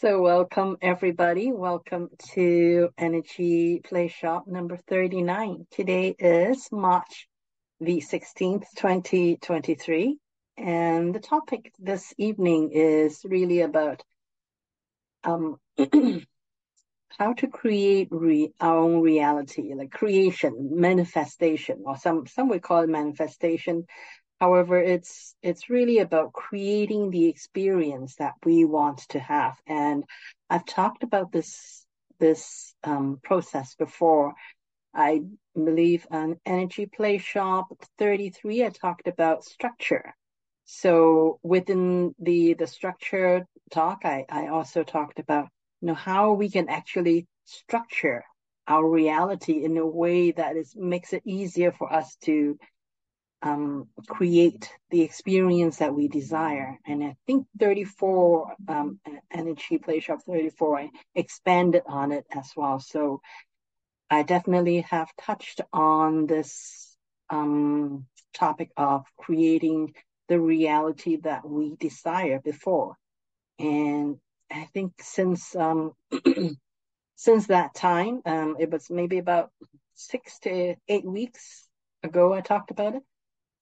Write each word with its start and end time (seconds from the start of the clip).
So, 0.00 0.20
welcome 0.22 0.76
everybody. 0.80 1.50
Welcome 1.50 2.10
to 2.34 2.90
Energy 2.96 3.80
Playshop 3.80 4.46
number 4.46 4.76
39. 4.76 5.66
Today 5.72 6.14
is 6.16 6.68
March 6.70 7.26
the 7.80 8.00
16th, 8.00 8.66
2023. 8.76 10.16
And 10.56 11.12
the 11.12 11.18
topic 11.18 11.72
this 11.80 12.14
evening 12.16 12.70
is 12.72 13.22
really 13.24 13.62
about 13.62 14.04
um, 15.24 15.56
how 17.18 17.32
to 17.32 17.48
create 17.48 18.06
re- 18.12 18.52
our 18.60 18.78
own 18.78 19.00
reality, 19.00 19.74
like 19.74 19.90
creation, 19.90 20.70
manifestation, 20.74 21.82
or 21.84 21.96
some, 21.96 22.24
some 22.28 22.48
would 22.50 22.62
call 22.62 22.82
it 22.82 22.88
manifestation, 22.88 23.84
However, 24.40 24.80
it's 24.80 25.34
it's 25.42 25.68
really 25.68 25.98
about 25.98 26.32
creating 26.32 27.10
the 27.10 27.26
experience 27.26 28.16
that 28.16 28.34
we 28.44 28.64
want 28.64 28.98
to 29.10 29.18
have. 29.18 29.56
And 29.66 30.04
I've 30.48 30.64
talked 30.64 31.02
about 31.02 31.32
this 31.32 31.84
this 32.20 32.74
um, 32.84 33.18
process 33.22 33.74
before. 33.74 34.34
I 34.94 35.22
believe 35.54 36.06
on 36.10 36.40
Energy 36.46 36.86
Playshop 36.86 37.66
33, 37.98 38.64
I 38.64 38.70
talked 38.70 39.06
about 39.06 39.44
structure. 39.44 40.14
So 40.64 41.38
within 41.42 42.14
the 42.18 42.54
the 42.54 42.66
structure 42.66 43.46
talk, 43.70 44.04
I, 44.04 44.24
I 44.28 44.48
also 44.48 44.84
talked 44.84 45.18
about 45.18 45.48
you 45.80 45.88
know 45.88 45.94
how 45.94 46.32
we 46.32 46.50
can 46.50 46.68
actually 46.68 47.26
structure 47.44 48.24
our 48.68 48.86
reality 48.88 49.64
in 49.64 49.76
a 49.78 49.86
way 49.86 50.30
that 50.32 50.56
is 50.56 50.74
makes 50.76 51.12
it 51.12 51.22
easier 51.24 51.72
for 51.72 51.92
us 51.92 52.16
to 52.24 52.58
um, 53.42 53.88
create 54.08 54.70
the 54.90 55.02
experience 55.02 55.78
that 55.78 55.94
we 55.94 56.08
desire. 56.08 56.78
And 56.86 57.04
I 57.04 57.16
think 57.26 57.46
34, 57.58 58.54
um, 58.68 59.00
Energy 59.30 59.78
Playshop 59.78 60.22
34, 60.22 60.78
I 60.78 60.90
expanded 61.14 61.82
on 61.86 62.12
it 62.12 62.26
as 62.34 62.52
well. 62.56 62.80
So 62.80 63.20
I 64.10 64.22
definitely 64.22 64.80
have 64.82 65.08
touched 65.20 65.60
on 65.72 66.26
this 66.26 66.96
um, 67.30 68.06
topic 68.34 68.70
of 68.76 69.04
creating 69.16 69.94
the 70.28 70.40
reality 70.40 71.16
that 71.22 71.48
we 71.48 71.74
desire 71.76 72.40
before. 72.40 72.96
And 73.58 74.16
I 74.50 74.64
think 74.72 74.94
since 75.00 75.54
um, 75.54 75.92
since 77.16 77.46
that 77.48 77.74
time, 77.74 78.22
um, 78.24 78.56
it 78.58 78.70
was 78.70 78.90
maybe 78.90 79.18
about 79.18 79.50
six 79.94 80.38
to 80.40 80.76
eight 80.88 81.04
weeks 81.04 81.68
ago 82.02 82.32
I 82.32 82.40
talked 82.40 82.70
about 82.70 82.94
it. 82.94 83.02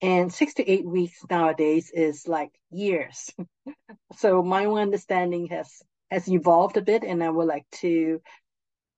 And 0.03 0.33
six 0.33 0.55
to 0.55 0.71
eight 0.71 0.85
weeks 0.85 1.25
nowadays 1.31 1.91
is 1.91 2.29
like 2.29 2.51
years. 2.71 3.31
so 4.17 4.43
my 4.43 4.67
own 4.67 4.79
understanding 4.79 5.47
has 5.49 5.83
has 6.11 6.29
evolved 6.29 6.77
a 6.77 6.83
bit, 6.83 7.03
and 7.03 7.23
I 7.23 7.31
would 7.31 7.49
like 7.49 7.67
to 7.81 8.21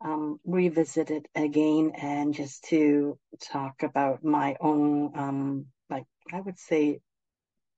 um, 0.01 0.41
revisit 0.45 1.11
it 1.11 1.27
again 1.35 1.93
and 1.97 2.35
just 2.35 2.65
to 2.65 3.19
talk 3.41 3.83
about 3.83 4.23
my 4.23 4.57
own, 4.61 5.13
um, 5.17 5.67
like 5.89 6.05
I 6.33 6.41
would 6.41 6.59
say, 6.59 7.01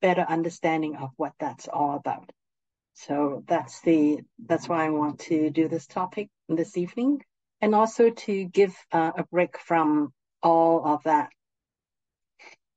better 0.02 0.22
understanding 0.22 0.96
of 0.96 1.10
what 1.16 1.32
that's 1.38 1.68
all 1.68 1.94
about. 1.94 2.30
So 2.94 3.44
that's 3.46 3.80
the 3.82 4.20
that's 4.46 4.68
why 4.68 4.86
I 4.86 4.90
want 4.90 5.20
to 5.20 5.50
do 5.50 5.68
this 5.68 5.86
topic 5.86 6.28
this 6.48 6.76
evening, 6.76 7.22
and 7.60 7.74
also 7.74 8.10
to 8.10 8.44
give 8.44 8.74
uh, 8.92 9.12
a 9.16 9.24
break 9.24 9.58
from 9.58 10.12
all 10.42 10.86
of 10.86 11.02
that 11.04 11.30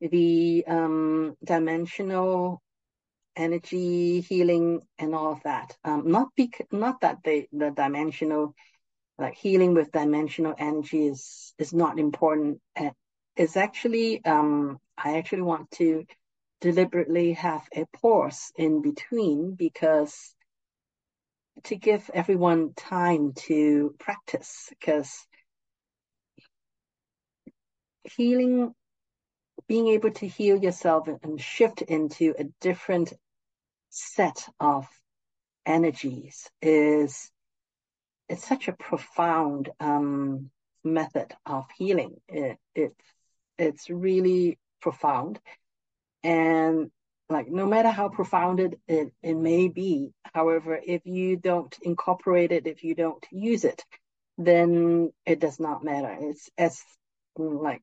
the 0.10 0.66
um, 0.68 1.36
dimensional 1.44 2.62
energy 3.36 4.22
healing 4.22 4.82
and 5.00 5.16
all 5.16 5.32
of 5.34 5.44
that. 5.44 5.76
Um, 5.84 6.12
not 6.12 6.30
bec- 6.38 6.68
not 6.72 7.02
that 7.02 7.24
the 7.24 7.48
the 7.52 7.72
dimensional 7.72 8.54
like 9.18 9.36
healing 9.36 9.74
with 9.74 9.92
dimensional 9.92 10.56
energy 10.58 11.08
is 11.08 11.54
is 11.58 11.74
not 11.74 12.00
important. 12.00 12.60
It's 13.36 13.58
actually 13.58 14.24
um, 14.26 14.80
I 14.98 15.18
actually 15.18 15.42
want 15.42 15.72
to 15.72 16.06
deliberately 16.62 17.34
have 17.34 17.68
a 17.76 17.86
pause 18.02 18.52
in 18.56 18.82
between 18.82 19.56
because 19.56 20.36
to 21.64 21.76
give 21.76 22.10
everyone 22.14 22.74
time 22.76 23.34
to 23.34 23.96
practice 24.00 24.68
because 24.70 25.28
healing 28.16 28.74
being 29.68 29.88
able 29.90 30.12
to 30.12 30.28
heal 30.28 30.58
yourself 30.58 31.08
and 31.24 31.40
shift 31.40 31.82
into 31.82 32.34
a 32.38 32.46
different 32.62 33.14
set 33.90 34.48
of 34.60 34.88
energies 35.66 36.50
is 36.62 37.32
it's 38.30 38.48
such 38.48 38.68
a 38.68 38.74
profound 38.74 39.70
um, 39.80 40.50
method 40.84 41.34
of 41.46 41.66
healing. 41.78 42.16
It, 42.28 42.58
it 42.76 42.94
it's 43.58 43.90
really 43.90 44.58
profound, 44.82 45.40
and 46.24 46.90
like 47.30 47.48
no 47.48 47.66
matter 47.68 47.90
how 47.90 48.10
profound 48.10 48.60
it, 48.60 48.80
it 48.88 49.14
it 49.22 49.36
may 49.36 49.68
be, 49.68 50.14
however, 50.34 50.80
if 50.84 51.06
you 51.06 51.38
don't 51.38 51.78
incorporate 51.84 52.52
it, 52.52 52.68
if 52.68 52.84
you 52.84 52.96
don't 52.96 53.26
use 53.32 53.64
it, 53.66 53.84
then 54.38 55.12
it 55.26 55.40
does 55.40 55.60
not 55.60 55.84
matter. 55.84 56.16
It's 56.20 56.50
as 56.58 56.82
like 57.38 57.82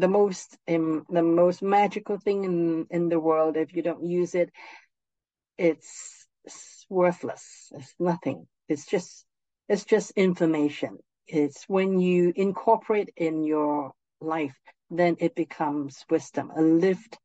the 0.00 0.08
most 0.08 0.56
um, 0.68 1.06
the 1.08 1.22
most 1.22 1.62
magical 1.62 2.18
thing 2.18 2.44
in 2.44 2.86
in 2.90 3.08
the 3.08 3.20
world. 3.20 3.56
If 3.56 3.74
you 3.74 3.82
don't 3.82 4.04
use 4.04 4.34
it 4.34 4.50
it's, 5.58 6.26
it's 6.44 6.86
worthless. 6.88 7.70
It's 7.72 7.94
nothing. 7.98 8.46
It's 8.68 8.86
just 8.86 9.26
it's 9.68 9.84
just 9.84 10.12
information. 10.12 10.98
It's 11.26 11.64
when 11.68 12.00
you 12.00 12.32
incorporate 12.34 13.10
in 13.16 13.44
your 13.44 13.92
life 14.20 14.56
then 14.90 15.16
it 15.20 15.34
becomes 15.34 16.04
wisdom 16.10 16.50
a 16.56 16.62
lived 16.62 17.18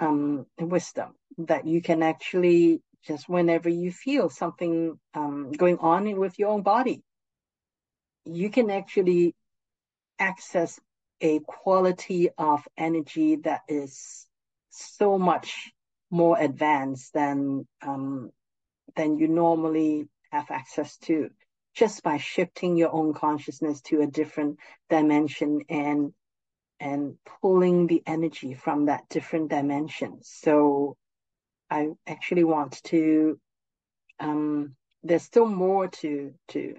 um 0.00 0.44
wisdom 0.58 1.14
that 1.38 1.66
you 1.66 1.80
can 1.80 2.02
actually 2.02 2.82
just 3.06 3.28
whenever 3.28 3.68
you 3.68 3.90
feel 3.92 4.28
something 4.28 4.98
um, 5.14 5.52
going 5.52 5.78
on 5.78 6.18
with 6.18 6.38
your 6.38 6.50
own 6.50 6.62
body 6.62 7.02
you 8.24 8.50
can 8.50 8.70
actually 8.70 9.34
access 10.18 10.78
a 11.20 11.40
quality 11.40 12.30
of 12.38 12.66
energy 12.76 13.36
that 13.36 13.62
is 13.68 14.26
so 14.70 15.18
much 15.18 15.72
more 16.10 16.38
advanced 16.38 17.12
than 17.12 17.66
um, 17.82 18.30
than 18.96 19.18
you 19.18 19.28
normally 19.28 20.08
have 20.32 20.50
access 20.50 20.96
to 20.98 21.30
just 21.74 22.02
by 22.02 22.16
shifting 22.16 22.76
your 22.76 22.92
own 22.92 23.14
consciousness 23.14 23.80
to 23.82 24.00
a 24.00 24.06
different 24.06 24.58
dimension 24.88 25.60
and 25.68 26.12
and 26.80 27.16
pulling 27.40 27.86
the 27.86 28.02
energy 28.06 28.54
from 28.54 28.86
that 28.86 29.08
different 29.08 29.50
dimension. 29.50 30.18
So 30.22 30.96
i 31.70 31.88
actually 32.06 32.44
want 32.44 32.82
to 32.82 33.38
um, 34.18 34.74
there's 35.02 35.22
still 35.22 35.46
more 35.46 35.88
to 35.88 36.34
to 36.48 36.76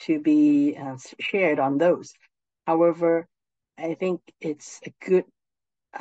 to 0.00 0.20
be 0.20 0.76
uh, 0.76 0.96
shared 1.20 1.58
on 1.58 1.78
those. 1.78 2.12
However 2.66 3.26
I 3.78 3.94
think 3.94 4.20
it's 4.40 4.80
a 4.84 4.92
good 5.04 5.24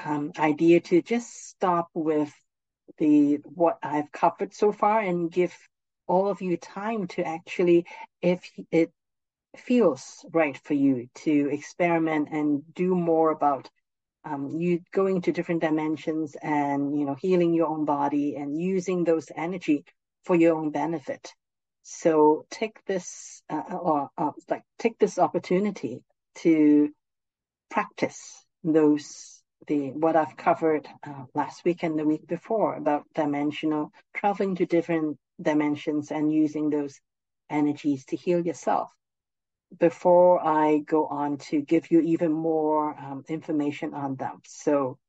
um, 0.05 0.31
idea 0.37 0.79
to 0.81 1.01
just 1.01 1.49
stop 1.49 1.89
with 1.93 2.31
the 2.97 3.37
what 3.43 3.77
I've 3.81 4.11
covered 4.11 4.53
so 4.53 4.71
far 4.71 4.99
and 4.99 5.31
give 5.31 5.55
all 6.07 6.27
of 6.27 6.41
you 6.41 6.57
time 6.57 7.07
to 7.07 7.25
actually, 7.25 7.85
if 8.21 8.43
it 8.71 8.91
feels 9.57 10.25
right 10.31 10.57
for 10.57 10.73
you, 10.73 11.07
to 11.15 11.49
experiment 11.51 12.29
and 12.31 12.63
do 12.73 12.95
more 12.95 13.31
about 13.31 13.69
um, 14.25 14.49
you 14.57 14.79
going 14.93 15.21
to 15.21 15.31
different 15.31 15.61
dimensions 15.61 16.35
and 16.41 16.97
you 16.97 17.05
know 17.05 17.15
healing 17.15 17.53
your 17.53 17.67
own 17.67 17.85
body 17.85 18.35
and 18.35 18.59
using 18.59 19.03
those 19.03 19.27
energy 19.35 19.85
for 20.23 20.35
your 20.35 20.55
own 20.55 20.71
benefit. 20.71 21.33
So 21.83 22.45
take 22.49 22.83
this 22.85 23.43
uh, 23.49 23.61
or 23.71 24.09
uh, 24.17 24.31
like 24.49 24.63
take 24.79 24.97
this 24.99 25.19
opportunity 25.19 26.03
to 26.35 26.89
practice 27.73 28.45
those 28.63 29.41
the 29.67 29.89
what 30.03 30.15
I've 30.15 30.37
covered 30.37 30.87
uh, 31.07 31.23
last 31.33 31.65
week 31.65 31.81
and 31.81 31.97
the 31.97 32.05
week 32.05 32.27
before 32.27 32.75
about 32.75 33.05
dimensional 33.15 33.91
traveling 34.13 34.55
to 34.57 34.67
different 34.67 35.17
dimensions 35.41 36.11
and 36.11 36.31
using 36.31 36.69
those 36.69 36.99
energies 37.49 38.05
to 38.05 38.15
heal 38.15 38.45
yourself. 38.45 38.91
Before 39.79 40.45
I 40.45 40.83
go 40.85 41.07
on 41.07 41.37
to 41.49 41.61
give 41.61 41.89
you 41.89 42.01
even 42.01 42.31
more 42.31 42.95
um, 42.95 43.23
information 43.27 43.95
on 43.95 44.17
them, 44.17 44.41
so 44.45 44.99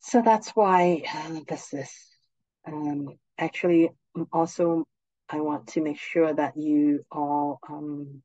so 0.00 0.22
that's 0.22 0.50
why 0.52 1.02
uh, 1.14 1.40
this 1.46 1.74
is 1.74 1.92
um, 2.66 3.08
actually 3.36 3.90
also 4.32 4.84
I 5.28 5.40
want 5.40 5.66
to 5.74 5.82
make 5.82 5.98
sure 5.98 6.32
that 6.32 6.56
you 6.56 7.04
all 7.10 7.58
um, 7.68 8.22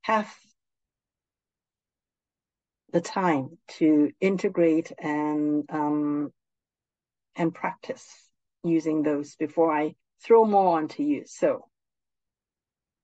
have 0.00 0.32
the 2.94 3.00
time 3.00 3.58
to 3.66 4.12
integrate 4.20 4.92
and 4.98 5.64
um, 5.68 6.32
and 7.34 7.52
practice 7.52 8.06
using 8.62 9.02
those 9.02 9.34
before 9.34 9.76
I 9.76 9.96
throw 10.22 10.44
more 10.44 10.78
onto 10.78 11.02
you. 11.02 11.24
So 11.26 11.66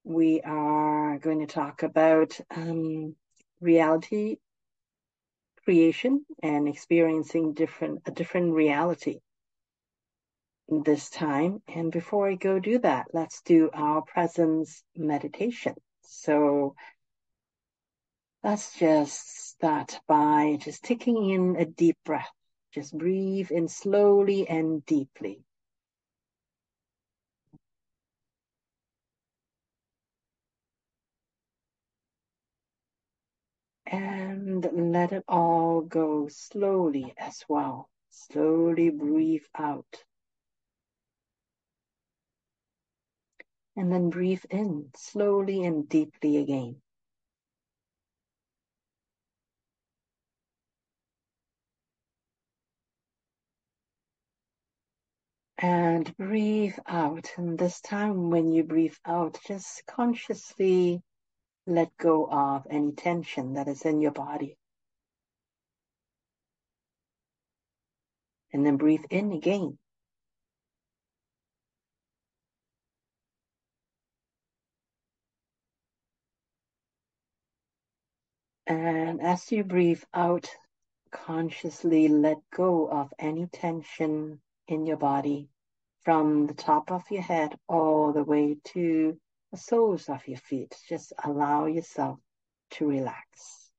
we 0.04 0.42
are 0.42 1.19
going 1.19 1.40
to 1.40 1.52
talk 1.52 1.82
about 1.82 2.38
um, 2.54 3.16
reality 3.60 4.37
creation 5.64 6.25
and 6.40 6.69
experiencing 6.69 7.52
different 7.54 8.02
a 8.06 8.12
different 8.12 8.54
reality 8.54 9.19
this 10.69 11.10
time. 11.10 11.62
And 11.66 11.90
before 11.90 12.31
I 12.31 12.36
go 12.36 12.60
do 12.60 12.78
that, 12.78 13.06
let's 13.12 13.43
do 13.43 13.70
our 13.75 14.02
presence 14.02 14.84
meditation. 14.94 15.75
So 16.02 16.76
let's 18.42 18.78
just 18.78 19.48
start 19.48 20.00
by 20.08 20.56
just 20.60 20.82
taking 20.82 21.31
in 21.31 21.56
a 21.56 21.64
deep 21.66 21.96
breath. 22.04 22.31
Just 22.72 22.96
breathe 22.96 23.50
in 23.50 23.69
slowly 23.69 24.48
and 24.48 24.84
deeply. 24.87 25.44
And 33.87 34.66
let 34.72 35.12
it 35.12 35.25
all 35.28 35.81
go 35.82 36.28
slowly 36.28 37.12
as 37.19 37.44
well. 37.48 37.90
Slowly 38.08 38.88
breathe 38.90 39.44
out. 39.58 40.04
And 43.76 43.93
then 43.93 44.10
breathe 44.10 44.44
in 44.48 44.90
slowly 44.96 45.64
and 45.64 45.88
deeply 45.88 46.36
again. 46.36 46.81
And 55.62 56.16
breathe 56.16 56.78
out. 56.86 57.32
And 57.36 57.58
this 57.58 57.82
time, 57.82 58.30
when 58.30 58.50
you 58.50 58.64
breathe 58.64 58.96
out, 59.04 59.38
just 59.46 59.82
consciously 59.86 61.02
let 61.66 61.94
go 61.98 62.26
of 62.30 62.66
any 62.70 62.92
tension 62.92 63.52
that 63.54 63.68
is 63.68 63.82
in 63.82 64.00
your 64.00 64.12
body. 64.12 64.56
And 68.54 68.64
then 68.64 68.78
breathe 68.78 69.04
in 69.10 69.32
again. 69.32 69.76
And 78.66 79.20
as 79.20 79.52
you 79.52 79.62
breathe 79.64 80.02
out, 80.14 80.48
consciously 81.12 82.08
let 82.08 82.38
go 82.50 82.88
of 82.88 83.12
any 83.18 83.46
tension 83.46 84.40
in 84.70 84.87
your 84.87 84.96
body 84.96 85.49
from 86.05 86.46
the 86.46 86.55
top 86.55 86.90
of 86.90 87.02
your 87.11 87.22
head 87.22 87.55
all 87.69 88.12
the 88.12 88.25
way 88.25 88.56
to 88.64 89.19
the 89.52 89.58
soles 89.58 90.08
of 90.08 90.26
your 90.26 90.38
feet. 90.38 90.75
Just 90.88 91.12
allow 91.25 91.67
yourself 91.67 92.19
to 92.72 92.87
relax. 92.87 93.70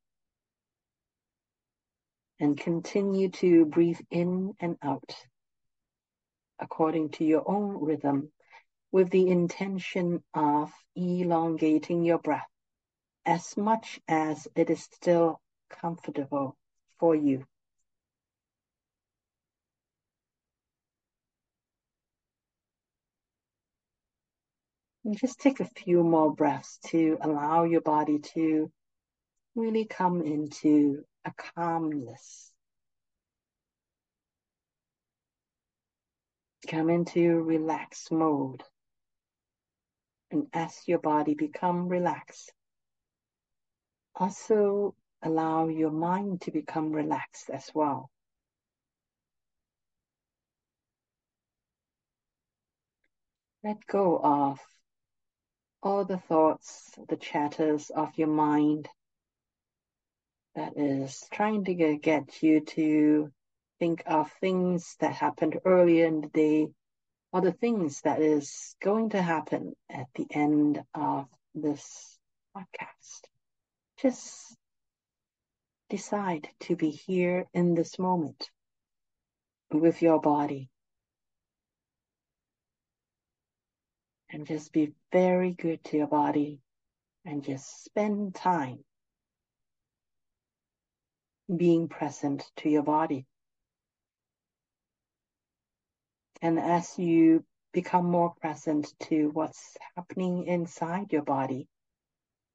And 2.39 2.57
continue 2.57 3.29
to 3.29 3.65
breathe 3.65 3.99
in 4.09 4.53
and 4.59 4.77
out 4.81 5.15
according 6.59 7.09
to 7.09 7.25
your 7.25 7.43
own 7.49 7.83
rhythm 7.83 8.31
with 8.91 9.09
the 9.09 9.27
intention 9.27 10.23
of 10.33 10.71
elongating 10.95 12.03
your 12.03 12.19
breath 12.19 12.47
as 13.25 13.55
much 13.57 13.99
as 14.07 14.47
it 14.55 14.69
is 14.69 14.83
still 14.83 15.39
comfortable 15.69 16.55
for 16.99 17.15
you. 17.15 17.45
And 25.03 25.17
just 25.17 25.39
take 25.39 25.59
a 25.59 25.65
few 25.65 26.03
more 26.03 26.33
breaths 26.33 26.77
to 26.87 27.17
allow 27.21 27.63
your 27.63 27.81
body 27.81 28.19
to 28.35 28.71
really 29.55 29.85
come 29.85 30.21
into 30.21 31.03
a 31.25 31.31
calmness. 31.55 32.51
Come 36.67 36.89
into 36.89 37.41
relaxed 37.41 38.11
mode. 38.11 38.63
And 40.29 40.47
as 40.53 40.87
your 40.87 40.99
body 40.99 41.33
become 41.33 41.89
relaxed, 41.89 42.53
also 44.15 44.95
allow 45.23 45.67
your 45.67 45.91
mind 45.91 46.41
to 46.41 46.51
become 46.51 46.91
relaxed 46.91 47.49
as 47.49 47.69
well. 47.73 48.09
Let 53.63 53.85
go 53.85 54.19
of 54.23 54.59
all 55.83 56.05
the 56.05 56.17
thoughts, 56.17 56.91
the 57.09 57.17
chatters 57.17 57.89
of 57.89 58.09
your 58.17 58.27
mind 58.27 58.87
that 60.55 60.77
is 60.77 61.23
trying 61.31 61.65
to 61.65 61.73
get 61.73 62.43
you 62.43 62.61
to 62.61 63.31
think 63.79 64.03
of 64.05 64.31
things 64.39 64.95
that 64.99 65.13
happened 65.13 65.57
earlier 65.65 66.05
in 66.05 66.21
the 66.21 66.27
day 66.27 66.67
or 67.31 67.41
the 67.41 67.53
things 67.53 68.01
that 68.01 68.21
is 68.21 68.75
going 68.83 69.09
to 69.09 69.21
happen 69.21 69.73
at 69.89 70.07
the 70.15 70.27
end 70.29 70.83
of 70.93 71.25
this 71.55 72.19
podcast. 72.55 73.21
Just 74.01 74.55
decide 75.89 76.47
to 76.61 76.75
be 76.75 76.89
here 76.89 77.45
in 77.53 77.73
this 77.73 77.97
moment 77.97 78.49
with 79.71 80.01
your 80.01 80.19
body. 80.19 80.69
And 84.33 84.47
just 84.47 84.71
be 84.71 84.93
very 85.11 85.51
good 85.51 85.83
to 85.85 85.97
your 85.97 86.07
body 86.07 86.61
and 87.25 87.43
just 87.43 87.83
spend 87.83 88.33
time 88.33 88.79
being 91.53 91.89
present 91.89 92.49
to 92.57 92.69
your 92.69 92.83
body. 92.83 93.25
And 96.41 96.59
as 96.59 96.97
you 96.97 97.43
become 97.73 98.05
more 98.05 98.33
present 98.41 98.93
to 99.01 99.29
what's 99.33 99.77
happening 99.95 100.45
inside 100.45 101.11
your 101.11 101.23
body, 101.23 101.67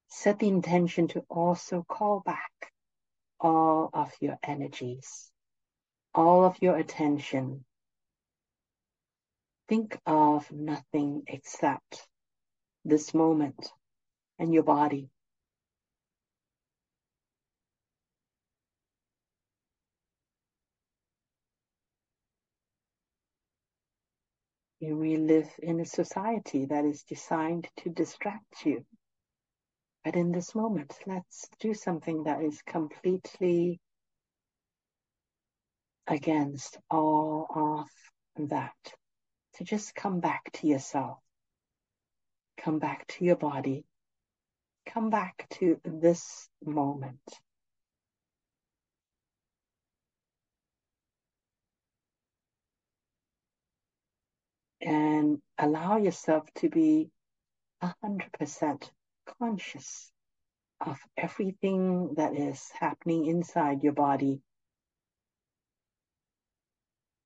set 0.08 0.38
the 0.38 0.48
intention 0.48 1.08
to 1.08 1.24
also 1.28 1.84
call 1.86 2.20
back 2.20 2.72
all 3.38 3.90
of 3.92 4.12
your 4.20 4.38
energies, 4.42 5.30
all 6.14 6.44
of 6.44 6.56
your 6.60 6.76
attention. 6.76 7.64
Think 9.68 9.98
of 10.06 10.50
nothing 10.52 11.24
except 11.26 12.06
this 12.84 13.12
moment 13.12 13.72
and 14.38 14.54
your 14.54 14.62
body. 14.62 15.10
We 24.80 25.16
live 25.16 25.50
in 25.60 25.80
a 25.80 25.84
society 25.84 26.66
that 26.66 26.84
is 26.84 27.02
designed 27.02 27.66
to 27.78 27.90
distract 27.90 28.64
you. 28.64 28.84
But 30.04 30.14
in 30.14 30.30
this 30.30 30.54
moment, 30.54 30.94
let's 31.06 31.48
do 31.58 31.74
something 31.74 32.24
that 32.24 32.40
is 32.40 32.62
completely 32.62 33.80
against 36.06 36.78
all 36.88 37.48
of 38.38 38.48
that. 38.48 38.94
To 39.56 39.64
just 39.64 39.94
come 39.94 40.20
back 40.20 40.50
to 40.54 40.66
yourself, 40.66 41.18
come 42.58 42.78
back 42.78 43.06
to 43.08 43.24
your 43.24 43.36
body, 43.36 43.86
come 44.84 45.08
back 45.08 45.46
to 45.52 45.80
this 45.82 46.48
moment. 46.62 47.20
And 54.82 55.38
allow 55.58 55.96
yourself 55.96 56.44
to 56.56 56.68
be 56.68 57.10
100% 57.82 58.90
conscious 59.38 60.12
of 60.84 60.98
everything 61.16 62.14
that 62.16 62.36
is 62.36 62.70
happening 62.78 63.24
inside 63.24 63.82
your 63.82 63.94
body. 63.94 64.42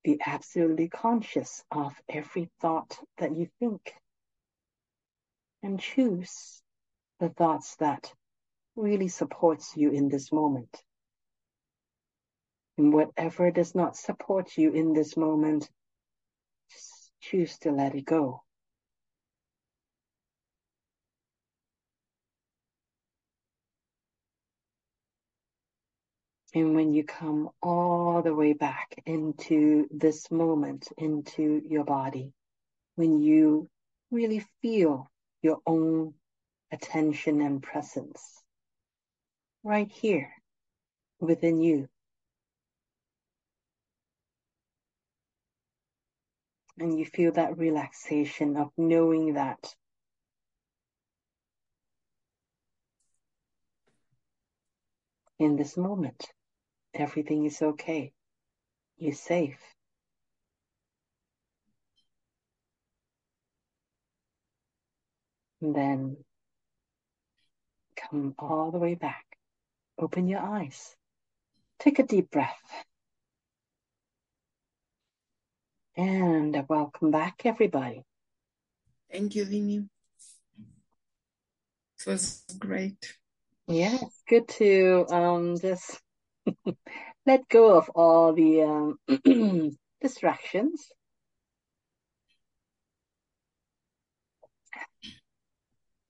Be 0.03 0.19
absolutely 0.25 0.89
conscious 0.89 1.63
of 1.71 1.93
every 2.09 2.49
thought 2.59 2.97
that 3.17 3.35
you 3.35 3.47
think. 3.59 3.93
And 5.61 5.79
choose 5.79 6.61
the 7.19 7.29
thoughts 7.29 7.75
that 7.77 8.11
really 8.75 9.09
supports 9.09 9.77
you 9.77 9.91
in 9.91 10.09
this 10.09 10.31
moment. 10.31 10.75
And 12.77 12.91
whatever 12.91 13.51
does 13.51 13.75
not 13.75 13.95
support 13.95 14.57
you 14.57 14.71
in 14.71 14.93
this 14.93 15.15
moment, 15.15 15.69
just 16.71 17.11
choose 17.19 17.57
to 17.59 17.71
let 17.71 17.93
it 17.93 18.05
go. 18.05 18.41
And 26.53 26.75
when 26.75 26.93
you 26.93 27.05
come 27.05 27.49
all 27.61 28.21
the 28.21 28.35
way 28.35 28.53
back 28.53 28.95
into 29.05 29.87
this 29.89 30.29
moment, 30.29 30.89
into 30.97 31.61
your 31.65 31.85
body, 31.85 32.33
when 32.95 33.21
you 33.21 33.69
really 34.11 34.45
feel 34.61 35.09
your 35.41 35.59
own 35.65 36.13
attention 36.71 37.41
and 37.41 37.63
presence 37.63 38.43
right 39.63 39.89
here 39.89 40.31
within 41.19 41.61
you. 41.61 41.87
And 46.77 46.97
you 46.97 47.05
feel 47.05 47.31
that 47.33 47.57
relaxation 47.57 48.57
of 48.57 48.71
knowing 48.77 49.35
that 49.35 49.75
in 55.37 55.55
this 55.55 55.77
moment, 55.77 56.27
everything 56.93 57.45
is 57.45 57.61
okay. 57.61 58.11
You're 58.97 59.13
safe. 59.13 59.59
And 65.61 65.75
then 65.75 66.17
come 67.95 68.35
all 68.39 68.71
the 68.71 68.79
way 68.79 68.95
back. 68.95 69.25
Open 69.99 70.27
your 70.27 70.39
eyes. 70.39 70.95
Take 71.79 71.99
a 71.99 72.03
deep 72.03 72.31
breath. 72.31 72.59
And 75.95 76.65
welcome 76.67 77.11
back, 77.11 77.41
everybody. 77.45 78.03
Thank 79.11 79.35
you, 79.35 79.45
Vinny. 79.45 79.89
It 81.99 82.07
was 82.09 82.43
great. 82.57 83.17
Yeah, 83.67 83.97
it's 84.01 84.23
good 84.27 84.47
to 84.57 85.05
um, 85.09 85.59
just 85.59 86.01
let 87.25 87.47
go 87.49 87.77
of 87.77 87.89
all 87.89 88.33
the 88.33 88.61
um, 88.63 88.99
distractions. 90.01 90.87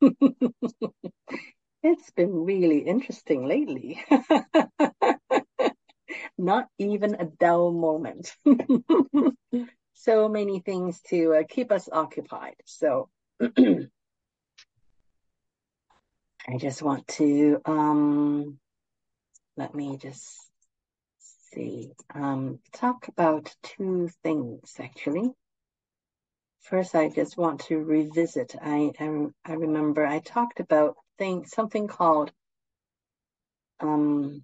it's 1.84 2.12
been 2.16 2.46
really 2.46 2.80
interesting 2.80 3.48
lately. 3.48 4.04
Not 6.38 6.68
even 6.78 7.16
a 7.16 7.26
dull 7.26 7.72
moment. 7.72 8.36
so 9.94 10.28
many 10.28 10.60
things 10.60 11.00
to 11.10 11.36
uh, 11.36 11.44
keep 11.48 11.72
us 11.72 11.88
occupied. 11.92 12.56
So 12.66 13.10
I 13.42 13.88
just 16.58 16.82
want 16.82 17.08
to 17.20 17.62
um, 17.66 18.60
let 19.62 19.76
me 19.76 19.96
just 19.96 20.50
see 21.54 21.92
um, 22.16 22.58
talk 22.74 23.08
about 23.08 23.56
two 23.62 24.10
things 24.24 24.76
actually. 24.80 25.30
First, 26.62 26.96
I 26.96 27.10
just 27.10 27.38
want 27.38 27.60
to 27.68 27.78
revisit. 27.78 28.56
I 28.60 28.92
I, 29.00 29.28
I 29.46 29.54
remember 29.54 30.04
I 30.04 30.18
talked 30.18 30.60
about 30.60 30.96
thing 31.20 31.46
something 31.46 31.88
called 31.88 32.32
um, 33.80 34.44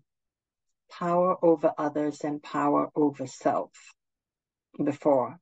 power 0.92 1.36
over 1.44 1.74
others 1.80 2.22
and 2.24 2.44
power 2.44 2.92
over 2.96 3.26
self 3.26 3.72
before 4.84 5.40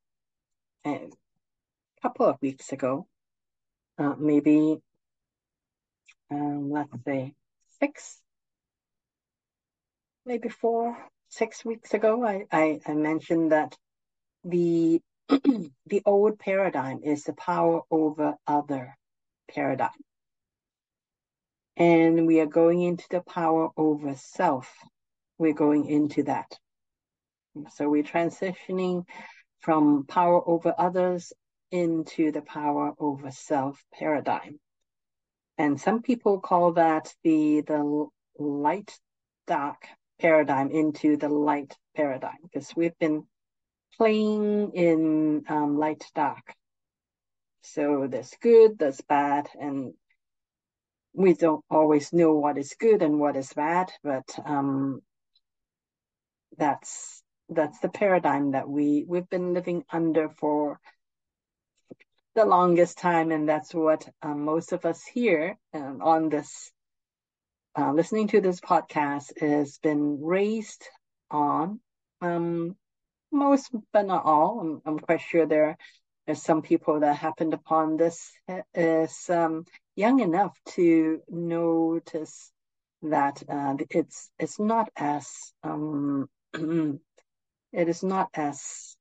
a 0.85 1.09
couple 2.01 2.27
of 2.27 2.41
weeks 2.41 2.71
ago, 2.71 3.07
uh, 3.97 4.15
maybe 4.17 4.77
um, 6.31 6.71
let's 6.71 7.03
say 7.03 7.33
six, 7.81 8.21
maybe 10.25 10.49
four, 10.49 10.97
six 11.29 11.63
weeks 11.63 11.93
ago, 11.93 12.25
I, 12.25 12.45
I, 12.51 12.79
I 12.85 12.93
mentioned 12.93 13.51
that 13.51 13.75
the 14.43 15.01
the 15.29 16.01
old 16.05 16.39
paradigm 16.39 17.01
is 17.03 17.23
the 17.23 17.33
power 17.33 17.81
over 17.89 18.35
other 18.45 18.95
paradigm. 19.53 19.89
And 21.77 22.25
we 22.27 22.39
are 22.39 22.45
going 22.45 22.81
into 22.81 23.05
the 23.09 23.21
power 23.21 23.69
over 23.75 24.15
self. 24.15 24.71
We're 25.37 25.53
going 25.53 25.87
into 25.87 26.23
that. 26.23 26.57
So 27.73 27.89
we're 27.89 28.03
transitioning 28.03 29.05
from 29.59 30.05
power 30.05 30.47
over 30.47 30.73
others 30.77 31.33
into 31.71 32.31
the 32.31 32.41
power 32.41 32.93
over 32.99 33.31
self 33.31 33.83
paradigm. 33.93 34.59
And 35.57 35.79
some 35.79 36.01
people 36.01 36.39
call 36.39 36.73
that 36.73 37.13
the 37.23 37.61
the 37.61 38.07
light 38.37 38.91
dark 39.47 39.87
paradigm 40.19 40.71
into 40.71 41.17
the 41.17 41.29
light 41.29 41.73
paradigm 41.95 42.37
because 42.43 42.73
we've 42.75 42.97
been 42.99 43.25
playing 43.97 44.71
in 44.73 45.43
um, 45.49 45.77
light 45.77 46.03
dark. 46.13 46.53
So 47.61 48.07
there's 48.09 48.33
good, 48.41 48.77
there's 48.77 49.01
bad, 49.01 49.49
and 49.59 49.93
we 51.13 51.33
don't 51.33 51.63
always 51.69 52.13
know 52.13 52.35
what 52.35 52.57
is 52.57 52.75
good 52.79 53.01
and 53.01 53.19
what 53.19 53.35
is 53.35 53.51
bad, 53.53 53.91
but 54.03 54.27
um, 54.45 55.01
that's 56.57 57.23
that's 57.49 57.79
the 57.79 57.89
paradigm 57.89 58.51
that 58.51 58.67
we 58.67 59.05
we've 59.07 59.29
been 59.29 59.53
living 59.53 59.83
under 59.91 60.29
for 60.29 60.79
the 62.35 62.45
longest 62.45 62.97
time, 62.97 63.31
and 63.31 63.47
that's 63.47 63.73
what 63.73 64.07
um, 64.21 64.43
most 64.43 64.73
of 64.73 64.85
us 64.85 65.03
here 65.05 65.57
um, 65.73 66.01
on 66.01 66.29
this 66.29 66.71
uh, 67.77 67.91
listening 67.91 68.27
to 68.29 68.41
this 68.41 68.59
podcast 68.61 69.37
has 69.39 69.77
been 69.79 70.19
raised 70.21 70.87
on. 71.29 71.79
Um, 72.21 72.75
most, 73.31 73.69
but 73.91 74.05
not 74.05 74.25
all. 74.25 74.59
I'm, 74.61 74.81
I'm 74.85 74.99
quite 74.99 75.21
sure 75.21 75.45
there 75.45 75.77
are 76.27 76.35
some 76.35 76.61
people 76.61 77.01
that 77.01 77.17
happened 77.17 77.53
upon 77.53 77.97
this 77.97 78.31
is 78.73 79.29
um, 79.29 79.65
young 79.95 80.21
enough 80.21 80.57
to 80.75 81.21
notice 81.29 82.51
that 83.03 83.43
uh, 83.47 83.75
it's 83.89 84.31
it's 84.39 84.59
not 84.59 84.89
as 84.95 85.27
um, 85.63 86.27
it 86.53 87.89
is 87.89 88.01
not 88.01 88.29
as 88.33 88.95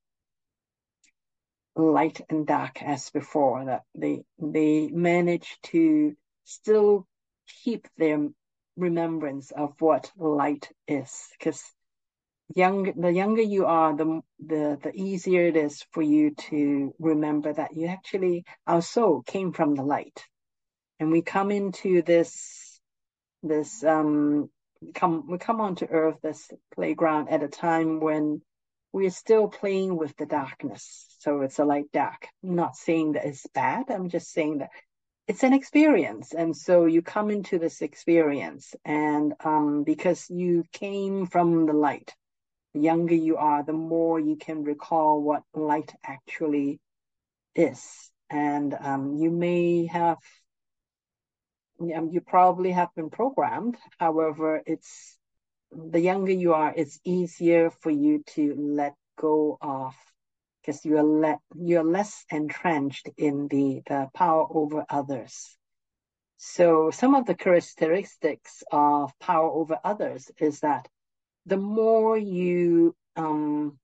light 1.75 2.21
and 2.29 2.45
dark 2.45 2.83
as 2.83 3.09
before. 3.09 3.65
That 3.65 3.83
they 3.95 4.23
they 4.37 4.89
manage 4.89 5.57
to 5.71 6.13
still 6.43 7.07
keep 7.63 7.87
their 7.97 8.27
remembrance 8.77 9.51
of 9.51 9.73
what 9.79 10.11
light 10.17 10.69
is, 10.87 11.29
because 11.37 11.63
young 12.55 12.93
the 12.99 13.11
younger 13.11 13.41
you 13.41 13.65
are, 13.65 13.95
the 13.95 14.21
the 14.45 14.77
the 14.81 14.91
easier 14.93 15.47
it 15.47 15.55
is 15.57 15.83
for 15.91 16.01
you 16.01 16.35
to 16.49 16.93
remember 16.99 17.53
that 17.53 17.75
you 17.75 17.87
actually 17.87 18.45
our 18.67 18.81
soul 18.81 19.23
came 19.23 19.53
from 19.53 19.75
the 19.75 19.83
light, 19.83 20.23
and 20.99 21.11
we 21.11 21.21
come 21.21 21.51
into 21.51 22.01
this 22.01 22.79
this 23.43 23.83
um 23.83 24.49
come 24.93 25.27
we 25.29 25.37
come 25.37 25.61
onto 25.61 25.85
earth 25.85 26.17
this 26.21 26.49
playground 26.73 27.29
at 27.29 27.43
a 27.43 27.47
time 27.47 27.99
when 27.99 28.41
we're 28.91 29.09
still 29.09 29.47
playing 29.47 29.97
with 29.97 30.15
the 30.17 30.25
darkness. 30.25 31.05
So 31.19 31.41
it's 31.41 31.59
a 31.59 31.65
light 31.65 31.91
dark. 31.91 32.27
I'm 32.43 32.55
not 32.55 32.75
saying 32.75 33.13
that 33.13 33.25
it's 33.25 33.45
bad. 33.53 33.89
I'm 33.89 34.09
just 34.09 34.31
saying 34.31 34.59
that 34.59 34.69
it's 35.27 35.43
an 35.43 35.53
experience. 35.53 36.33
And 36.33 36.55
so 36.55 36.85
you 36.85 37.01
come 37.01 37.29
into 37.29 37.57
this 37.57 37.81
experience 37.81 38.75
and 38.85 39.33
um, 39.43 39.83
because 39.83 40.29
you 40.29 40.63
came 40.71 41.25
from 41.25 41.65
the 41.65 41.73
light, 41.73 42.13
the 42.73 42.81
younger 42.81 43.15
you 43.15 43.37
are, 43.37 43.63
the 43.63 43.73
more 43.73 44.19
you 44.19 44.35
can 44.35 44.63
recall 44.63 45.21
what 45.21 45.43
light 45.53 45.91
actually 46.05 46.79
is. 47.55 48.11
And 48.29 48.75
um, 48.79 49.15
you 49.15 49.31
may 49.31 49.87
have, 49.87 50.17
you 51.79 52.21
probably 52.25 52.71
have 52.71 52.89
been 52.95 53.09
programmed. 53.09 53.77
However, 53.99 54.61
it's 54.65 55.17
the 55.71 55.99
younger 55.99 56.31
you 56.31 56.53
are, 56.53 56.73
it's 56.75 56.99
easier 57.03 57.71
for 57.81 57.89
you 57.89 58.23
to 58.35 58.55
let 58.57 58.93
go 59.17 59.57
of 59.61 59.93
because 60.65 60.83
you're 60.83 61.03
le- 61.03 61.39
you're 61.55 61.83
less 61.83 62.25
entrenched 62.31 63.09
in 63.17 63.47
the, 63.49 63.81
the 63.87 64.09
power 64.15 64.47
over 64.49 64.85
others. 64.89 65.57
So 66.37 66.91
some 66.91 67.15
of 67.15 67.25
the 67.25 67.35
characteristics 67.35 68.63
of 68.71 69.11
power 69.19 69.49
over 69.49 69.79
others 69.83 70.31
is 70.39 70.61
that 70.61 70.87
the 71.45 71.57
more 71.57 72.17
you 72.17 72.95
um, 73.15 73.77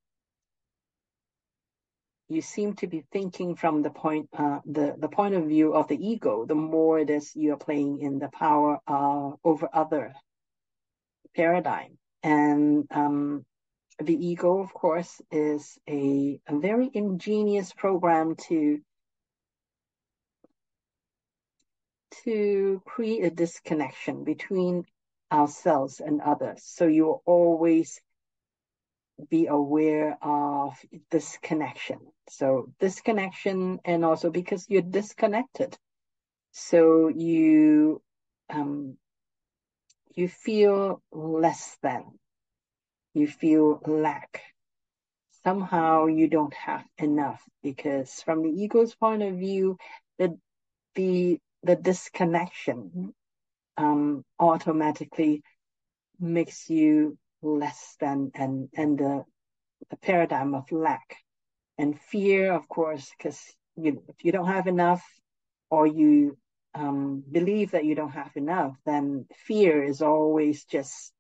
you 2.27 2.41
seem 2.41 2.73
to 2.75 2.87
be 2.87 3.03
thinking 3.11 3.55
from 3.55 3.83
the 3.83 3.89
point 3.89 4.29
uh, 4.37 4.59
the 4.65 4.95
the 4.97 5.09
point 5.09 5.35
of 5.35 5.45
view 5.45 5.73
of 5.73 5.87
the 5.87 6.07
ego, 6.07 6.45
the 6.45 6.55
more 6.55 6.99
it 6.99 7.09
is 7.09 7.35
you 7.35 7.53
are 7.53 7.57
playing 7.57 7.99
in 7.99 8.19
the 8.19 8.29
power 8.29 8.79
uh, 8.87 9.31
over 9.43 9.69
other 9.71 10.13
paradigm. 11.35 11.97
And 12.23 12.85
um, 12.91 13.45
the 13.99 14.13
ego, 14.13 14.59
of 14.59 14.73
course, 14.73 15.21
is 15.31 15.77
a, 15.87 16.39
a 16.47 16.59
very 16.59 16.89
ingenious 16.93 17.73
program 17.73 18.35
to 18.47 18.79
to 22.23 22.81
create 22.85 23.23
a 23.23 23.29
disconnection 23.29 24.23
between 24.23 24.83
ourselves 25.31 26.01
and 26.01 26.21
others. 26.21 26.61
So 26.63 26.87
you 26.87 27.05
will 27.05 27.23
always 27.25 28.01
be 29.29 29.47
aware 29.47 30.17
of 30.21 30.77
this 31.09 31.37
connection. 31.41 31.99
So 32.29 32.71
disconnection 32.79 33.79
and 33.85 34.03
also 34.03 34.29
because 34.29 34.65
you're 34.69 34.81
disconnected. 34.81 35.77
So 36.51 37.07
you, 37.07 38.01
um, 38.49 38.97
you 40.15 40.27
feel 40.27 41.01
less 41.11 41.77
than, 41.81 42.03
you 43.13 43.27
feel 43.27 43.81
lack. 43.85 44.41
Somehow 45.43 46.05
you 46.05 46.27
don't 46.27 46.53
have 46.53 46.83
enough 46.97 47.41
because 47.63 48.21
from 48.21 48.43
the 48.43 48.49
ego's 48.49 48.95
point 48.95 49.23
of 49.23 49.35
view, 49.35 49.77
the, 50.19 50.37
the, 50.95 51.39
the 51.63 51.75
disconnection, 51.75 53.13
um, 53.77 54.23
automatically 54.39 55.41
makes 56.19 56.69
you 56.69 57.17
less 57.41 57.95
than 57.99 58.31
and 58.35 58.69
and 58.75 58.99
the, 58.99 59.23
the 59.89 59.97
paradigm 59.97 60.53
of 60.53 60.71
lack 60.71 61.17
and 61.77 61.99
fear 61.99 62.53
of 62.53 62.67
course 62.67 63.11
because 63.17 63.41
you, 63.75 64.03
if 64.07 64.23
you 64.23 64.31
don't 64.31 64.47
have 64.47 64.67
enough 64.67 65.03
or 65.71 65.87
you 65.87 66.37
um, 66.75 67.23
believe 67.29 67.71
that 67.71 67.85
you 67.85 67.95
don't 67.95 68.11
have 68.11 68.31
enough 68.35 68.75
then 68.85 69.25
fear 69.47 69.83
is 69.83 70.01
always 70.01 70.63
just 70.65 71.11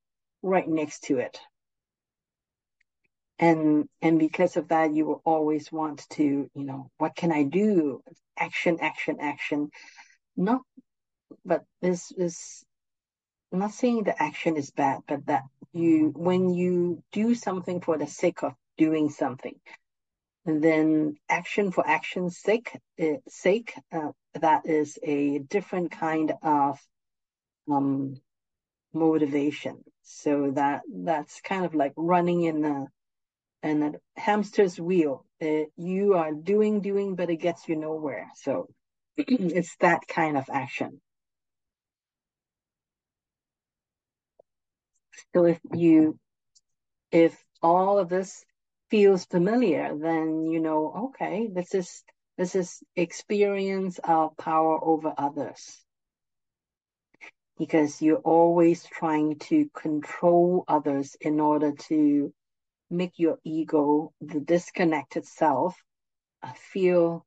right 0.43 0.67
next 0.67 1.03
to 1.05 1.17
it 1.17 1.39
and 3.41 3.89
and 4.01 4.19
because 4.19 4.55
of 4.55 4.69
that 4.69 4.93
you 4.93 5.05
will 5.05 5.21
always 5.25 5.71
want 5.71 6.07
to 6.09 6.49
you 6.53 6.63
know 6.63 6.89
what 6.97 7.15
can 7.15 7.31
i 7.31 7.43
do 7.43 8.01
action 8.37 8.77
action 8.79 9.17
action 9.19 9.69
not 10.37 10.61
but 11.43 11.63
this 11.81 12.11
is 12.11 12.63
I'm 13.51 13.59
not 13.59 13.73
saying 13.73 14.03
the 14.03 14.21
action 14.21 14.55
is 14.55 14.71
bad, 14.71 14.99
but 15.07 15.25
that 15.25 15.43
you, 15.73 16.13
when 16.15 16.53
you 16.53 17.03
do 17.11 17.35
something 17.35 17.81
for 17.81 17.97
the 17.97 18.07
sake 18.07 18.43
of 18.43 18.53
doing 18.77 19.09
something, 19.09 19.55
then 20.45 21.15
action 21.27 21.71
for 21.71 21.85
action's 21.85 22.37
sake, 22.37 22.77
uh, 23.01 23.17
sake, 23.27 23.73
uh, 23.91 24.11
that 24.35 24.65
is 24.65 24.97
a 25.03 25.39
different 25.39 25.91
kind 25.91 26.31
of 26.41 26.79
um, 27.69 28.15
motivation. 28.93 29.83
So 30.03 30.51
that 30.51 30.81
that's 30.89 31.41
kind 31.41 31.65
of 31.65 31.75
like 31.75 31.93
running 31.97 32.43
in 32.43 32.63
a 32.63 32.85
in 33.63 33.83
a 33.83 34.19
hamster's 34.19 34.79
wheel. 34.79 35.25
Uh, 35.41 35.65
you 35.75 36.13
are 36.15 36.31
doing, 36.33 36.81
doing, 36.81 37.15
but 37.15 37.29
it 37.29 37.37
gets 37.37 37.67
you 37.67 37.75
nowhere. 37.75 38.27
So 38.35 38.67
it's 39.17 39.75
that 39.77 40.07
kind 40.07 40.37
of 40.37 40.45
action. 40.51 41.01
So 45.33 45.45
if 45.45 45.59
you, 45.73 46.19
if 47.11 47.37
all 47.61 47.99
of 47.99 48.09
this 48.09 48.43
feels 48.89 49.25
familiar, 49.25 49.95
then 49.97 50.45
you 50.45 50.59
know, 50.59 51.11
okay, 51.15 51.49
this 51.53 51.73
is, 51.73 52.03
this 52.37 52.55
is 52.55 52.83
experience 52.95 53.99
of 54.03 54.35
power 54.37 54.83
over 54.83 55.13
others. 55.17 55.77
Because 57.57 58.01
you're 58.01 58.17
always 58.17 58.83
trying 58.83 59.37
to 59.39 59.69
control 59.75 60.63
others 60.67 61.15
in 61.21 61.39
order 61.39 61.73
to 61.89 62.33
make 62.91 63.17
your 63.17 63.39
ego, 63.43 64.13
the 64.21 64.39
disconnected 64.39 65.25
self, 65.25 65.75
uh, 66.43 66.51
feel 66.53 67.25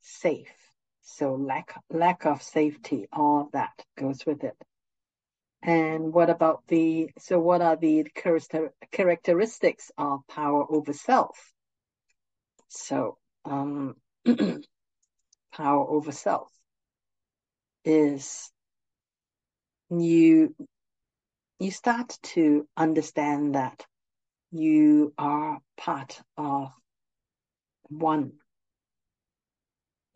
safe. 0.00 0.54
So 1.02 1.34
lack, 1.34 1.74
lack 1.90 2.24
of 2.26 2.42
safety, 2.42 3.08
all 3.12 3.42
of 3.42 3.52
that 3.52 3.84
goes 3.96 4.24
with 4.24 4.44
it. 4.44 4.56
And 5.62 6.12
what 6.12 6.30
about 6.30 6.62
the, 6.68 7.10
so 7.18 7.40
what 7.40 7.60
are 7.60 7.76
the 7.76 8.06
characteristics 8.92 9.90
of 9.98 10.20
power 10.28 10.64
over 10.70 10.92
self? 10.92 11.36
So, 12.68 13.18
um, 13.44 13.96
power 15.52 15.88
over 15.88 16.12
self 16.12 16.48
is 17.84 18.52
you, 19.90 20.54
you 21.58 21.70
start 21.72 22.16
to 22.22 22.68
understand 22.76 23.56
that 23.56 23.84
you 24.50 25.12
are 25.18 25.60
part 25.76 26.20
of 26.36 26.72
one 27.88 28.32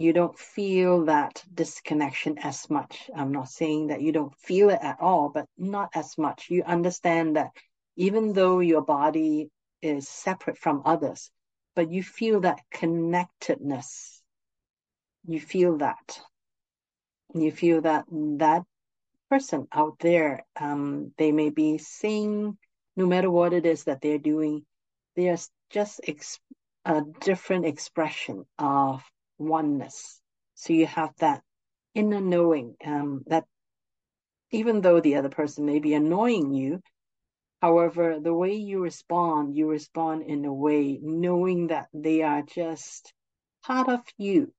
you 0.03 0.13
don't 0.13 0.37
feel 0.37 1.05
that 1.05 1.45
disconnection 1.55 2.37
as 2.39 2.69
much. 2.69 3.09
I'm 3.15 3.31
not 3.31 3.49
saying 3.49 3.87
that 3.87 4.01
you 4.01 4.11
don't 4.11 4.35
feel 4.35 4.71
it 4.71 4.81
at 4.83 5.01
all, 5.01 5.29
but 5.29 5.47
not 5.57 5.91
as 5.95 6.19
much. 6.19 6.51
You 6.51 6.65
understand 6.65 7.37
that 7.37 7.53
even 7.95 8.33
though 8.33 8.59
your 8.59 8.83
body 8.83 9.51
is 9.81 10.09
separate 10.09 10.59
from 10.59 10.83
others, 10.85 11.31
but 11.77 11.93
you 11.93 12.03
feel 12.03 12.41
that 12.41 12.61
connectedness. 12.73 14.21
You 15.25 15.41
feel 15.41 15.79
that. 15.79 16.21
You 17.35 17.53
feel 17.53 17.83
that 17.83 18.05
that 18.11 18.65
person 19.31 19.69
out 19.73 20.01
there, 20.01 20.45
um, 20.61 21.13
they 21.17 21.31
may 21.31 21.51
be 21.51 21.79
saying, 21.79 22.59
no 22.97 23.07
matter 23.07 23.31
what 23.31 23.53
it 23.53 23.67
is 23.67 23.85
that 23.85 24.01
they're 24.01 24.19
doing, 24.19 24.65
they 25.17 25.29
are 25.29 25.39
just 25.71 26.01
a 26.85 27.03
different 27.21 27.67
expression 27.67 28.45
of 28.59 29.03
oneness. 29.39 30.21
So 30.55 30.73
you 30.73 30.87
have 30.87 31.11
that 31.19 31.43
inner 31.95 32.21
knowing 32.21 32.77
um, 32.85 33.23
that 33.27 33.45
even 34.51 34.81
though 34.81 35.01
the 35.01 35.17
other 35.17 35.31
person 35.31 35.65
may 35.65 35.79
be 35.79 35.95
annoying 35.95 36.53
you, 36.53 36.81
however, 37.61 38.21
the 38.21 38.35
way 38.35 38.55
you 38.55 38.81
respond, 38.81 39.57
you 39.57 39.69
respond 39.69 40.23
in 40.23 40.45
a 40.45 40.53
way 40.53 40.99
knowing 41.03 41.69
that 41.69 41.89
they 41.95 42.23
are 42.23 42.43
just 42.43 43.13
part 43.65 43.89
of 43.89 44.01
you. 44.19 44.53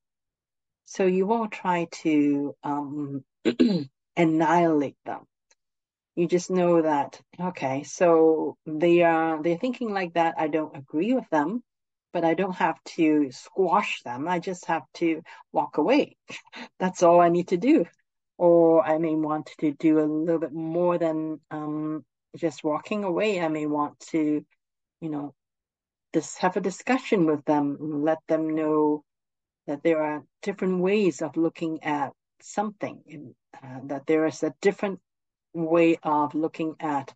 So 0.85 1.05
you 1.05 1.25
won't 1.25 1.51
try 1.51 1.87
to 2.03 2.55
um, 2.63 3.23
annihilate 4.17 4.97
them. 5.05 5.25
You 6.15 6.27
just 6.27 6.51
know 6.51 6.81
that, 6.81 7.19
okay, 7.39 7.83
so 7.83 8.57
they 8.65 9.01
are, 9.01 9.41
they're 9.41 9.57
thinking 9.57 9.93
like 9.93 10.13
that. 10.13 10.35
I 10.37 10.47
don't 10.47 10.75
agree 10.75 11.13
with 11.13 11.29
them 11.29 11.63
but 12.13 12.23
I 12.23 12.35
don't 12.35 12.55
have 12.55 12.81
to 12.95 13.31
squash 13.31 14.03
them. 14.03 14.27
I 14.27 14.39
just 14.39 14.65
have 14.67 14.83
to 14.95 15.23
walk 15.51 15.77
away. 15.77 16.15
That's 16.79 17.03
all 17.03 17.19
I 17.19 17.29
need 17.29 17.49
to 17.49 17.57
do. 17.57 17.85
Or 18.37 18.85
I 18.85 18.99
may 18.99 19.15
want 19.15 19.49
to 19.59 19.73
do 19.73 19.99
a 19.99 20.05
little 20.05 20.39
bit 20.39 20.53
more 20.53 20.97
than 20.97 21.39
um, 21.51 22.05
just 22.37 22.63
walking 22.63 23.03
away. 23.03 23.41
I 23.41 23.47
may 23.47 23.65
want 23.65 23.99
to, 24.11 24.45
you 25.01 25.09
know, 25.09 25.33
just 26.13 26.37
have 26.39 26.55
a 26.55 26.61
discussion 26.61 27.25
with 27.25 27.43
them, 27.45 28.03
let 28.03 28.19
them 28.27 28.55
know 28.55 29.03
that 29.65 29.81
there 29.83 30.03
are 30.03 30.23
different 30.43 30.81
ways 30.81 31.21
of 31.21 31.35
looking 31.35 31.83
at 31.83 32.11
something, 32.41 33.33
uh, 33.55 33.79
that 33.85 34.05
there 34.05 34.25
is 34.25 34.43
a 34.43 34.53
different 34.61 34.99
way 35.53 35.97
of 36.03 36.35
looking 36.35 36.75
at 36.79 37.13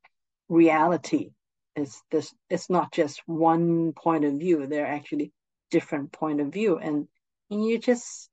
reality. 0.49 1.31
It's 1.75 2.01
this 2.11 2.33
it's 2.49 2.69
not 2.69 2.91
just 2.91 3.21
one 3.25 3.93
point 3.93 4.25
of 4.25 4.33
view. 4.33 4.67
There 4.67 4.85
are 4.85 4.93
actually 4.93 5.31
different 5.69 6.11
point 6.11 6.41
of 6.41 6.47
view. 6.47 6.77
And, 6.77 7.07
and 7.49 7.65
you 7.65 7.77
just 7.77 8.29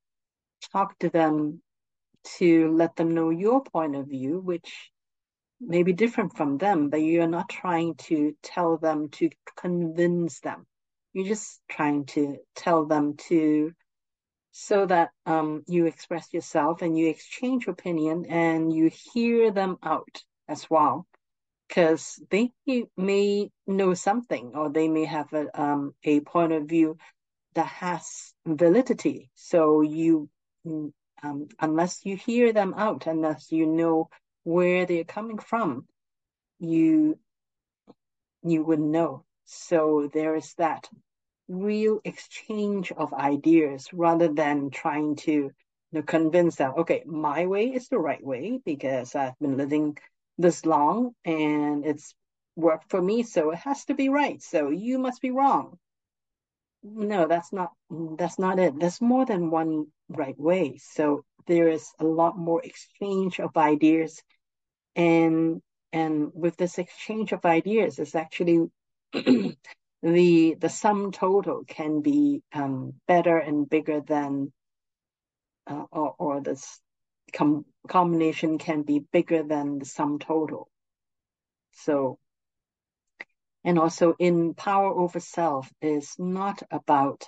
talk 0.73 0.99
to 1.01 1.11
them 1.11 1.61
to 2.38 2.73
let 2.73 2.97
them 2.97 3.14
know 3.14 3.31
your 3.31 3.62
point 3.62 3.95
of 3.97 4.07
view 4.07 4.40
which 4.40 4.90
may 5.61 5.83
be 5.83 5.93
different 5.93 6.35
from 6.37 6.57
them 6.57 6.88
but 6.88 7.03
you're 7.03 7.27
not 7.27 7.51
trying 7.51 7.95
to 7.97 8.35
tell 8.43 8.79
them 8.79 9.09
to 9.11 9.29
convince 9.57 10.40
them. 10.40 10.67
You're 11.12 11.29
just 11.29 11.61
trying 11.69 12.07
to 12.07 12.38
tell 12.57 12.87
them 12.87 13.17
to 13.29 13.73
so 14.57 14.87
that 14.87 15.11
um, 15.27 15.64
you 15.67 15.87
express 15.87 16.33
yourself 16.33 16.81
and 16.81 16.97
you 16.97 17.09
exchange 17.09 17.67
opinion 17.67 18.25
and 18.29 18.73
you 18.73 18.88
hear 19.12 19.51
them 19.51 19.77
out 19.83 20.23
as 20.49 20.71
well 20.71 21.09
because 21.67 22.23
they 22.31 22.53
may 22.97 23.51
know 23.67 23.95
something 23.95 24.53
or 24.55 24.71
they 24.71 24.87
may 24.87 25.07
have 25.07 25.33
a, 25.33 25.61
um, 25.61 25.93
a 26.05 26.21
point 26.21 26.53
of 26.53 26.69
view 26.69 26.97
that 27.55 27.67
has 27.67 28.33
validity. 28.47 29.29
So 29.35 29.81
you, 29.81 30.31
um, 30.64 31.49
unless 31.59 32.07
you 32.07 32.17
hear 32.17 32.53
them 32.53 32.75
out, 32.77 33.09
unless 33.09 33.51
you 33.51 33.67
know 33.67 34.09
where 34.45 34.87
they're 34.87 35.03
coming 35.03 35.38
from, 35.38 35.88
you, 36.61 37.19
you 38.45 38.62
wouldn't 38.62 38.88
know. 38.88 39.25
So 39.47 40.09
there 40.14 40.37
is 40.37 40.55
that 40.59 40.88
real 41.48 42.00
exchange 42.04 42.92
of 42.92 43.12
ideas 43.12 43.88
rather 43.92 44.28
than 44.28 44.70
trying 44.70 45.16
to 45.16 45.33
you 45.33 45.52
know, 45.92 46.02
convince 46.02 46.57
them, 46.57 46.72
okay, 46.78 47.02
my 47.07 47.46
way 47.46 47.66
is 47.66 47.88
the 47.88 47.98
right 47.98 48.24
way 48.24 48.61
because 48.64 49.14
I've 49.14 49.38
been 49.38 49.57
living 49.57 49.96
this 50.38 50.64
long 50.64 51.14
and 51.24 51.87
it's 51.87 52.14
worked 52.57 52.90
for 52.90 53.00
me, 53.00 53.22
so 53.22 53.50
it 53.50 53.59
has 53.59 53.85
to 53.87 53.94
be 53.94 54.09
right. 54.09 54.42
So 54.42 54.70
you 54.70 54.98
must 54.98 55.20
be 55.20 55.30
wrong. 55.30 55.78
No, 56.83 57.26
that's 57.26 57.52
not 57.52 57.70
that's 58.18 58.38
not 58.38 58.59
it. 58.59 58.78
There's 58.78 59.00
more 59.00 59.24
than 59.24 59.50
one 59.50 59.87
right 60.09 60.38
way. 60.38 60.76
So 60.78 61.24
there 61.46 61.68
is 61.68 61.88
a 61.98 62.04
lot 62.04 62.37
more 62.37 62.62
exchange 62.62 63.40
of 63.40 63.57
ideas 63.57 64.22
and 64.96 65.62
and 65.92 66.30
with 66.35 66.57
this 66.57 66.78
exchange 66.78 67.33
of 67.33 67.44
ideas 67.44 67.98
it's 67.98 68.14
actually 68.14 68.66
the 70.05 70.55
the 70.61 70.69
sum 70.69 71.12
total 71.12 71.64
can 71.67 72.03
be 72.03 72.43
um, 72.53 72.93
better 73.09 73.38
and 73.38 73.69
bigger 73.69 74.03
than 74.03 74.53
uh, 75.67 75.85
or, 75.90 76.14
or 76.19 76.40
this 76.43 76.79
com- 77.33 77.64
combination 77.88 78.59
can 78.59 78.83
be 78.83 78.99
bigger 78.99 79.43
than 79.43 79.79
the 79.79 79.87
sum 79.87 80.19
total. 80.19 80.69
So 81.73 82.19
and 83.64 83.79
also 83.79 84.14
in 84.19 84.53
power 84.53 84.93
over 84.93 85.21
self 85.21 85.73
is 85.81 86.14
not 86.19 86.62
about 86.71 87.25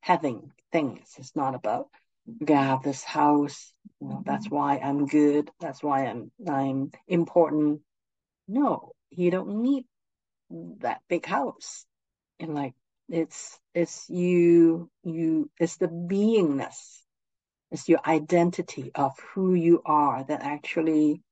having 0.00 0.52
things. 0.72 1.14
It's 1.16 1.34
not 1.34 1.54
about 1.54 1.88
okay, 2.42 2.54
I 2.54 2.64
have 2.64 2.82
this 2.82 3.02
house 3.02 3.72
you 4.00 4.08
know, 4.08 4.22
that's 4.26 4.50
why 4.50 4.78
i'm 4.78 5.06
good 5.06 5.48
that's 5.60 5.82
why 5.82 6.04
i'm 6.06 6.30
i'm 6.46 6.90
important. 7.08 7.80
No 8.46 8.92
you 9.10 9.30
don't 9.30 9.62
need 9.62 9.86
that 10.50 11.00
big 11.08 11.26
house. 11.26 11.86
And 12.38 12.54
like 12.54 12.74
it's 13.08 13.58
it's 13.74 14.08
you 14.08 14.90
you 15.02 15.50
it's 15.58 15.76
the 15.76 15.88
beingness. 15.88 17.00
It's 17.70 17.88
your 17.88 18.00
identity 18.06 18.90
of 18.94 19.18
who 19.34 19.54
you 19.54 19.82
are 19.84 20.24
that 20.24 20.42
actually 20.42 21.22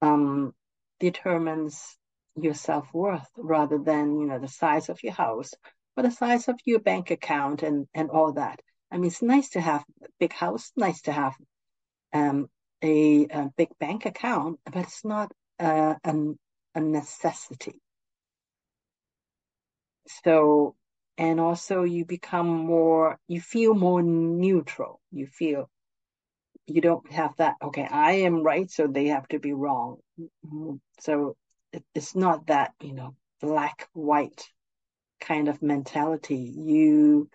um 0.00 0.54
determines 1.00 1.96
your 2.36 2.54
self-worth 2.54 3.28
rather 3.36 3.78
than 3.78 4.18
you 4.18 4.26
know 4.26 4.38
the 4.38 4.48
size 4.48 4.88
of 4.88 5.02
your 5.02 5.12
house 5.12 5.52
or 5.96 6.02
the 6.02 6.10
size 6.10 6.48
of 6.48 6.58
your 6.64 6.80
bank 6.80 7.10
account 7.10 7.62
and 7.62 7.86
and 7.94 8.10
all 8.10 8.32
that. 8.32 8.60
I 8.90 8.96
mean 8.96 9.06
it's 9.06 9.22
nice 9.22 9.50
to 9.50 9.60
have 9.60 9.84
a 10.02 10.08
big 10.18 10.32
house 10.32 10.72
nice 10.76 11.02
to 11.02 11.12
have 11.12 11.34
um 12.12 12.48
a, 12.82 13.26
a 13.26 13.50
big 13.56 13.68
bank 13.78 14.06
account 14.06 14.58
but 14.64 14.76
it's 14.82 15.04
not 15.04 15.30
uh, 15.60 15.94
an, 16.02 16.36
a 16.74 16.80
necessity 16.80 17.80
so 20.06 20.74
and 21.18 21.40
also 21.40 21.82
you 21.82 22.04
become 22.04 22.48
more 22.48 23.18
you 23.28 23.40
feel 23.40 23.74
more 23.74 24.02
neutral. 24.02 25.00
You 25.10 25.26
feel 25.26 25.70
you 26.66 26.80
don't 26.80 27.10
have 27.10 27.34
that 27.38 27.56
okay 27.60 27.86
i 27.90 28.12
am 28.12 28.42
right 28.42 28.70
so 28.70 28.86
they 28.86 29.08
have 29.08 29.26
to 29.28 29.38
be 29.38 29.52
wrong. 29.52 29.98
So 31.00 31.36
it, 31.72 31.84
it's 31.94 32.14
not 32.14 32.46
that 32.46 32.72
you 32.80 32.94
know 32.94 33.16
black 33.40 33.88
white 33.92 34.44
kind 35.20 35.48
of 35.48 35.62
mentality. 35.62 36.54
You 36.56 37.28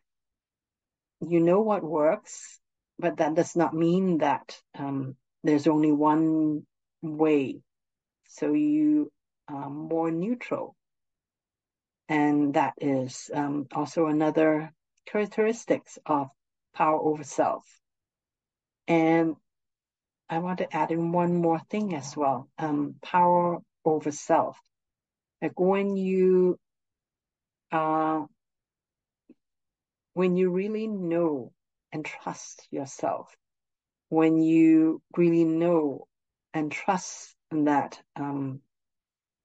you 1.22 1.40
know 1.40 1.62
what 1.62 1.84
works 1.84 2.60
but 3.00 3.18
that 3.18 3.36
does 3.36 3.56
not 3.56 3.74
mean 3.74 4.20
that 4.20 4.60
um, 4.78 5.16
there's 5.44 5.68
only 5.68 5.92
one 5.92 6.66
way. 7.02 7.62
So 8.28 8.54
you 8.54 9.12
are 9.48 9.70
more 9.70 10.12
neutral 10.12 10.76
and 12.10 12.54
that 12.54 12.74
is 12.80 13.30
um, 13.34 13.68
also 13.74 14.08
another 14.08 14.72
characteristics 15.06 15.98
of 16.06 16.30
power 16.74 17.00
over 17.00 17.24
self. 17.24 17.66
And 18.88 19.36
I 20.30 20.40
want 20.40 20.60
to 20.60 20.76
add 20.76 20.92
in 20.92 21.12
one 21.12 21.36
more 21.36 21.60
thing 21.70 21.96
as 21.96 22.16
well. 22.16 22.50
Um, 22.58 22.96
power 23.02 23.60
over 23.86 24.12
self. 24.12 24.58
Like 25.42 25.60
when 25.60 25.96
you 25.96 26.58
uh, 27.72 28.24
when 30.14 30.36
you 30.36 30.50
really 30.50 30.88
know 30.88 31.52
and 31.92 32.04
trust 32.04 32.68
yourself, 32.72 33.36
when 34.10 34.38
you 34.38 35.02
really 35.16 35.44
know 35.44 36.08
and 36.54 36.72
trust 36.72 37.36
that 37.52 38.02
um, 38.16 38.62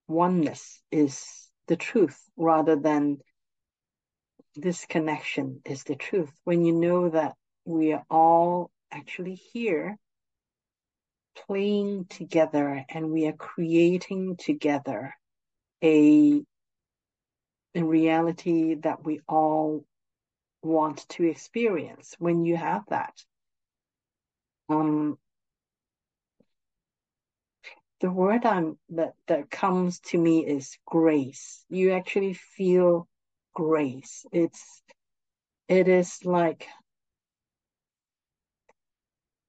oneness 0.09 0.81
is 0.90 1.52
the 1.72 1.76
truth 1.76 2.20
rather 2.37 2.76
than 2.76 3.16
this 4.54 4.85
connection 4.85 5.62
is 5.64 5.85
the 5.85 5.96
truth. 5.96 6.30
When 6.44 6.66
you 6.66 6.74
know 6.74 7.08
that 7.08 7.32
we 7.64 7.94
are 7.94 8.04
all 8.11 8.70
actually 8.90 9.37
here 9.37 9.96
playing 11.46 12.04
together 12.11 12.85
and 12.90 13.11
we 13.11 13.26
are 13.26 13.32
creating 13.32 14.37
together 14.37 15.14
a, 15.82 16.42
a 17.74 17.82
reality 17.82 18.74
that 18.74 19.02
we 19.02 19.20
all 19.26 19.87
want 20.62 21.08
to 21.08 21.24
experience. 21.24 22.14
When 22.18 22.44
you 22.44 22.54
have 22.54 22.82
that, 22.90 23.14
um, 24.68 25.16
the 28.03 28.11
word 28.11 28.45
I'm, 28.45 28.77
that 28.91 29.15
that 29.29 29.49
comes 29.49 30.01
to 30.11 30.19
me 30.19 30.45
is 30.45 30.77
grace. 30.85 31.65
You 31.71 31.93
actually 31.93 32.35
feel 32.35 33.09
grace. 33.55 34.27
It's 34.33 34.83
it 35.69 35.87
is 35.87 36.19
like 36.25 36.67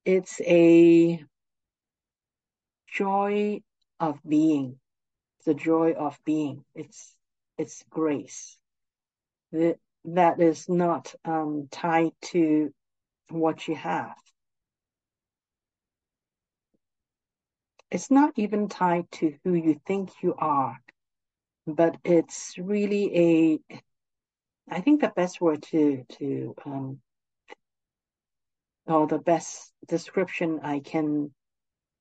it's 0.05 0.39
a 0.41 1.23
joy 2.87 3.61
of 3.99 4.19
being. 4.25 4.79
The 5.45 5.55
joy 5.55 5.93
of 5.93 6.19
being. 6.23 6.63
It's 6.75 7.15
it's 7.57 7.83
grace. 7.89 8.55
That 9.51 9.77
that 10.05 10.39
is 10.39 10.69
not 10.69 11.15
um, 11.25 11.69
tied 11.71 12.11
to 12.33 12.71
what 13.29 13.67
you 13.67 13.75
have. 13.75 14.15
It's 17.93 18.09
not 18.09 18.33
even 18.37 18.67
tied 18.69 19.05
to 19.11 19.35
who 19.43 19.53
you 19.53 19.79
think 19.85 20.09
you 20.23 20.33
are, 20.39 20.79
but 21.67 21.95
it's 22.03 22.55
really 22.57 23.59
a, 23.69 23.77
I 24.67 24.81
think 24.81 25.01
the 25.01 25.13
best 25.15 25.39
word 25.39 25.61
to, 25.69 26.03
to, 26.17 26.55
um, 26.65 26.99
or 28.87 29.05
the 29.05 29.19
best 29.19 29.71
description 29.87 30.61
I 30.63 30.79
can 30.79 31.31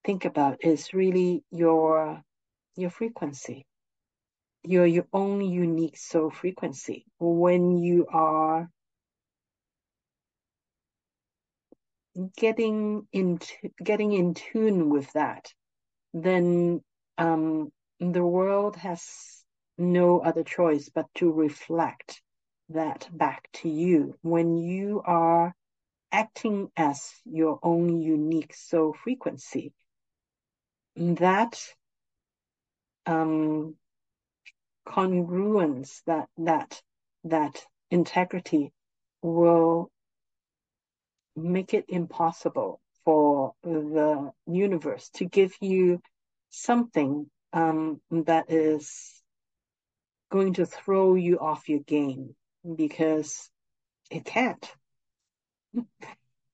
think 0.02 0.24
about 0.24 0.64
is 0.64 0.94
really 0.94 1.44
your, 1.50 2.22
your 2.74 2.90
frequency, 2.90 3.66
your, 4.64 4.86
your 4.86 5.06
own 5.12 5.42
unique 5.42 5.98
soul 5.98 6.30
frequency. 6.30 7.04
When 7.18 7.76
you 7.76 8.06
are 8.10 8.70
getting 12.38 13.06
into, 13.12 13.54
getting 13.84 14.14
in 14.14 14.32
tune 14.32 14.88
with 14.88 15.12
that, 15.12 15.52
then 16.12 16.82
um, 17.18 17.72
the 18.00 18.24
world 18.24 18.76
has 18.76 19.02
no 19.78 20.20
other 20.20 20.44
choice 20.44 20.90
but 20.94 21.06
to 21.14 21.30
reflect 21.32 22.20
that 22.68 23.08
back 23.12 23.48
to 23.52 23.68
you 23.68 24.14
when 24.22 24.56
you 24.56 25.02
are 25.04 25.54
acting 26.10 26.70
as 26.76 27.12
your 27.24 27.58
own 27.62 28.00
unique 28.00 28.54
soul 28.54 28.92
frequency. 28.92 29.72
That 30.96 31.58
um, 33.06 33.76
congruence, 34.86 36.02
that 36.06 36.28
that 36.38 36.82
that 37.24 37.64
integrity, 37.90 38.72
will 39.22 39.90
make 41.34 41.72
it 41.72 41.86
impossible 41.88 42.81
for 43.04 43.52
the 43.62 44.30
universe 44.46 45.10
to 45.14 45.24
give 45.24 45.52
you 45.60 46.00
something 46.50 47.26
um, 47.52 48.00
that 48.10 48.50
is 48.50 49.22
going 50.30 50.54
to 50.54 50.66
throw 50.66 51.14
you 51.14 51.38
off 51.38 51.68
your 51.68 51.80
game 51.80 52.34
because 52.76 53.50
it 54.10 54.24
can't. 54.24 54.72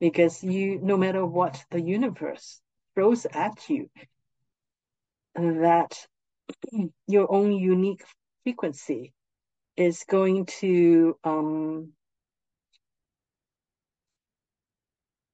because 0.00 0.42
you, 0.42 0.80
no 0.82 0.96
matter 0.96 1.24
what 1.24 1.64
the 1.70 1.80
universe 1.80 2.60
throws 2.94 3.26
at 3.26 3.68
you, 3.68 3.90
that 5.34 6.06
your 7.06 7.30
own 7.30 7.52
unique 7.52 8.04
frequency 8.42 9.12
is 9.76 10.04
going 10.08 10.46
to 10.46 11.16
um, 11.22 11.92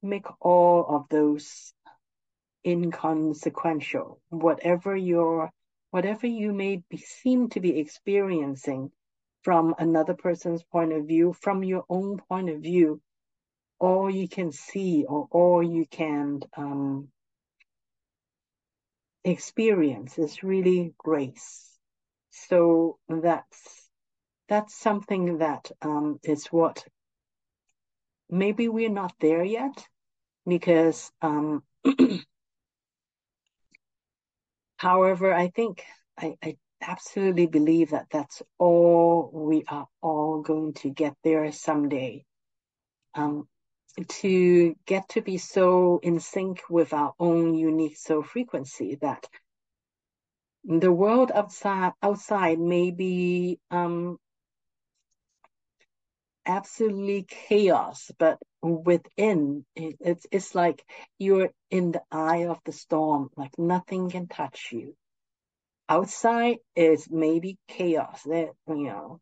make 0.04 0.26
all 0.40 0.86
of 0.88 1.08
those 1.08 1.72
inconsequential. 2.66 4.20
Whatever 4.28 4.96
your 4.96 5.50
whatever 5.90 6.26
you 6.26 6.52
may 6.52 6.82
be, 6.90 6.96
seem 6.96 7.48
to 7.50 7.60
be 7.60 7.78
experiencing 7.78 8.90
from 9.42 9.74
another 9.78 10.14
person's 10.14 10.62
point 10.64 10.92
of 10.92 11.06
view, 11.06 11.32
from 11.32 11.62
your 11.62 11.84
own 11.88 12.18
point 12.28 12.50
of 12.50 12.60
view, 12.60 13.00
all 13.78 14.10
you 14.10 14.28
can 14.28 14.50
see 14.50 15.04
or 15.04 15.28
all 15.30 15.62
you 15.62 15.86
can 15.86 16.40
um, 16.56 17.08
experience 19.22 20.18
is 20.18 20.42
really 20.42 20.94
grace. 20.98 21.70
So 22.30 22.98
that's 23.08 23.90
that's 24.48 24.74
something 24.74 25.38
that 25.38 25.70
um, 25.80 26.18
is 26.22 26.46
what 26.46 26.84
maybe 28.28 28.68
we're 28.68 28.90
not 28.90 29.14
there 29.20 29.44
yet 29.44 29.86
because 30.46 31.10
um, 31.22 31.62
however, 34.76 35.32
I 35.32 35.48
think 35.48 35.82
I, 36.18 36.36
I 36.42 36.56
absolutely 36.80 37.46
believe 37.46 37.90
that 37.90 38.06
that's 38.10 38.42
all 38.58 39.30
we 39.32 39.64
are 39.68 39.88
all 40.02 40.42
going 40.42 40.74
to 40.74 40.90
get 40.90 41.14
there 41.22 41.50
someday. 41.52 42.24
Um, 43.14 43.48
to 44.08 44.74
get 44.86 45.08
to 45.10 45.22
be 45.22 45.38
so 45.38 46.00
in 46.02 46.18
sync 46.18 46.62
with 46.68 46.92
our 46.92 47.14
own 47.20 47.54
unique 47.54 47.96
soul 47.96 48.24
frequency 48.24 48.98
that 49.00 49.28
the 50.64 50.90
world 50.90 51.30
outside 51.32 51.92
outside 52.02 52.58
may 52.58 52.90
be 52.90 53.58
um, 53.70 54.18
absolutely 56.46 57.24
chaos, 57.28 58.10
but 58.18 58.38
within 58.64 59.64
it's 59.76 60.26
it's 60.32 60.54
like 60.54 60.82
you're 61.18 61.50
in 61.70 61.92
the 61.92 62.02
eye 62.10 62.46
of 62.46 62.58
the 62.64 62.72
storm, 62.72 63.28
like 63.36 63.58
nothing 63.58 64.10
can 64.10 64.26
touch 64.26 64.70
you. 64.72 64.96
Outside 65.88 66.58
is 66.74 67.08
maybe 67.10 67.58
chaos. 67.68 68.22
That 68.24 68.52
you 68.66 68.86
know, 68.86 69.20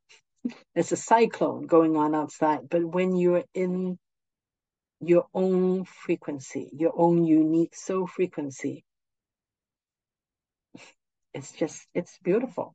it's 0.75 0.93
a 0.93 0.97
cyclone 0.97 1.67
going 1.67 1.97
on 1.97 2.15
outside. 2.15 2.69
But 2.69 2.85
when 2.85 3.17
you're 3.17 3.45
in 3.55 3.99
your 5.01 5.27
own 5.35 5.85
frequency, 5.85 6.71
your 6.73 6.93
own 6.97 7.25
unique 7.25 7.75
soul 7.75 8.07
frequency, 8.07 8.85
it's 11.35 11.51
just 11.53 11.85
it's 11.95 12.17
beautiful 12.23 12.75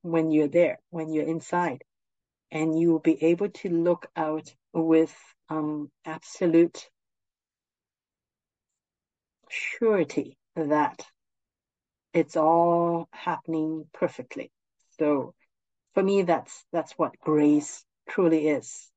when 0.00 0.30
you're 0.30 0.48
there, 0.48 0.78
when 0.90 1.12
you're 1.12 1.26
inside 1.26 1.84
and 2.50 2.78
you 2.78 2.92
will 2.92 3.00
be 3.00 3.22
able 3.24 3.48
to 3.48 3.68
look 3.68 4.06
out 4.14 4.54
with 4.72 5.14
um, 5.48 5.90
absolute 6.04 6.88
surety 9.48 10.36
that 10.56 11.04
it's 12.14 12.36
all 12.36 13.08
happening 13.12 13.86
perfectly. 13.92 14.50
So 14.98 15.34
for 15.94 16.02
me, 16.02 16.22
that's 16.22 16.64
that's 16.72 16.92
what 16.92 17.18
grace 17.20 17.84
truly 18.08 18.48
is. 18.48 18.90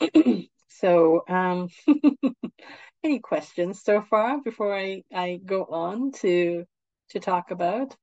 so, 0.68 1.24
um, 1.28 1.68
any 3.04 3.18
questions 3.20 3.82
so 3.82 4.02
far 4.02 4.40
before 4.42 4.74
I, 4.74 5.02
I 5.14 5.40
go 5.44 5.64
on 5.64 6.12
to 6.20 6.64
to 7.10 7.20
talk 7.20 7.50
about? 7.50 7.96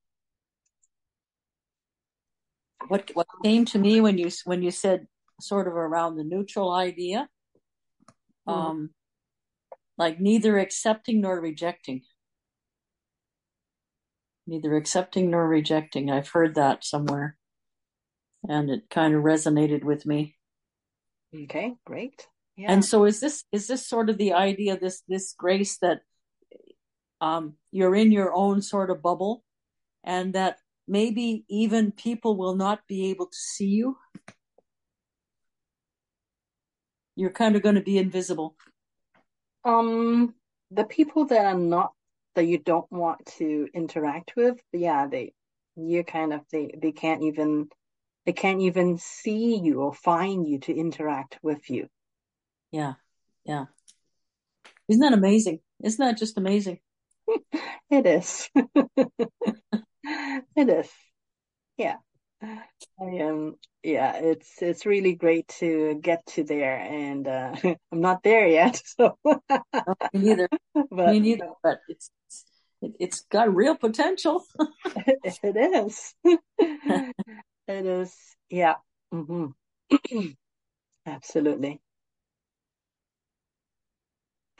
what 2.88 3.12
what 3.14 3.28
came 3.44 3.66
to 3.66 3.80
me 3.80 4.02
when 4.02 4.18
you 4.18 4.30
when 4.46 4.62
you 4.62 4.72
said 4.72 5.08
sort 5.44 5.68
of 5.68 5.74
around 5.74 6.16
the 6.16 6.24
neutral 6.24 6.72
idea 6.72 7.28
mm-hmm. 8.48 8.60
um 8.60 8.90
like 9.98 10.20
neither 10.20 10.58
accepting 10.58 11.22
nor 11.22 11.40
rejecting 11.40 12.02
neither 14.48 14.76
accepting 14.76 15.32
nor 15.32 15.48
rejecting 15.48 16.10
i've 16.10 16.30
heard 16.30 16.56
that 16.56 16.84
somewhere 16.84 17.38
and 18.48 18.70
it 18.70 18.90
kind 18.90 19.14
of 19.14 19.24
resonated 19.24 19.84
with 19.84 20.06
me 20.06 20.36
okay 21.44 21.74
great 21.86 22.28
yeah. 22.58 22.72
and 22.72 22.84
so 22.84 23.06
is 23.06 23.20
this 23.20 23.44
is 23.52 23.68
this 23.68 23.88
sort 23.88 24.10
of 24.10 24.18
the 24.18 24.34
idea 24.34 24.78
this 24.78 25.02
this 25.08 25.34
grace 25.38 25.78
that 25.80 26.02
um 27.22 27.54
you're 27.72 27.96
in 27.96 28.12
your 28.12 28.34
own 28.34 28.62
sort 28.62 28.90
of 28.90 29.02
bubble 29.02 29.44
and 30.04 30.34
that 30.34 30.58
maybe 30.88 31.46
even 31.50 31.92
people 31.92 32.38
will 32.38 32.56
not 32.56 32.82
be 32.88 33.10
able 33.10 33.28
to 33.28 33.38
see 33.38 33.68
you. 33.68 33.98
You're 37.16 37.32
kind 37.32 37.56
of 37.56 37.62
going 37.62 37.76
to 37.76 37.82
be 37.82 37.98
invisible. 37.98 38.56
Um, 39.64 40.34
the 40.72 40.84
people 40.84 41.26
that 41.26 41.46
are 41.46 41.58
not 41.58 41.94
that 42.36 42.46
you 42.46 42.58
don't 42.58 42.92
want 42.92 43.26
to 43.38 43.68
interact 43.74 44.34
with, 44.36 44.60
yeah, 44.72 45.08
they 45.08 45.34
you 45.76 46.04
kind 46.04 46.34
of 46.34 46.42
they 46.52 46.74
they 46.78 46.92
can't 46.92 47.24
even 47.24 47.70
they 48.26 48.34
can't 48.34 48.62
even 48.62 48.98
see 48.98 49.58
you 49.58 49.82
or 49.82 49.94
find 49.94 50.48
you 50.48 50.60
to 50.60 50.76
interact 50.76 51.38
with 51.42 51.70
you. 51.70 51.88
Yeah, 52.72 52.94
yeah. 53.46 53.66
Isn't 54.88 55.02
that 55.02 55.14
amazing? 55.14 55.60
Isn't 55.84 56.06
that 56.06 56.18
just 56.18 56.38
amazing? 56.38 56.80
it 57.90 58.06
is. 58.06 58.50
it 60.04 60.70
is. 60.70 60.90
Yeah. 61.78 61.98
I 62.44 63.06
am 63.06 63.56
yeah, 63.84 64.16
it's 64.16 64.62
it's 64.62 64.86
really 64.86 65.16
great 65.16 65.48
to 65.60 65.96
get 65.96 66.26
to 66.28 66.44
there 66.44 66.78
and 66.78 67.28
uh 67.28 67.56
I'm 67.92 68.02
not 68.02 68.24
there 68.24 68.48
yet, 68.48 68.82
so 68.98 69.18
me 70.14 70.36
neither. 70.36 70.50
But, 70.90 71.12
me 71.12 71.20
neither, 71.20 71.50
but 71.62 71.80
it's 71.88 72.10
it, 72.82 72.94
it's 73.00 73.22
got 73.32 73.54
real 73.54 73.76
potential. 73.76 74.44
it, 75.24 75.40
it 75.44 75.56
is. 75.56 76.16
it 76.24 77.86
is. 77.86 78.16
Yeah. 78.50 78.76
Mm-hmm. 79.14 80.28
Absolutely. 81.06 81.82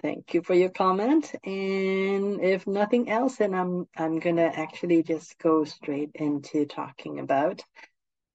Thank 0.04 0.34
you 0.34 0.44
for 0.44 0.54
your 0.54 0.70
comment. 0.70 1.34
And 1.46 2.44
if 2.44 2.68
nothing 2.68 3.10
else, 3.10 3.38
then 3.38 3.56
I'm 3.56 3.88
I'm 3.98 4.20
gonna 4.20 4.52
actually 4.54 5.02
just 5.04 5.38
go 5.40 5.64
straight 5.64 6.12
into 6.16 6.66
talking 6.66 7.20
about 7.20 7.64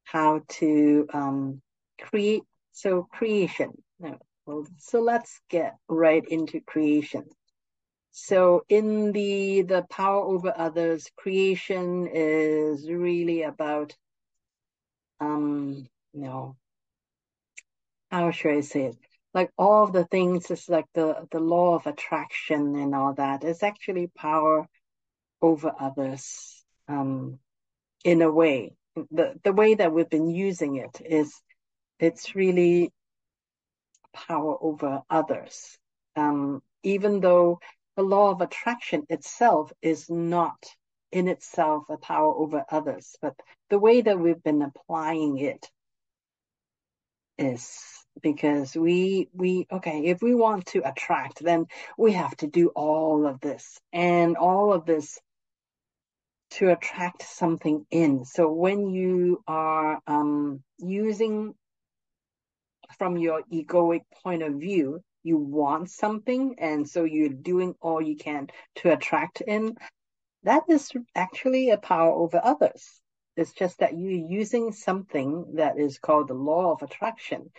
how 0.04 0.40
to 0.60 1.06
um, 1.12 1.62
create. 2.00 2.42
So 2.72 3.06
creation. 3.12 3.72
So 4.78 5.00
let's 5.00 5.40
get 5.50 5.76
right 5.88 6.24
into 6.26 6.60
creation. 6.62 7.24
So 8.12 8.64
in 8.70 9.12
the 9.12 9.62
the 9.62 9.82
power 9.90 10.24
over 10.24 10.54
others, 10.56 11.10
creation 11.16 12.08
is 12.12 12.90
really 12.90 13.42
about 13.42 13.94
um, 15.20 15.86
you 16.14 16.22
know, 16.22 16.56
how 18.10 18.30
should 18.30 18.56
I 18.56 18.60
say 18.60 18.86
it? 18.86 19.07
Like 19.34 19.50
all 19.58 19.84
of 19.84 19.92
the 19.92 20.04
things 20.04 20.50
is 20.50 20.68
like 20.68 20.86
the 20.94 21.26
the 21.30 21.40
law 21.40 21.74
of 21.74 21.86
attraction 21.86 22.76
and 22.76 22.94
all 22.94 23.14
that 23.14 23.44
is 23.44 23.62
actually 23.62 24.08
power 24.16 24.66
over 25.42 25.72
others 25.78 26.64
um 26.88 27.38
in 28.04 28.22
a 28.22 28.30
way. 28.30 28.74
The 29.10 29.34
the 29.44 29.52
way 29.52 29.74
that 29.74 29.92
we've 29.92 30.08
been 30.08 30.30
using 30.30 30.76
it 30.76 31.00
is 31.04 31.40
it's 32.00 32.34
really 32.34 32.92
power 34.12 34.56
over 34.60 35.02
others. 35.10 35.78
Um 36.16 36.62
even 36.82 37.20
though 37.20 37.60
the 37.96 38.02
law 38.02 38.30
of 38.30 38.40
attraction 38.40 39.04
itself 39.08 39.72
is 39.82 40.08
not 40.08 40.64
in 41.10 41.28
itself 41.28 41.84
a 41.88 41.96
power 41.96 42.32
over 42.34 42.64
others 42.70 43.16
but 43.20 43.34
the 43.70 43.78
way 43.78 44.00
that 44.02 44.18
we've 44.18 44.42
been 44.42 44.62
applying 44.62 45.38
it 45.38 45.68
is 47.38 47.78
because 48.20 48.74
we 48.74 49.28
we 49.32 49.66
okay 49.70 50.06
if 50.06 50.20
we 50.22 50.34
want 50.34 50.66
to 50.66 50.80
attract 50.88 51.42
then 51.42 51.66
we 51.96 52.12
have 52.12 52.36
to 52.36 52.48
do 52.48 52.68
all 52.74 53.26
of 53.26 53.40
this 53.40 53.78
and 53.92 54.36
all 54.36 54.72
of 54.72 54.84
this 54.86 55.20
to 56.50 56.70
attract 56.70 57.22
something 57.22 57.86
in. 57.90 58.24
So 58.24 58.50
when 58.50 58.88
you 58.88 59.42
are 59.46 60.00
um, 60.06 60.62
using 60.78 61.54
from 62.98 63.18
your 63.18 63.42
egoic 63.52 64.02
point 64.22 64.42
of 64.42 64.54
view 64.54 65.00
you 65.22 65.36
want 65.36 65.90
something 65.90 66.54
and 66.58 66.88
so 66.88 67.04
you're 67.04 67.28
doing 67.28 67.74
all 67.82 68.00
you 68.00 68.16
can 68.16 68.48
to 68.76 68.92
attract 68.92 69.42
in 69.42 69.76
that 70.44 70.62
is 70.68 70.90
actually 71.14 71.68
a 71.68 71.76
power 71.76 72.12
over 72.12 72.40
others 72.42 73.02
it's 73.38 73.52
just 73.52 73.78
that 73.78 73.96
you're 73.96 74.10
using 74.10 74.72
something 74.72 75.54
that 75.54 75.78
is 75.78 76.00
called 76.00 76.26
the 76.26 76.34
law 76.34 76.72
of 76.72 76.82
attraction 76.82 77.50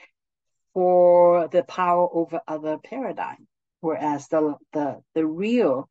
for 0.73 1.47
the 1.47 1.63
power 1.63 2.07
over 2.11 2.41
other 2.45 2.77
paradigm. 2.77 3.47
Whereas 3.79 4.27
the, 4.27 4.55
the, 4.73 5.01
the 5.15 5.25
real 5.25 5.87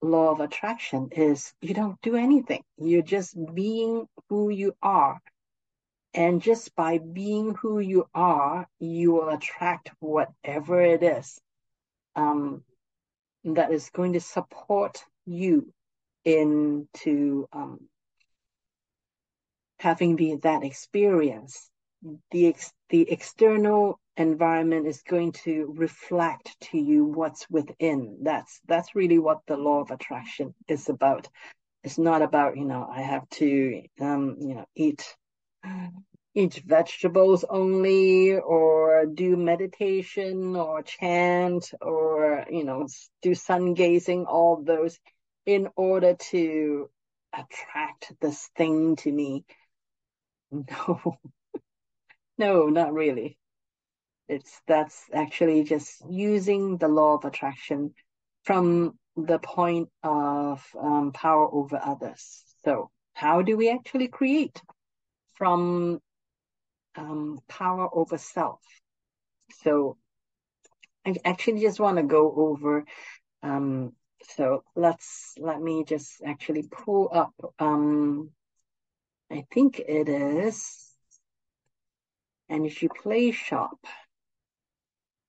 law 0.00 0.30
of 0.30 0.40
attraction 0.40 1.10
is 1.12 1.52
you 1.60 1.74
don't 1.74 2.00
do 2.00 2.16
anything. 2.16 2.62
You're 2.78 3.02
just 3.02 3.36
being 3.54 4.06
who 4.30 4.48
you 4.48 4.74
are. 4.82 5.20
And 6.14 6.40
just 6.40 6.74
by 6.74 6.96
being 6.96 7.54
who 7.54 7.78
you 7.78 8.06
are, 8.14 8.66
you 8.78 9.12
will 9.12 9.28
attract 9.28 9.90
whatever 10.00 10.80
it 10.80 11.02
is 11.02 11.38
um, 12.16 12.64
that 13.44 13.70
is 13.70 13.90
going 13.90 14.14
to 14.14 14.20
support 14.20 15.04
you 15.26 15.72
into 16.24 17.46
um, 17.52 17.80
having 19.80 20.14
the, 20.16 20.36
that 20.42 20.62
experience. 20.62 21.70
The, 22.30 22.48
ex, 22.48 22.72
the 22.90 23.10
external 23.10 23.98
environment 24.16 24.86
is 24.86 25.02
going 25.02 25.32
to 25.44 25.72
reflect 25.76 26.54
to 26.70 26.78
you 26.78 27.06
what's 27.06 27.48
within. 27.48 28.18
That's 28.22 28.60
that's 28.66 28.94
really 28.94 29.18
what 29.18 29.40
the 29.46 29.56
law 29.56 29.80
of 29.80 29.90
attraction 29.90 30.54
is 30.68 30.88
about. 30.88 31.28
It's 31.82 31.98
not 31.98 32.20
about 32.22 32.56
you 32.56 32.66
know 32.66 32.86
I 32.90 33.00
have 33.00 33.28
to 33.40 33.82
um, 34.00 34.36
you 34.40 34.54
know 34.54 34.66
eat 34.74 35.02
eat 36.34 36.62
vegetables 36.66 37.44
only 37.48 38.36
or 38.38 39.06
do 39.06 39.36
meditation 39.36 40.56
or 40.56 40.82
chant 40.82 41.70
or 41.80 42.44
you 42.50 42.64
know 42.64 42.86
do 43.22 43.34
sun 43.34 43.74
gazing 43.74 44.26
all 44.26 44.62
those 44.62 44.98
in 45.46 45.68
order 45.76 46.14
to 46.32 46.90
attract 47.32 48.12
this 48.20 48.48
thing 48.56 48.96
to 48.96 49.10
me. 49.10 49.44
No, 50.50 51.16
no, 52.38 52.66
not 52.68 52.92
really. 52.92 53.38
It's 54.28 54.60
that's 54.66 55.04
actually 55.12 55.64
just 55.64 56.02
using 56.08 56.78
the 56.78 56.88
law 56.88 57.14
of 57.14 57.24
attraction 57.24 57.94
from 58.44 58.98
the 59.16 59.38
point 59.38 59.88
of 60.02 60.64
um, 60.80 61.12
power 61.12 61.48
over 61.52 61.80
others. 61.82 62.44
So, 62.64 62.90
how 63.12 63.42
do 63.42 63.56
we 63.56 63.70
actually 63.70 64.08
create 64.08 64.60
from 65.34 66.00
um, 66.96 67.40
power 67.48 67.88
over 67.92 68.18
self? 68.18 68.60
So, 69.62 69.96
I 71.04 71.16
actually 71.24 71.60
just 71.60 71.80
want 71.80 71.96
to 71.96 72.02
go 72.04 72.32
over. 72.36 72.84
Um, 73.42 73.92
so 74.22 74.62
let's 74.76 75.32
let 75.38 75.60
me 75.60 75.84
just 75.84 76.22
actually 76.24 76.64
pull 76.70 77.10
up. 77.12 77.34
Um, 77.58 78.30
I 79.30 79.46
think 79.52 79.78
it 79.78 80.08
is 80.08 80.90
and 82.48 82.60
Energy 82.62 82.88
Playshop 82.88 83.76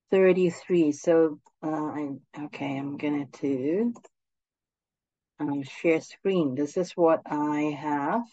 33. 0.10 0.92
So 0.92 1.40
uh, 1.64 1.68
I 1.70 2.10
okay, 2.46 2.78
I'm 2.78 2.98
gonna 2.98 3.28
to 3.42 3.94
um, 5.40 5.64
share 5.64 6.02
screen. 6.02 6.56
This 6.56 6.78
is 6.78 6.92
what 6.94 7.22
I 7.26 7.78
have 7.80 8.24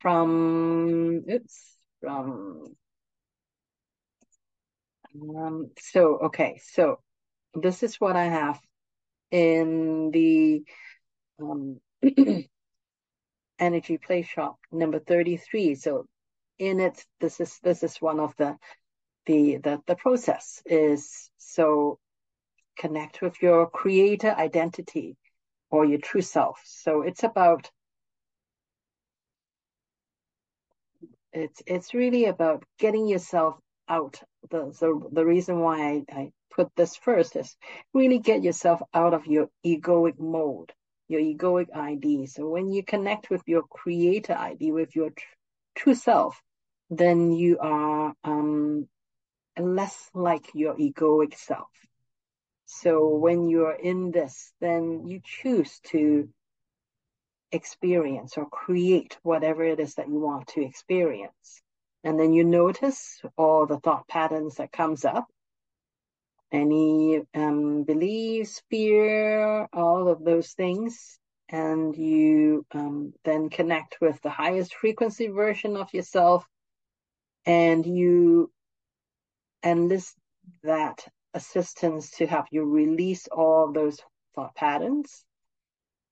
from 0.00 1.24
oops 1.30 1.76
from 2.00 2.76
um, 5.14 5.70
so, 5.78 6.18
okay, 6.24 6.60
so 6.64 6.98
this 7.54 7.82
is 7.82 8.00
what 8.00 8.16
I 8.16 8.24
have 8.24 8.60
in 9.30 10.10
the 10.10 10.64
um, 11.40 11.80
energy 13.64 13.98
playshop 13.98 14.56
number 14.70 14.98
33. 14.98 15.74
So 15.74 16.06
in 16.58 16.80
it, 16.80 17.04
this 17.20 17.40
is, 17.40 17.58
this 17.62 17.82
is 17.82 17.96
one 17.96 18.20
of 18.20 18.34
the, 18.36 18.56
the, 19.26 19.56
the, 19.56 19.80
the 19.86 19.96
process 19.96 20.62
is 20.66 21.30
so 21.38 21.98
connect 22.78 23.22
with 23.22 23.40
your 23.42 23.68
creator 23.68 24.34
identity 24.36 25.16
or 25.70 25.84
your 25.84 25.98
true 25.98 26.22
self. 26.22 26.60
So 26.64 27.02
it's 27.02 27.22
about 27.22 27.70
it's 31.34 31.62
it's 31.66 31.94
really 31.94 32.26
about 32.26 32.64
getting 32.78 33.06
yourself 33.08 33.56
out. 33.88 34.22
The 34.50 34.72
so 34.72 35.08
the 35.12 35.24
reason 35.24 35.58
why 35.60 36.04
I, 36.10 36.20
I 36.20 36.32
put 36.54 36.70
this 36.76 36.96
first 36.96 37.36
is 37.36 37.56
really 37.92 38.18
get 38.18 38.44
yourself 38.44 38.80
out 38.94 39.14
of 39.14 39.26
your 39.26 39.48
egoic 39.66 40.18
mode, 40.18 40.72
your 41.08 41.20
egoic 41.20 41.74
ID. 41.74 42.26
So 42.26 42.48
when 42.48 42.72
you 42.72 42.82
connect 42.82 43.30
with 43.30 43.42
your 43.46 43.62
creator 43.62 44.34
ID, 44.34 44.72
with 44.72 44.94
your 44.96 45.10
tr- 45.10 45.24
true 45.74 45.94
self, 45.94 46.40
then 46.90 47.32
you 47.32 47.58
are 47.60 48.14
um, 48.24 48.88
less 49.58 50.10
like 50.14 50.46
your 50.54 50.74
egoic 50.76 51.36
self. 51.36 51.68
So 52.66 53.08
when 53.08 53.48
you're 53.48 53.74
in 53.74 54.10
this, 54.10 54.52
then 54.60 55.06
you 55.06 55.20
choose 55.22 55.80
to 55.90 56.28
experience 57.52 58.36
or 58.36 58.46
create 58.46 59.16
whatever 59.22 59.62
it 59.62 59.80
is 59.80 59.94
that 59.94 60.08
you 60.08 60.18
want 60.18 60.48
to 60.48 60.64
experience. 60.64 61.62
And 62.02 62.18
then 62.18 62.32
you 62.32 62.44
notice 62.44 63.22
all 63.36 63.66
the 63.66 63.78
thought 63.78 64.08
patterns 64.08 64.56
that 64.56 64.72
comes 64.72 65.04
up, 65.04 65.26
any 66.52 67.22
um, 67.34 67.84
beliefs, 67.84 68.62
fear, 68.70 69.68
all 69.72 70.08
of 70.08 70.24
those 70.24 70.52
things. 70.52 71.18
And 71.48 71.94
you 71.94 72.64
um, 72.72 73.12
then 73.24 73.50
connect 73.50 73.98
with 74.00 74.20
the 74.22 74.30
highest 74.30 74.74
frequency 74.74 75.28
version 75.28 75.76
of 75.76 75.92
yourself 75.92 76.46
and 77.46 77.84
you 77.84 78.50
enlist 79.62 80.16
that 80.62 81.06
assistance 81.34 82.10
to 82.12 82.26
help 82.26 82.46
you 82.50 82.64
release 82.64 83.26
all 83.28 83.72
those 83.72 83.98
thought 84.34 84.54
patterns. 84.54 85.24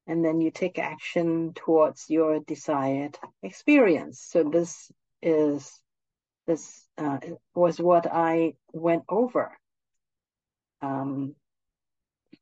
And 0.07 0.25
then 0.25 0.41
you 0.41 0.51
take 0.51 0.79
action 0.79 1.53
towards 1.55 2.07
your 2.09 2.41
desired 2.41 3.19
experience. 3.43 4.21
So 4.21 4.43
this 4.43 4.91
is 5.23 5.71
this 6.47 6.87
uh, 6.99 7.19
was 7.55 7.79
what 7.79 8.07
I 8.13 8.55
went 8.73 9.05
over 9.09 9.57
um, 10.83 11.35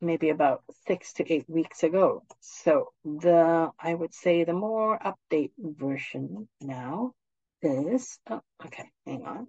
maybe 0.00 0.30
about 0.30 0.62
six 0.86 1.12
to 1.14 1.32
eight 1.32 1.48
weeks 1.48 1.82
ago. 1.82 2.24
So 2.40 2.92
the 3.04 3.70
I 3.78 3.94
would 3.94 4.14
say 4.14 4.44
the 4.44 4.52
more 4.52 4.98
update 4.98 5.52
version 5.58 6.48
now 6.60 7.12
is 7.62 8.18
oh, 8.28 8.40
okay. 8.64 8.88
Hang 9.06 9.24
on. 9.24 9.46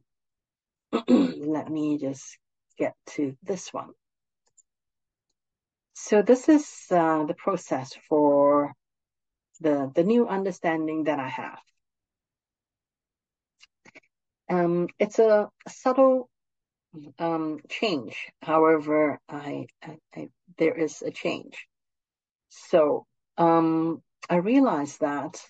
Let 1.47 1.69
me 1.69 1.97
just 1.97 2.37
get 2.77 2.93
to 3.11 3.35
this 3.43 3.73
one. 3.73 3.91
So 5.93 6.21
this 6.21 6.49
is 6.49 6.65
uh, 6.89 7.25
the 7.25 7.35
process 7.35 7.93
for 8.09 8.73
the 9.61 9.91
the 9.95 10.03
new 10.03 10.27
understanding 10.27 11.05
that 11.05 11.19
I 11.19 11.29
have. 11.29 11.59
Um, 14.49 14.89
it's 14.99 15.19
a, 15.19 15.49
a 15.65 15.69
subtle 15.69 16.29
um, 17.19 17.59
change. 17.69 18.15
However, 18.41 19.19
I, 19.29 19.67
I, 19.83 19.97
I, 20.15 20.29
there 20.57 20.77
is 20.77 21.01
a 21.01 21.11
change. 21.11 21.67
So 22.49 23.05
um, 23.37 24.01
I 24.29 24.37
realized 24.37 24.99
that 25.01 25.41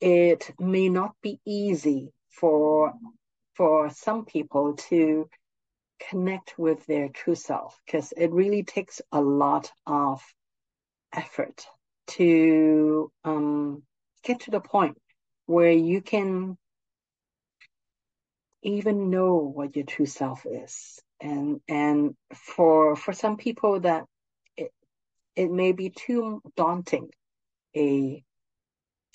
it 0.00 0.50
may 0.58 0.88
not 0.88 1.14
be 1.22 1.40
easy 1.46 2.12
for 2.28 2.92
for 3.54 3.90
some 3.90 4.24
people 4.24 4.74
to 4.74 5.28
connect 6.10 6.58
with 6.58 6.84
their 6.86 7.08
true 7.08 7.34
self 7.34 7.78
because 7.86 8.12
it 8.16 8.32
really 8.32 8.64
takes 8.64 9.00
a 9.12 9.20
lot 9.20 9.70
of 9.86 10.20
effort 11.12 11.64
to 12.06 13.12
um, 13.24 13.82
get 14.24 14.40
to 14.40 14.50
the 14.50 14.60
point 14.60 14.96
where 15.46 15.70
you 15.72 16.00
can 16.00 16.56
even 18.62 19.10
know 19.10 19.36
what 19.36 19.76
your 19.76 19.84
true 19.84 20.06
self 20.06 20.46
is. 20.46 21.00
And 21.20 21.60
and 21.68 22.14
for 22.34 22.96
for 22.96 23.12
some 23.12 23.36
people 23.36 23.80
that 23.80 24.04
it 24.56 24.72
it 25.36 25.50
may 25.50 25.72
be 25.72 25.90
too 25.90 26.42
daunting 26.56 27.10
a 27.76 28.22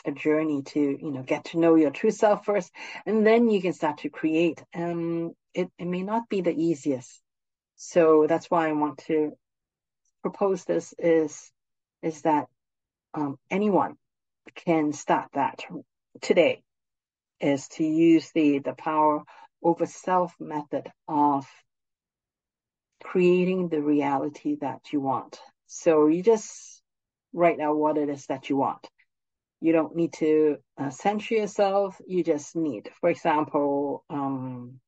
a 0.05 0.11
journey 0.11 0.61
to 0.63 0.79
you 0.79 1.11
know 1.11 1.23
get 1.23 1.45
to 1.45 1.59
know 1.59 1.75
your 1.75 1.91
true 1.91 2.11
self 2.11 2.45
first 2.45 2.71
and 3.05 3.25
then 3.25 3.49
you 3.49 3.61
can 3.61 3.73
start 3.73 3.99
to 3.99 4.09
create. 4.09 4.63
Um 4.73 5.33
it, 5.53 5.69
it 5.79 5.85
may 5.85 6.03
not 6.03 6.29
be 6.29 6.41
the 6.41 6.53
easiest. 6.55 7.21
So 7.75 8.25
that's 8.27 8.49
why 8.49 8.69
i 8.69 8.73
want 8.73 8.99
to 9.07 9.33
propose 10.21 10.65
this 10.65 10.93
is 10.97 11.51
is 12.01 12.21
that 12.21 12.47
um, 13.13 13.37
anyone 13.49 13.95
can 14.55 14.93
start 14.93 15.29
that 15.33 15.63
today 16.21 16.63
is 17.39 17.67
to 17.69 17.83
use 17.83 18.31
the 18.31 18.59
the 18.59 18.73
power 18.73 19.23
over 19.63 19.85
self 19.85 20.33
method 20.39 20.91
of 21.07 21.45
creating 23.03 23.69
the 23.69 23.81
reality 23.81 24.57
that 24.61 24.81
you 24.91 24.99
want. 25.01 25.39
So 25.67 26.07
you 26.07 26.23
just 26.23 26.81
write 27.33 27.59
out 27.59 27.77
what 27.77 27.97
it 27.97 28.09
is 28.09 28.25
that 28.27 28.49
you 28.49 28.57
want. 28.57 28.87
You 29.59 29.73
don't 29.73 29.95
need 29.95 30.13
to 30.13 30.57
uh, 30.77 30.89
censor 30.89 31.35
yourself. 31.35 31.99
You 32.07 32.23
just 32.23 32.55
need, 32.55 32.89
for 32.99 33.09
example, 33.09 34.03
um, 34.09 34.79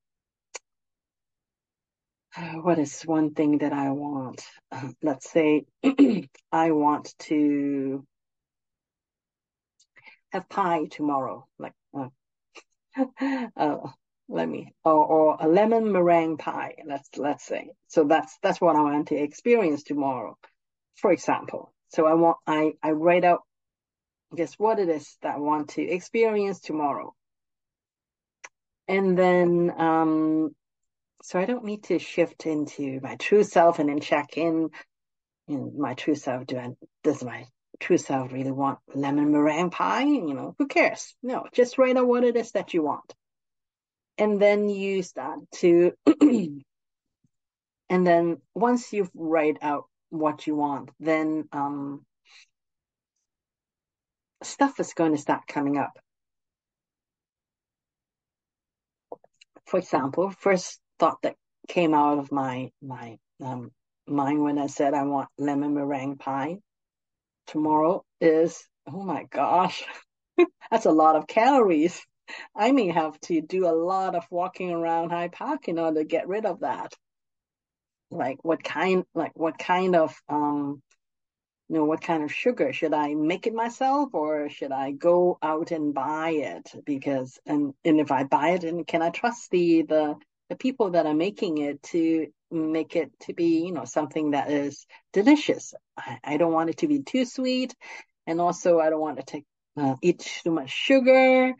what 2.61 2.79
is 2.79 3.01
one 3.03 3.33
thing 3.33 3.59
that 3.59 3.73
I 3.73 3.91
want? 3.91 4.43
Let's 5.01 5.29
say 5.31 5.65
I 6.51 6.71
want 6.71 7.13
to 7.19 8.05
have 10.31 10.47
pie 10.49 10.85
tomorrow, 10.85 11.47
like 11.57 11.73
uh, 13.57 13.77
let 14.29 14.47
me 14.47 14.73
or, 14.83 14.93
or 15.05 15.37
a 15.39 15.47
lemon 15.47 15.91
meringue 15.91 16.37
pie. 16.37 16.75
Let's 16.85 17.09
let's 17.17 17.45
say. 17.45 17.69
So 17.87 18.03
that's 18.05 18.37
that's 18.41 18.61
what 18.61 18.75
I 18.75 18.81
want 18.81 19.07
to 19.09 19.15
experience 19.15 19.83
tomorrow, 19.83 20.37
for 20.95 21.11
example. 21.11 21.73
So 21.89 22.05
I 22.05 22.13
want 22.13 22.37
I 22.45 22.73
I 22.83 22.91
write 22.91 23.23
out 23.23 23.41
guess 24.35 24.53
what 24.55 24.79
it 24.79 24.89
is 24.89 25.17
that 25.23 25.35
I 25.35 25.39
want 25.39 25.69
to 25.71 25.81
experience 25.81 26.59
tomorrow, 26.59 27.13
and 28.87 29.17
then 29.17 29.73
um, 29.77 30.55
so 31.23 31.39
I 31.39 31.45
don't 31.45 31.65
need 31.65 31.83
to 31.85 31.99
shift 31.99 32.45
into 32.45 32.99
my 33.01 33.15
true 33.15 33.43
self 33.43 33.79
and 33.79 33.89
then 33.89 33.99
check 33.99 34.37
in 34.37 34.69
in 35.47 35.73
my 35.79 35.95
true 35.95 36.15
self. 36.15 36.45
Do 36.45 36.57
I 36.57 36.69
does 37.03 37.23
my 37.23 37.45
true 37.79 37.97
self 37.97 38.31
really 38.31 38.51
want 38.51 38.79
lemon 38.93 39.31
meringue 39.31 39.69
pie? 39.69 40.03
You 40.03 40.33
know, 40.33 40.55
who 40.57 40.67
cares? 40.67 41.15
No, 41.23 41.45
just 41.53 41.77
write 41.77 41.97
out 41.97 42.07
what 42.07 42.23
it 42.23 42.35
is 42.35 42.51
that 42.51 42.73
you 42.73 42.83
want 42.83 43.13
and 44.19 44.39
then 44.39 44.69
you 44.69 45.01
start 45.01 45.39
to 45.53 45.93
and 46.21 46.61
then 47.89 48.37
once 48.53 48.91
you've 48.93 49.09
write 49.15 49.57
out 49.61 49.85
what 50.09 50.45
you 50.45 50.55
want, 50.55 50.89
then 50.99 51.47
um, 51.51 52.05
stuff 54.43 54.79
is 54.79 54.93
going 54.93 55.13
to 55.13 55.21
start 55.21 55.47
coming 55.47 55.77
up. 55.77 55.97
For 59.65 59.79
example, 59.79 60.31
first 60.31 60.79
thought 60.97 61.21
that 61.23 61.35
came 61.67 61.93
out 61.93 62.17
of 62.17 62.31
my 62.31 62.71
my 62.81 63.17
um, 63.41 63.71
mind 64.07 64.43
when 64.43 64.57
I 64.57 64.67
said 64.67 64.93
I 64.93 65.03
want 65.03 65.29
lemon 65.37 65.75
meringue 65.75 66.17
pie 66.17 66.57
tomorrow 67.49 68.03
is, 68.21 68.67
oh 68.87 69.03
my 69.03 69.25
gosh, 69.29 69.83
that's 70.71 70.85
a 70.85 70.91
lot 70.91 71.15
of 71.15 71.27
calories. 71.27 72.01
I 72.55 72.71
may 72.71 72.89
have 72.89 73.19
to 73.21 73.41
do 73.41 73.67
a 73.67 73.73
lot 73.73 74.15
of 74.15 74.23
walking 74.29 74.71
around 74.71 75.09
High 75.09 75.29
Park 75.29 75.67
in 75.67 75.79
order 75.79 76.01
to 76.01 76.05
get 76.05 76.27
rid 76.27 76.45
of 76.45 76.59
that. 76.61 76.93
Like 78.11 78.37
what 78.43 78.63
kind, 78.63 79.03
like 79.15 79.31
what 79.35 79.57
kind 79.57 79.95
of, 79.95 80.15
um, 80.29 80.81
you 81.67 81.75
know, 81.75 81.85
what 81.85 82.01
kind 82.01 82.23
of 82.23 82.33
sugar 82.33 82.73
should 82.73 82.93
I 82.93 83.13
make 83.13 83.45
it 83.45 83.53
myself 83.53 84.09
or 84.13 84.49
should 84.49 84.71
I 84.71 84.91
go 84.91 85.37
out 85.41 85.71
and 85.71 85.93
buy 85.93 86.31
it? 86.31 86.71
Because, 86.85 87.39
and, 87.45 87.73
and 87.83 87.99
if 87.99 88.11
I 88.11 88.23
buy 88.23 88.51
it, 88.51 88.63
and 88.63 88.85
can 88.85 89.01
I 89.01 89.09
trust 89.09 89.51
the, 89.51 89.83
the, 89.83 90.15
the 90.49 90.55
people 90.55 90.91
that 90.91 91.05
are 91.05 91.13
making 91.13 91.59
it 91.59 91.81
to 91.83 92.27
make 92.51 92.95
it 92.95 93.11
to 93.21 93.33
be, 93.33 93.65
you 93.65 93.71
know, 93.71 93.85
something 93.85 94.31
that 94.31 94.51
is 94.51 94.85
delicious. 95.13 95.73
I, 95.97 96.19
I 96.23 96.37
don't 96.37 96.53
want 96.53 96.69
it 96.69 96.77
to 96.77 96.87
be 96.87 97.01
too 97.01 97.25
sweet. 97.25 97.75
And 98.27 98.39
also 98.41 98.79
I 98.79 98.89
don't 98.89 99.01
want 99.01 99.17
to 99.17 99.23
take, 99.23 99.45
uh, 99.77 99.95
eat 100.01 100.19
too 100.43 100.51
much 100.51 100.69
sugar 100.69 101.55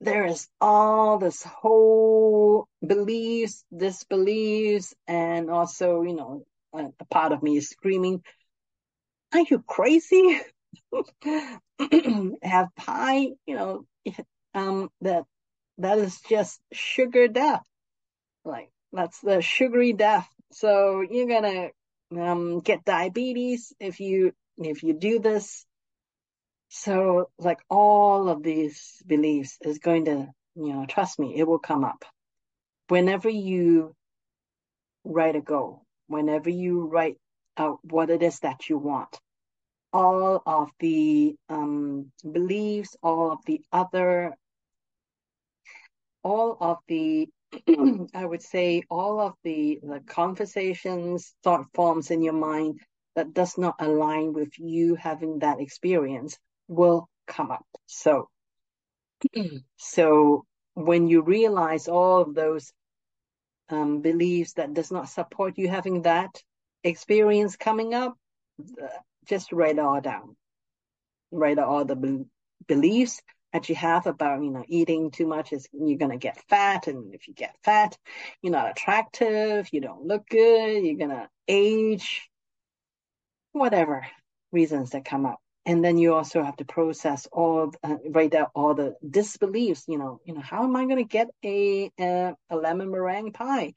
there 0.00 0.24
is 0.24 0.48
all 0.60 1.18
this 1.18 1.42
whole 1.42 2.66
beliefs, 2.86 3.64
disbeliefs, 3.76 4.94
and 5.06 5.50
also, 5.50 6.02
you 6.02 6.14
know, 6.14 6.46
a, 6.72 6.86
a 6.98 7.04
part 7.10 7.32
of 7.32 7.42
me 7.42 7.58
is 7.58 7.68
screaming, 7.68 8.22
are 9.32 9.44
you 9.50 9.62
crazy? 9.66 10.40
Have 12.42 12.68
pie, 12.76 13.28
you 13.46 13.54
know, 13.54 13.84
um, 14.54 14.90
that, 15.02 15.24
that 15.78 15.98
is 15.98 16.18
just 16.28 16.60
sugar 16.72 17.28
death. 17.28 17.62
Like, 18.44 18.70
that's 18.92 19.20
the 19.20 19.40
sugary 19.40 19.92
death. 19.92 20.28
So 20.52 21.02
you're 21.08 21.28
gonna, 21.28 21.70
um, 22.18 22.60
get 22.60 22.84
diabetes 22.84 23.72
if 23.78 24.00
you, 24.00 24.32
if 24.58 24.82
you 24.82 24.94
do 24.94 25.20
this 25.20 25.64
so 26.70 27.30
like 27.36 27.58
all 27.68 28.28
of 28.28 28.44
these 28.44 29.02
beliefs 29.04 29.58
is 29.60 29.78
going 29.80 30.04
to, 30.04 30.28
you 30.54 30.72
know, 30.72 30.86
trust 30.86 31.18
me, 31.18 31.34
it 31.36 31.46
will 31.46 31.58
come 31.58 31.84
up. 31.84 32.04
Whenever 32.88 33.28
you 33.28 33.94
write 35.04 35.34
a 35.34 35.40
goal, 35.40 35.82
whenever 36.06 36.48
you 36.48 36.86
write 36.86 37.16
out 37.56 37.80
what 37.82 38.08
it 38.08 38.22
is 38.22 38.38
that 38.40 38.68
you 38.68 38.78
want, 38.78 39.18
all 39.92 40.40
of 40.46 40.70
the 40.78 41.34
um, 41.48 42.12
beliefs, 42.22 42.96
all 43.02 43.32
of 43.32 43.38
the 43.46 43.60
other, 43.72 44.36
all 46.22 46.56
of 46.60 46.78
the, 46.86 47.28
I 48.14 48.24
would 48.24 48.42
say, 48.42 48.82
all 48.90 49.20
of 49.20 49.34
the, 49.44 49.80
the 49.82 50.00
conversations, 50.06 51.34
thought 51.42 51.66
forms 51.74 52.10
in 52.10 52.22
your 52.22 52.34
mind 52.34 52.80
that 53.16 53.34
does 53.34 53.58
not 53.58 53.76
align 53.80 54.32
with 54.32 54.58
you 54.58 54.94
having 54.94 55.40
that 55.40 55.60
experience 55.60 56.38
will 56.68 57.08
come 57.26 57.50
up. 57.50 57.66
So, 57.86 58.28
so 59.76 60.44
when 60.74 61.08
you 61.08 61.22
realize 61.22 61.88
all 61.88 62.22
of 62.22 62.34
those 62.34 62.72
um, 63.68 64.00
beliefs 64.00 64.54
that 64.54 64.74
does 64.74 64.90
not 64.90 65.08
support 65.08 65.58
you 65.58 65.68
having 65.68 66.02
that 66.02 66.30
experience 66.84 67.56
coming 67.56 67.94
up, 67.94 68.16
uh, 68.60 68.86
just 69.26 69.52
write 69.52 69.76
it 69.76 69.80
all 69.80 70.00
down. 70.00 70.36
Write 71.30 71.58
all 71.58 71.84
the 71.84 71.96
be- 71.96 72.24
beliefs 72.66 73.20
that 73.52 73.68
you 73.68 73.74
have 73.74 74.06
about, 74.06 74.42
you 74.42 74.50
know, 74.50 74.64
eating 74.68 75.10
too 75.10 75.26
much 75.26 75.52
is 75.52 75.68
you're 75.72 75.98
going 75.98 76.12
to 76.12 76.16
get 76.16 76.42
fat. 76.48 76.86
And 76.86 77.14
if 77.14 77.28
you 77.28 77.34
get 77.34 77.56
fat, 77.64 77.96
you're 78.42 78.52
not 78.52 78.70
attractive. 78.70 79.68
You 79.72 79.80
don't 79.80 80.06
look 80.06 80.28
good. 80.28 80.84
You're 80.84 80.96
going 80.96 81.10
to 81.10 81.28
age, 81.48 82.30
whatever 83.52 84.06
reasons 84.52 84.90
that 84.90 85.04
come 85.04 85.26
up 85.26 85.40
and 85.66 85.84
then 85.84 85.98
you 85.98 86.14
also 86.14 86.42
have 86.42 86.56
to 86.56 86.64
process 86.64 87.26
all 87.32 87.72
uh, 87.82 87.96
write 88.10 88.34
out 88.34 88.50
all 88.54 88.74
the 88.74 88.94
disbeliefs 89.08 89.84
you 89.88 89.98
know 89.98 90.20
you 90.24 90.34
know 90.34 90.40
how 90.40 90.64
am 90.64 90.76
i 90.76 90.84
going 90.84 90.96
to 90.96 91.04
get 91.04 91.28
a, 91.44 91.90
a, 91.98 92.34
a 92.50 92.56
lemon 92.56 92.90
meringue 92.90 93.32
pie 93.32 93.72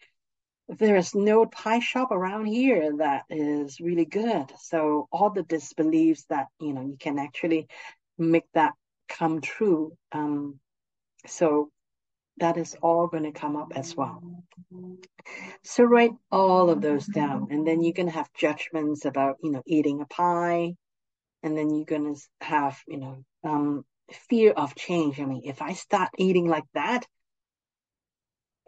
there 0.70 0.96
is 0.96 1.14
no 1.14 1.46
pie 1.46 1.80
shop 1.80 2.12
around 2.12 2.46
here 2.46 2.98
that 2.98 3.24
is 3.30 3.80
really 3.80 4.06
good 4.06 4.52
so 4.60 5.08
all 5.12 5.30
the 5.30 5.44
disbeliefs 5.44 6.26
that 6.30 6.48
you 6.60 6.74
know 6.74 6.82
you 6.82 6.98
can 6.98 7.20
actually 7.20 7.68
make 8.18 8.46
that 8.54 8.74
come 9.10 9.42
true 9.42 9.96
um 10.12 10.60
so 11.26 11.70
that 12.38 12.58
is 12.58 12.76
all 12.82 13.08
going 13.08 13.24
to 13.24 13.32
come 13.32 13.56
up 13.56 13.74
as 13.76 13.96
well 13.96 14.22
so 15.64 15.84
write 15.84 16.12
all 16.32 16.70
of 16.70 16.82
those 16.82 17.06
down 17.06 17.48
and 17.52 17.68
then 17.68 17.82
you're 17.82 17.94
going 17.94 18.08
to 18.10 18.14
have 18.14 18.34
judgments 18.34 19.06
about 19.06 19.38
you 19.44 19.52
know 19.52 19.62
eating 19.66 20.02
a 20.02 20.06
pie 20.06 20.74
and 21.44 21.58
then 21.58 21.76
you're 21.76 21.86
going 21.86 22.16
to 22.16 22.22
have, 22.42 22.80
you 22.88 22.98
know, 22.98 23.24
um, 23.44 23.86
fear 24.30 24.52
of 24.52 24.76
change. 24.76 25.20
I 25.20 25.26
mean, 25.26 25.42
if 25.44 25.62
I 25.62 25.74
start 25.74 26.10
eating 26.18 26.48
like 26.48 26.64
that, 26.74 27.06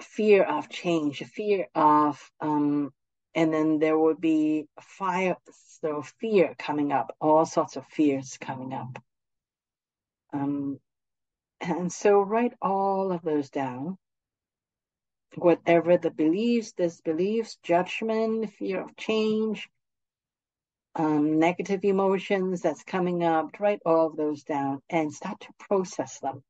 fear 0.01 0.43
of 0.43 0.69
change, 0.69 1.23
fear 1.23 1.67
of, 1.73 2.19
um, 2.41 2.93
and 3.33 3.53
then 3.53 3.79
there 3.79 3.97
will 3.97 4.15
be 4.15 4.67
fire, 4.81 5.37
so 5.81 6.03
fear 6.19 6.53
coming 6.59 6.91
up, 6.91 7.15
all 7.21 7.45
sorts 7.45 7.77
of 7.77 7.85
fears 7.87 8.37
coming 8.39 8.73
up. 8.73 9.01
Um, 10.35 10.79
and 11.61 11.91
so 11.91 12.19
write 12.21 12.53
all 12.61 13.11
of 13.11 13.21
those 13.21 13.49
down. 13.49 13.97
Whatever 15.35 15.97
the 15.97 16.11
beliefs, 16.11 16.73
disbeliefs, 16.73 17.57
judgment, 17.63 18.51
fear 18.53 18.81
of 18.81 18.95
change, 18.95 19.67
um, 20.95 21.39
negative 21.39 21.83
emotions 21.83 22.61
that's 22.61 22.83
coming 22.83 23.23
up, 23.23 23.59
write 23.59 23.81
all 23.85 24.07
of 24.07 24.15
those 24.15 24.43
down 24.43 24.81
and 24.89 25.13
start 25.13 25.39
to 25.41 25.47
process 25.59 26.19
them. 26.19 26.43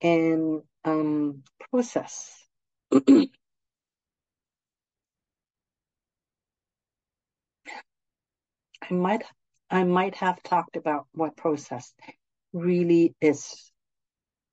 And 0.00 0.62
um, 0.84 1.42
process. 1.70 2.46
I 2.92 3.28
might 8.90 9.22
I 9.70 9.84
might 9.84 10.16
have 10.16 10.42
talked 10.42 10.76
about 10.76 11.06
what 11.12 11.36
process 11.36 11.94
really 12.52 13.14
is 13.20 13.72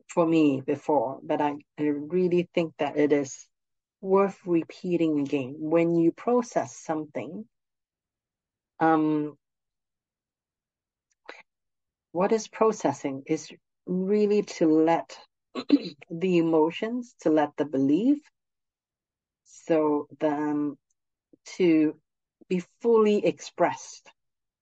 for 0.08 0.26
me 0.26 0.62
before, 0.66 1.20
but 1.24 1.42
I, 1.42 1.56
I 1.78 1.84
really 1.84 2.50
think 2.54 2.74
that 2.80 2.98
it 2.98 3.12
is 3.12 3.48
worth 4.02 4.40
repeating 4.46 5.20
again. 5.20 5.56
When 5.60 5.96
you 5.96 6.12
process 6.12 6.76
something, 6.78 7.46
um, 8.80 9.38
what 12.12 12.32
is 12.32 12.48
processing 12.48 13.24
is 13.28 13.52
really 13.86 14.44
to 14.44 14.68
let 14.68 15.18
the 16.10 16.38
emotions, 16.38 17.16
to 17.22 17.30
let 17.30 17.56
the 17.58 17.66
belief, 17.66 18.20
so 19.44 20.08
then 20.20 20.78
to 21.58 21.96
be 22.48 22.64
fully 22.82 23.26
expressed. 23.26 24.10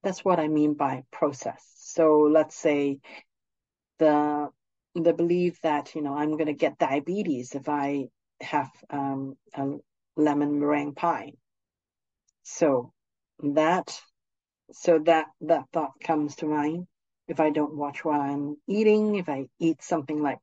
That's 0.04 0.24
what 0.24 0.40
I 0.40 0.48
mean 0.48 0.74
by 0.74 1.04
process. 1.12 1.64
So 1.76 2.30
let's 2.32 2.56
say 2.56 3.00
the 4.00 4.50
the 4.96 5.14
belief 5.14 5.62
that 5.62 5.96
you 5.96 6.02
know 6.02 6.16
I'm 6.16 6.32
going 6.32 6.48
to 6.48 6.54
get 6.54 6.78
diabetes 6.78 7.56
if 7.56 7.70
I 7.70 8.08
have 8.42 8.70
um, 8.90 9.36
a 9.56 9.74
lemon 10.16 10.60
meringue 10.60 10.96
pie. 10.96 11.34
So 12.44 12.94
that 13.40 14.00
so 14.72 15.00
that 15.00 15.28
that 15.42 15.66
thought 15.74 16.00
comes 16.02 16.36
to 16.38 16.46
mind. 16.46 16.88
If 17.28 17.42
i 17.42 17.50
don't 17.50 17.76
watch 17.76 18.06
what 18.06 18.22
i'm 18.22 18.56
eating 18.68 19.16
if 19.16 19.28
i 19.28 19.48
eat 19.60 19.84
something 19.84 20.22
like 20.22 20.40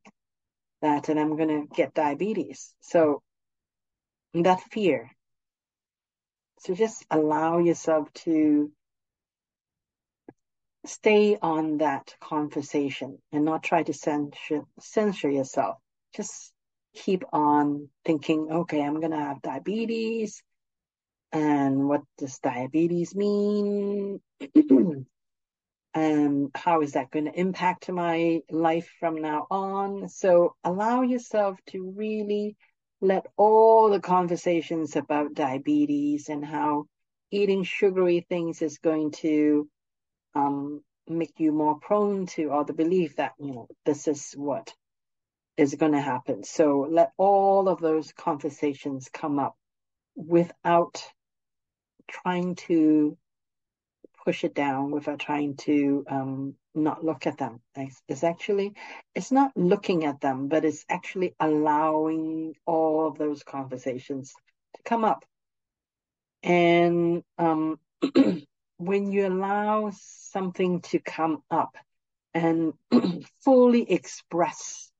that 0.82 1.08
and 1.08 1.18
i'm 1.18 1.36
going 1.36 1.48
to 1.48 1.74
get 1.74 1.94
diabetes. 1.94 2.74
So 2.80 3.22
that 4.34 4.60
fear. 4.60 5.10
So 6.60 6.74
just 6.74 7.04
allow 7.10 7.58
yourself 7.58 8.12
to 8.24 8.70
stay 10.86 11.38
on 11.40 11.78
that 11.78 12.14
conversation 12.20 13.18
and 13.32 13.44
not 13.44 13.62
try 13.62 13.82
to 13.82 13.92
censor 13.92 14.62
censor 14.80 15.30
yourself. 15.30 15.76
Just 16.14 16.52
keep 16.94 17.24
on 17.32 17.88
thinking 18.04 18.48
okay 18.50 18.80
i'm 18.80 19.00
going 19.00 19.10
to 19.10 19.16
have 19.18 19.42
diabetes. 19.42 20.42
And 21.32 21.88
what 21.88 22.02
does 22.18 22.38
diabetes 22.38 23.14
mean? 23.14 24.20
And 25.94 26.50
how 26.56 26.82
is 26.82 26.92
that 26.92 27.12
going 27.12 27.26
to 27.26 27.38
impact 27.38 27.88
my 27.88 28.40
life 28.50 28.90
from 28.98 29.22
now 29.22 29.46
on? 29.48 30.08
So 30.08 30.56
allow 30.64 31.02
yourself 31.02 31.56
to 31.68 31.94
really 31.96 32.56
let 33.00 33.26
all 33.36 33.90
the 33.90 34.00
conversations 34.00 34.96
about 34.96 35.34
diabetes 35.34 36.28
and 36.28 36.44
how 36.44 36.86
eating 37.30 37.62
sugary 37.62 38.26
things 38.28 38.60
is 38.60 38.78
going 38.78 39.12
to 39.12 39.68
um, 40.34 40.82
make 41.08 41.34
you 41.38 41.52
more 41.52 41.78
prone 41.78 42.26
to 42.26 42.46
or 42.46 42.64
the 42.64 42.72
belief 42.72 43.16
that 43.16 43.32
you 43.38 43.52
know 43.52 43.68
this 43.84 44.08
is 44.08 44.32
what 44.36 44.72
is 45.56 45.74
going 45.74 45.92
to 45.92 46.00
happen. 46.00 46.42
So 46.44 46.88
let 46.90 47.12
all 47.16 47.68
of 47.68 47.80
those 47.80 48.12
conversations 48.12 49.08
come 49.12 49.38
up 49.38 49.56
without 50.16 51.02
trying 52.08 52.56
to 52.56 53.16
push 54.24 54.44
it 54.44 54.54
down, 54.54 54.90
without 54.90 55.18
trying 55.18 55.56
to 55.56 56.04
um, 56.08 56.54
not 56.74 57.04
look 57.04 57.26
at 57.26 57.38
them. 57.38 57.60
It's, 57.76 58.24
actually, 58.24 58.74
it's 59.14 59.30
not 59.30 59.52
looking 59.56 60.04
at 60.04 60.20
them, 60.20 60.48
but 60.48 60.64
it's 60.64 60.84
actually 60.88 61.34
allowing 61.38 62.54
all 62.66 63.06
of 63.06 63.18
those 63.18 63.42
conversations 63.42 64.34
to 64.76 64.82
come 64.82 65.04
up. 65.04 65.24
And 66.42 67.22
um, 67.38 67.78
when 68.78 69.10
you 69.12 69.26
allow 69.26 69.90
something 69.94 70.80
to 70.82 70.98
come 70.98 71.42
up 71.50 71.76
and 72.32 72.72
fully 73.44 73.90
express 73.90 74.90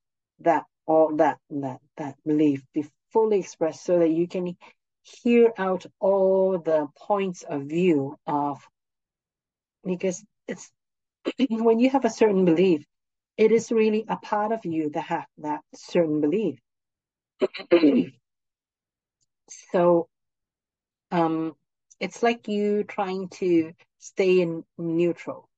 that 0.40 0.64
all 0.86 1.16
that 1.16 1.38
that 1.50 1.80
that 1.96 2.14
belief 2.26 2.62
be 2.74 2.84
fully 3.12 3.40
expressed 3.40 3.84
so 3.84 3.98
that 3.98 4.10
you 4.10 4.28
can 4.28 4.56
hear 5.02 5.52
out 5.58 5.86
all 6.00 6.58
the 6.58 6.86
points 6.96 7.42
of 7.42 7.62
view 7.62 8.16
of 8.26 8.60
because 9.84 10.24
it's 10.48 10.70
when 11.48 11.80
you 11.80 11.90
have 11.90 12.04
a 12.04 12.10
certain 12.10 12.44
belief 12.44 12.84
it 13.36 13.52
is 13.52 13.72
really 13.72 14.04
a 14.08 14.16
part 14.16 14.52
of 14.52 14.64
you 14.64 14.90
that 14.90 15.00
have 15.02 15.26
that 15.38 15.60
certain 15.74 16.20
belief. 16.20 16.58
So 19.72 20.08
um 21.10 21.54
it's 22.00 22.22
like 22.22 22.48
you 22.48 22.84
trying 22.84 23.28
to 23.28 23.72
stay 23.98 24.40
in 24.40 24.64
neutral 24.78 25.48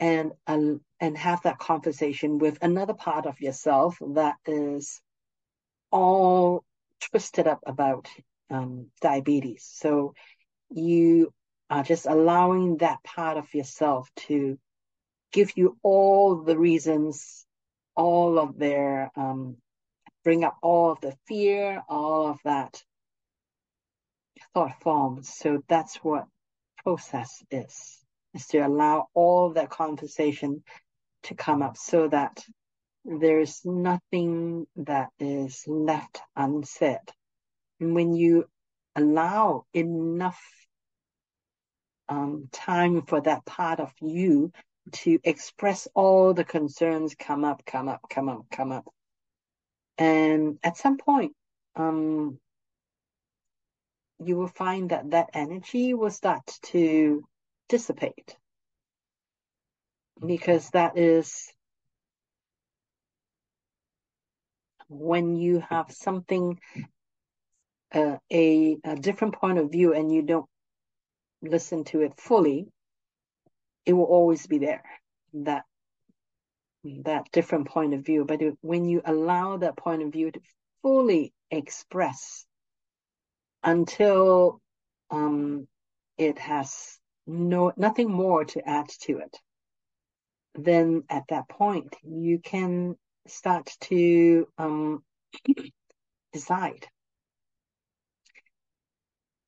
and 0.00 0.32
uh, 0.46 0.74
and 1.00 1.16
have 1.16 1.42
that 1.42 1.58
conversation 1.58 2.38
with 2.38 2.58
another 2.62 2.94
part 2.94 3.26
of 3.26 3.40
yourself 3.40 3.96
that 4.14 4.36
is 4.46 5.00
all 5.90 6.64
twisted 7.00 7.46
up 7.46 7.60
about 7.66 8.08
um, 8.50 8.86
diabetes. 9.00 9.68
So 9.72 10.14
you 10.70 11.32
are 11.70 11.82
just 11.82 12.06
allowing 12.06 12.78
that 12.78 13.02
part 13.04 13.36
of 13.36 13.52
yourself 13.54 14.08
to 14.16 14.58
give 15.32 15.56
you 15.56 15.76
all 15.82 16.42
the 16.42 16.58
reasons, 16.58 17.44
all 17.94 18.38
of 18.38 18.58
their, 18.58 19.10
um, 19.16 19.56
bring 20.24 20.44
up 20.44 20.56
all 20.62 20.92
of 20.92 21.00
the 21.00 21.14
fear, 21.26 21.82
all 21.88 22.28
of 22.28 22.38
that 22.44 22.82
thought 24.56 24.80
forms. 24.80 25.28
So 25.28 25.62
that's 25.68 25.96
what 25.96 26.24
process 26.82 27.42
is, 27.50 27.98
is 28.32 28.46
to 28.46 28.60
allow 28.60 29.08
all 29.12 29.52
that 29.52 29.68
conversation 29.68 30.62
to 31.24 31.34
come 31.34 31.60
up 31.60 31.76
so 31.76 32.08
that 32.08 32.42
there's 33.04 33.60
nothing 33.66 34.66
that 34.76 35.10
is 35.20 35.62
left 35.66 36.22
unsaid. 36.34 37.00
And 37.80 37.94
when 37.94 38.14
you 38.14 38.46
allow 38.94 39.66
enough 39.74 40.40
um, 42.08 42.48
time 42.50 43.02
for 43.02 43.20
that 43.20 43.44
part 43.44 43.78
of 43.78 43.92
you 44.00 44.52
to 44.92 45.18
express 45.22 45.86
all 45.94 46.32
the 46.32 46.44
concerns 46.44 47.14
come 47.14 47.44
up, 47.44 47.62
come 47.66 47.88
up, 47.88 48.00
come 48.08 48.30
up, 48.30 48.46
come 48.50 48.72
up. 48.72 48.86
And 49.98 50.58
at 50.62 50.78
some 50.78 50.96
point, 50.96 51.32
um, 51.74 52.38
you 54.24 54.36
will 54.36 54.48
find 54.48 54.90
that 54.90 55.10
that 55.10 55.30
energy 55.34 55.94
will 55.94 56.10
start 56.10 56.46
to 56.62 57.24
dissipate. 57.68 58.36
Because 60.24 60.70
that 60.70 60.96
is 60.96 61.52
when 64.88 65.36
you 65.36 65.62
have 65.68 65.92
something 65.92 66.58
uh, 67.92 68.16
a, 68.32 68.76
a 68.84 68.96
different 68.96 69.34
point 69.34 69.58
of 69.58 69.70
view 69.70 69.92
and 69.92 70.12
you 70.12 70.22
don't 70.22 70.46
listen 71.42 71.84
to 71.84 72.00
it 72.00 72.12
fully 72.18 72.66
it 73.84 73.92
will 73.92 74.04
always 74.04 74.46
be 74.46 74.58
there 74.58 74.82
that 75.32 75.64
that 77.04 77.30
different 77.32 77.68
point 77.68 77.94
of 77.94 78.04
view. 78.04 78.24
But 78.24 78.40
when 78.60 78.84
you 78.84 79.02
allow 79.04 79.56
that 79.58 79.76
point 79.76 80.02
of 80.02 80.12
view 80.12 80.30
to 80.30 80.40
fully 80.82 81.32
express 81.50 82.45
until 83.66 84.62
um, 85.10 85.68
it 86.16 86.38
has 86.38 86.98
no 87.26 87.72
nothing 87.76 88.10
more 88.10 88.44
to 88.44 88.66
add 88.66 88.88
to 88.88 89.18
it 89.18 89.36
then 90.54 91.02
at 91.10 91.24
that 91.28 91.48
point 91.48 91.94
you 92.02 92.38
can 92.38 92.96
start 93.26 93.70
to 93.80 94.46
um, 94.58 95.02
decide. 96.32 96.86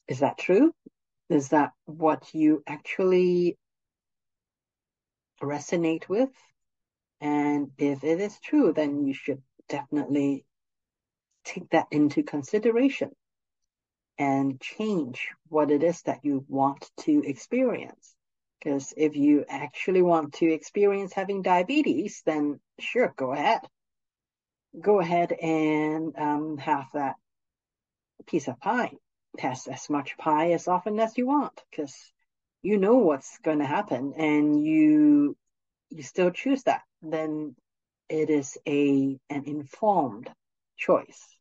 Is 0.07 0.21
that 0.21 0.39
true? 0.39 0.73
Is 1.29 1.51
that 1.51 1.73
what 1.85 2.35
you 2.35 2.63
actually 2.67 3.59
resonate 5.43 6.09
with? 6.09 6.31
And 7.21 7.71
if 7.79 8.05
it 8.05 8.21
is 8.21 8.39
true 8.41 8.73
then 8.73 9.07
you 9.07 9.15
should 9.15 9.43
definitely 9.69 10.45
take 11.45 11.69
that 11.71 11.87
into 11.91 12.23
consideration 12.23 13.11
and 14.19 14.61
change 14.61 15.29
what 15.49 15.71
it 15.71 15.83
is 15.83 16.03
that 16.03 16.25
you 16.25 16.45
want 16.49 16.91
to 16.99 17.23
experience 17.25 18.17
because 18.59 18.93
if 18.97 19.17
you 19.17 19.45
actually 19.49 20.03
want 20.03 20.35
to 20.35 20.53
experience 20.53 21.13
having 21.13 21.43
diabetes, 21.43 22.23
then 22.27 22.59
sure, 22.81 23.13
go 23.17 23.33
ahead. 23.33 23.61
Go 24.81 25.01
ahead 25.01 25.33
and 25.33 26.15
um, 26.19 26.59
have 26.59 26.87
that 26.95 27.17
piece 28.27 28.49
of 28.49 28.59
pie. 28.61 28.93
Test 29.37 29.69
as 29.69 29.89
much 29.89 30.17
pie 30.17 30.53
as 30.53 30.67
often 30.67 30.99
as 30.99 31.17
you 31.17 31.27
want 31.27 31.63
because 31.71 31.95
you 32.63 32.79
know 32.79 32.97
what's 32.97 33.39
going 33.39 33.61
to 33.61 33.67
happen 33.67 34.15
and 34.17 34.65
you 34.65 35.37
you 35.91 36.03
still 36.03 36.31
choose 36.31 36.63
that. 36.65 36.83
Then 37.03 37.55
it 38.09 38.31
is 38.31 38.59
a 38.67 39.19
an 39.31 39.45
informed 39.45 40.31
choice. 40.77 41.38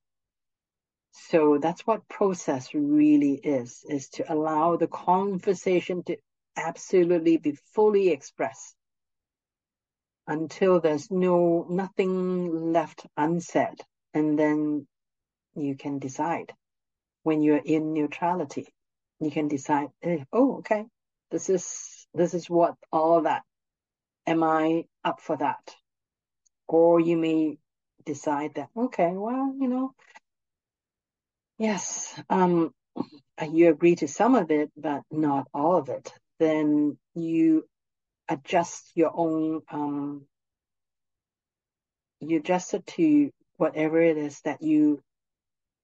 So 1.19 1.57
that's 1.57 1.85
what 1.85 2.07
process 2.07 2.73
really 2.73 3.33
is, 3.33 3.83
is 3.89 4.07
to 4.09 4.31
allow 4.31 4.77
the 4.77 4.87
conversation 4.87 6.03
to 6.03 6.17
absolutely 6.55 7.37
be 7.37 7.57
fully 7.73 8.09
expressed 8.09 8.75
until 10.27 10.79
there's 10.79 11.09
no 11.09 11.65
nothing 11.69 12.71
left 12.71 13.05
unsaid. 13.17 13.81
And 14.13 14.37
then 14.37 14.87
you 15.55 15.75
can 15.75 15.99
decide 15.99 16.53
when 17.23 17.41
you're 17.41 17.65
in 17.65 17.93
neutrality. 17.93 18.67
You 19.19 19.31
can 19.31 19.47
decide 19.47 19.89
eh, 20.03 20.23
oh 20.31 20.59
okay. 20.59 20.85
This 21.31 21.49
is 21.49 22.07
this 22.13 22.33
is 22.35 22.49
what 22.49 22.75
all 22.91 23.21
that 23.23 23.43
am 24.25 24.43
i 24.43 24.85
up 25.03 25.19
for 25.19 25.35
that? 25.37 25.75
Or 26.67 26.99
you 26.99 27.17
may 27.17 27.57
decide 28.05 28.55
that 28.55 28.69
okay 28.75 29.11
well 29.13 29.53
you 29.59 29.67
know 29.67 29.93
yes 31.57 32.19
um 32.29 32.73
you 33.51 33.69
agree 33.69 33.95
to 33.95 34.07
some 34.07 34.35
of 34.35 34.51
it 34.51 34.71
but 34.75 35.03
not 35.11 35.47
all 35.53 35.77
of 35.77 35.89
it 35.89 36.11
then 36.39 36.97
you 37.15 37.65
adjust 38.29 38.91
your 38.95 39.11
own, 39.13 39.61
um, 39.71 40.25
you 42.19 42.37
adjust 42.37 42.73
it 42.73 42.85
to 42.87 43.31
whatever 43.57 44.01
it 44.01 44.17
is 44.17 44.41
that 44.41 44.61
you 44.61 45.01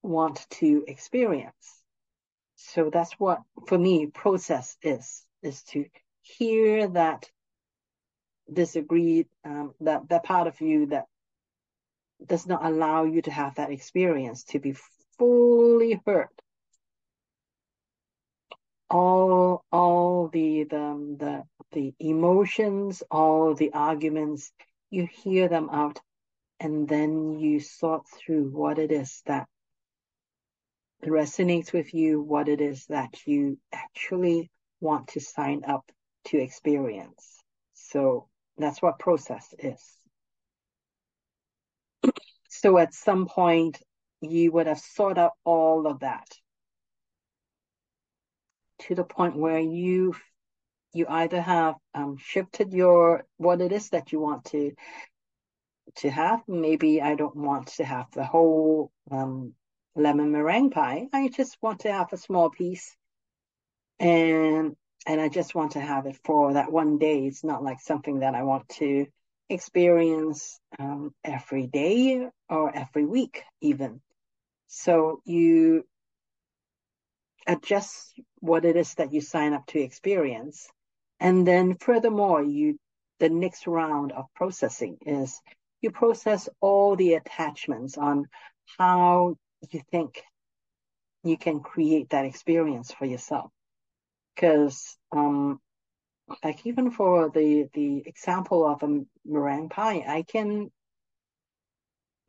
want 0.01 0.45
to 0.49 0.83
experience. 0.87 1.81
So 2.55 2.89
that's 2.91 3.13
what, 3.13 3.39
for 3.67 3.77
me, 3.77 4.07
process 4.07 4.77
is, 4.81 5.23
is 5.41 5.63
to 5.63 5.85
hear 6.21 6.87
that 6.89 7.29
disagreed, 8.51 9.27
um, 9.45 9.73
that, 9.81 10.09
that 10.09 10.23
part 10.23 10.47
of 10.47 10.59
you 10.61 10.87
that 10.87 11.05
does 12.25 12.45
not 12.45 12.63
allow 12.63 13.03
you 13.03 13.21
to 13.21 13.31
have 13.31 13.55
that 13.55 13.71
experience 13.71 14.43
to 14.45 14.59
be 14.59 14.75
fully 15.17 16.01
heard 16.05 16.27
all 18.93 19.65
all 19.71 20.27
the 20.27 20.63
the 20.65 21.15
the, 21.19 21.43
the 21.71 21.93
emotions, 21.99 23.01
all 23.09 23.55
the 23.55 23.73
arguments, 23.73 24.51
you 24.91 25.07
hear 25.23 25.47
them 25.47 25.69
out, 25.71 25.99
and 26.59 26.87
then 26.87 27.39
you 27.39 27.59
sort 27.59 28.03
through 28.07 28.49
what 28.49 28.77
it 28.77 28.91
is 28.91 29.21
that 29.25 29.47
resonates 31.03 31.73
with 31.73 31.93
you, 31.93 32.21
what 32.21 32.47
it 32.47 32.61
is 32.61 32.85
that 32.87 33.25
you 33.25 33.57
actually 33.73 34.49
want 34.79 35.07
to 35.09 35.19
sign 35.19 35.63
up 35.67 35.83
to 36.25 36.37
experience. 36.37 37.43
So 37.73 38.27
that's 38.57 38.81
what 38.81 38.99
process 38.99 39.53
is. 39.57 39.81
so 42.49 42.77
at 42.77 42.93
some 42.93 43.25
point, 43.27 43.81
you 44.23 44.51
would 44.51 44.67
have 44.67 44.79
sought 44.79 45.17
out 45.17 45.33
all 45.43 45.87
of 45.87 45.99
that 45.99 46.27
to 48.79 48.95
the 48.95 49.03
point 49.03 49.35
where 49.35 49.59
you 49.59 50.15
you 50.93 51.05
either 51.09 51.41
have 51.41 51.75
um, 51.95 52.17
shifted 52.17 52.71
your 52.73 53.25
what 53.37 53.61
it 53.61 53.71
is 53.71 53.89
that 53.89 54.11
you 54.11 54.19
want 54.19 54.45
to 54.45 54.71
to 55.95 56.09
have. 56.09 56.41
Maybe 56.47 57.01
I 57.01 57.15
don't 57.15 57.35
want 57.35 57.67
to 57.75 57.83
have 57.83 58.07
the 58.11 58.23
whole 58.23 58.91
um, 59.11 59.53
lemon 59.95 60.31
meringue 60.31 60.71
pie. 60.71 61.07
I 61.13 61.29
just 61.29 61.57
want 61.61 61.81
to 61.81 61.91
have 61.91 62.13
a 62.13 62.17
small 62.17 62.49
piece, 62.49 62.95
and 63.99 64.75
and 65.05 65.21
I 65.21 65.29
just 65.29 65.55
want 65.55 65.71
to 65.71 65.81
have 65.81 66.05
it 66.05 66.17
for 66.23 66.53
that 66.53 66.71
one 66.71 66.97
day. 66.97 67.25
It's 67.25 67.43
not 67.43 67.63
like 67.63 67.81
something 67.81 68.19
that 68.19 68.35
I 68.35 68.43
want 68.43 68.69
to 68.79 69.07
experience 69.49 70.59
um, 70.79 71.13
every 71.23 71.67
day 71.67 72.27
or 72.49 72.75
every 72.75 73.05
week, 73.05 73.43
even. 73.61 74.01
So 74.75 75.21
you 75.23 75.85
adjust 77.45 78.19
what 78.39 78.65
it 78.65 78.75
is 78.75 78.95
that 78.95 79.13
you 79.13 79.21
sign 79.21 79.53
up 79.53 79.67
to 79.67 79.79
experience. 79.79 80.67
And 81.19 81.45
then 81.45 81.75
furthermore, 81.75 82.41
you 82.41 82.79
the 83.19 83.29
next 83.29 83.67
round 83.67 84.11
of 84.11 84.25
processing 84.35 84.97
is 85.05 85.39
you 85.81 85.91
process 85.91 86.49
all 86.59 86.95
the 86.95 87.13
attachments 87.13 87.97
on 87.97 88.25
how 88.77 89.35
you 89.69 89.81
think 89.91 90.23
you 91.23 91.37
can 91.37 91.59
create 91.59 92.09
that 92.09 92.25
experience 92.25 92.91
for 92.91 93.05
yourself. 93.05 93.51
Because, 94.35 94.97
um, 95.11 95.61
like 96.43 96.65
even 96.65 96.89
for 96.89 97.29
the 97.29 97.69
the 97.73 98.03
example 98.07 98.65
of 98.65 98.81
a 98.81 99.05
meringue 99.23 99.69
pie, 99.69 100.03
I 100.07 100.23
can 100.23 100.71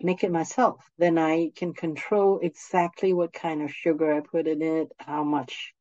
make 0.01 0.25
it 0.25 0.31
myself. 0.31 0.85
Then 0.99 1.19
I 1.19 1.51
can 1.55 1.73
control 1.75 2.41
exactly 2.43 3.13
what 3.13 3.33
kind 3.33 3.63
of 3.63 3.73
sugar 3.73 4.13
I 4.13 4.21
put 4.21 4.47
in 4.47 4.63
it, 4.63 4.93
how 4.99 5.25
much 5.25 5.75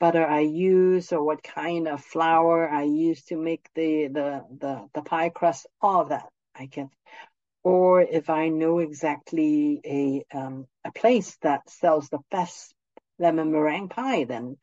butter 0.00 0.26
I 0.26 0.40
use, 0.40 1.12
or 1.12 1.22
what 1.22 1.42
kind 1.42 1.88
of 1.88 2.04
flour 2.04 2.68
I 2.68 2.84
use 2.84 3.22
to 3.24 3.36
make 3.36 3.68
the 3.74 4.08
the 4.08 4.44
the, 4.58 4.88
the 4.94 5.02
pie 5.02 5.30
crust. 5.30 5.66
All 5.80 6.02
of 6.02 6.10
that 6.10 6.28
I 6.54 6.66
can. 6.66 6.90
Or 7.64 8.00
if 8.00 8.30
I 8.30 8.48
know 8.48 8.78
exactly 8.78 9.80
a 9.84 10.36
um, 10.36 10.66
a 10.84 10.92
place 10.92 11.36
that 11.42 11.68
sells 11.68 12.08
the 12.08 12.20
best 12.30 12.74
lemon 13.18 13.52
meringue 13.52 13.88
pie, 13.88 14.24
then 14.24 14.56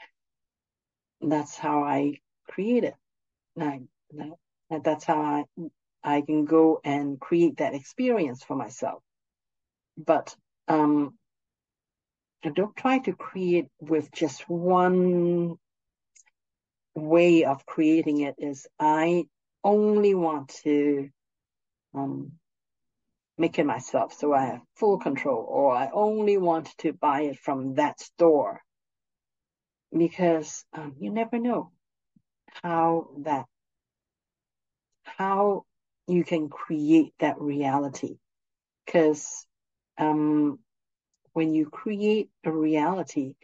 that's 1.22 1.56
how 1.56 1.84
I 1.84 2.20
create 2.48 2.84
it. 2.84 2.96
I, 3.60 3.82
that's 4.84 5.06
how 5.06 5.22
I 5.22 5.44
I 6.06 6.22
can 6.22 6.46
go 6.46 6.80
and 6.84 7.20
create 7.20 7.58
that 7.58 7.74
experience 7.74 8.44
for 8.44 8.56
myself. 8.56 9.02
But 9.98 10.36
um, 10.68 11.18
don't 12.54 12.76
try 12.76 13.00
to 13.00 13.14
create 13.14 13.68
with 13.82 14.12
just 14.12 14.48
one 14.48 15.56
way 16.94 17.44
of 17.44 17.66
creating 17.66 18.22
it. 18.22 18.36
Is 18.38 18.68
I 18.80 19.26
only 19.64 20.14
want 20.14 20.50
to 20.64 21.10
um, 21.96 22.34
make 23.38 23.58
it 23.58 23.66
myself, 23.66 24.14
so 24.14 24.32
I 24.32 24.46
have 24.46 24.62
full 24.76 25.00
control, 25.00 25.44
or 25.50 25.76
I 25.76 25.90
only 25.92 26.38
want 26.38 26.70
to 26.80 26.94
buy 26.94 27.22
it 27.22 27.40
from 27.40 27.76
that 27.76 28.00
store 28.00 28.62
because 29.98 30.66
um, 30.74 30.96
you 31.00 31.10
never 31.10 31.40
know 31.40 31.72
how 32.64 33.10
that 33.20 33.46
how 35.04 35.66
you 36.08 36.24
can 36.24 36.50
create 36.50 37.14
that 37.20 37.40
reality. 37.40 38.18
Because 38.86 39.46
um, 39.98 40.60
when 41.34 41.54
you 41.54 41.70
create 41.70 42.30
a 42.44 42.52
reality 42.52 43.36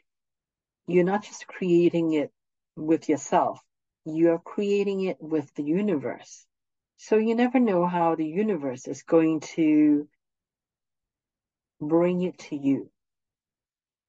you're 0.87 1.03
not 1.03 1.23
just 1.23 1.47
creating 1.47 2.13
it 2.13 2.31
with 2.75 3.07
yourself 3.09 3.61
you're 4.05 4.39
creating 4.39 5.01
it 5.03 5.17
with 5.21 5.53
the 5.55 5.63
universe. 5.63 6.45
So 6.97 7.17
you 7.17 7.35
never 7.35 7.59
know 7.59 7.85
how 7.85 8.15
the 8.15 8.25
universe 8.25 8.87
is 8.87 9.03
going 9.03 9.41
to 9.55 10.07
bring 11.79 12.23
it 12.23 12.37
to 12.49 12.55
you. 12.55 12.89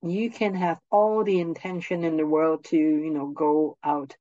You 0.03 0.31
can 0.31 0.55
have 0.55 0.79
all 0.91 1.25
the 1.25 1.41
intention 1.41 2.05
in 2.05 2.17
the 2.17 2.27
world 2.27 2.65
to 2.67 2.77
you 2.77 3.11
know 3.11 3.29
go 3.29 3.77
out 3.85 4.17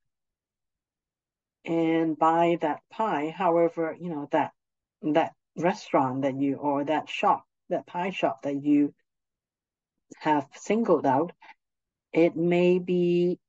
and 1.66 2.18
buy 2.18 2.58
that 2.62 2.82
pie. 2.92 3.34
However, 3.36 3.96
you 4.00 4.10
know, 4.10 4.28
that, 4.32 4.52
that 5.02 5.34
restaurant 5.58 6.24
that 6.24 6.40
you, 6.40 6.56
or 6.56 6.84
that 6.86 7.10
shop, 7.10 7.46
that 7.70 7.88
pie 7.88 8.12
shop 8.12 8.42
that 8.44 8.64
you 8.64 8.94
have 10.20 10.48
singled 10.56 11.06
out, 11.06 11.32
it 12.14 12.36
may 12.36 12.80
be 12.80 13.40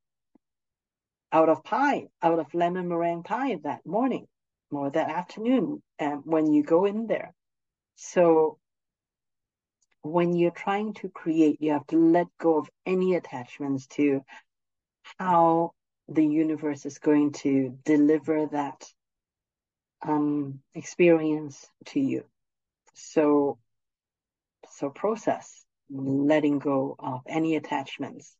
out 1.32 1.48
of 1.48 1.64
pie, 1.64 2.08
out 2.22 2.38
of 2.38 2.54
lemon 2.54 2.88
meringue 2.88 3.22
pie 3.22 3.58
that 3.64 3.84
morning 3.86 4.26
or 4.70 4.90
that 4.90 5.10
afternoon 5.10 5.82
uh, 5.98 6.16
when 6.24 6.52
you 6.52 6.62
go 6.62 6.84
in 6.84 7.06
there. 7.06 7.34
So 7.96 8.58
when 10.02 10.34
you're 10.34 10.50
trying 10.50 10.94
to 10.94 11.08
create, 11.08 11.60
you 11.60 11.72
have 11.72 11.86
to 11.88 11.96
let 11.96 12.26
go 12.38 12.58
of 12.58 12.68
any 12.84 13.14
attachments 13.14 13.86
to 13.88 14.22
how 15.18 15.72
the 16.14 16.26
universe 16.26 16.86
is 16.86 16.98
going 16.98 17.32
to 17.32 17.76
deliver 17.84 18.46
that 18.46 18.84
um, 20.02 20.60
experience 20.74 21.66
to 21.86 22.00
you. 22.00 22.24
So, 22.94 23.58
so 24.70 24.90
process 24.90 25.64
letting 25.90 26.58
go 26.58 26.96
of 26.98 27.20
any 27.26 27.56
attachments. 27.56 28.34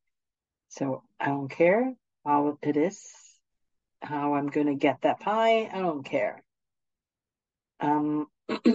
So 0.69 1.03
I 1.21 1.27
don't 1.27 1.51
care 1.51 1.93
how 2.25 2.59
it 2.63 2.77
is, 2.77 3.03
how 4.01 4.35
I'm 4.35 4.49
going 4.49 4.69
to 4.69 4.75
get 4.75 5.03
that 5.03 5.21
pie. 5.21 5.69
I 5.73 5.79
don't 5.79 6.05
care. 6.05 6.43
Um, 7.81 8.27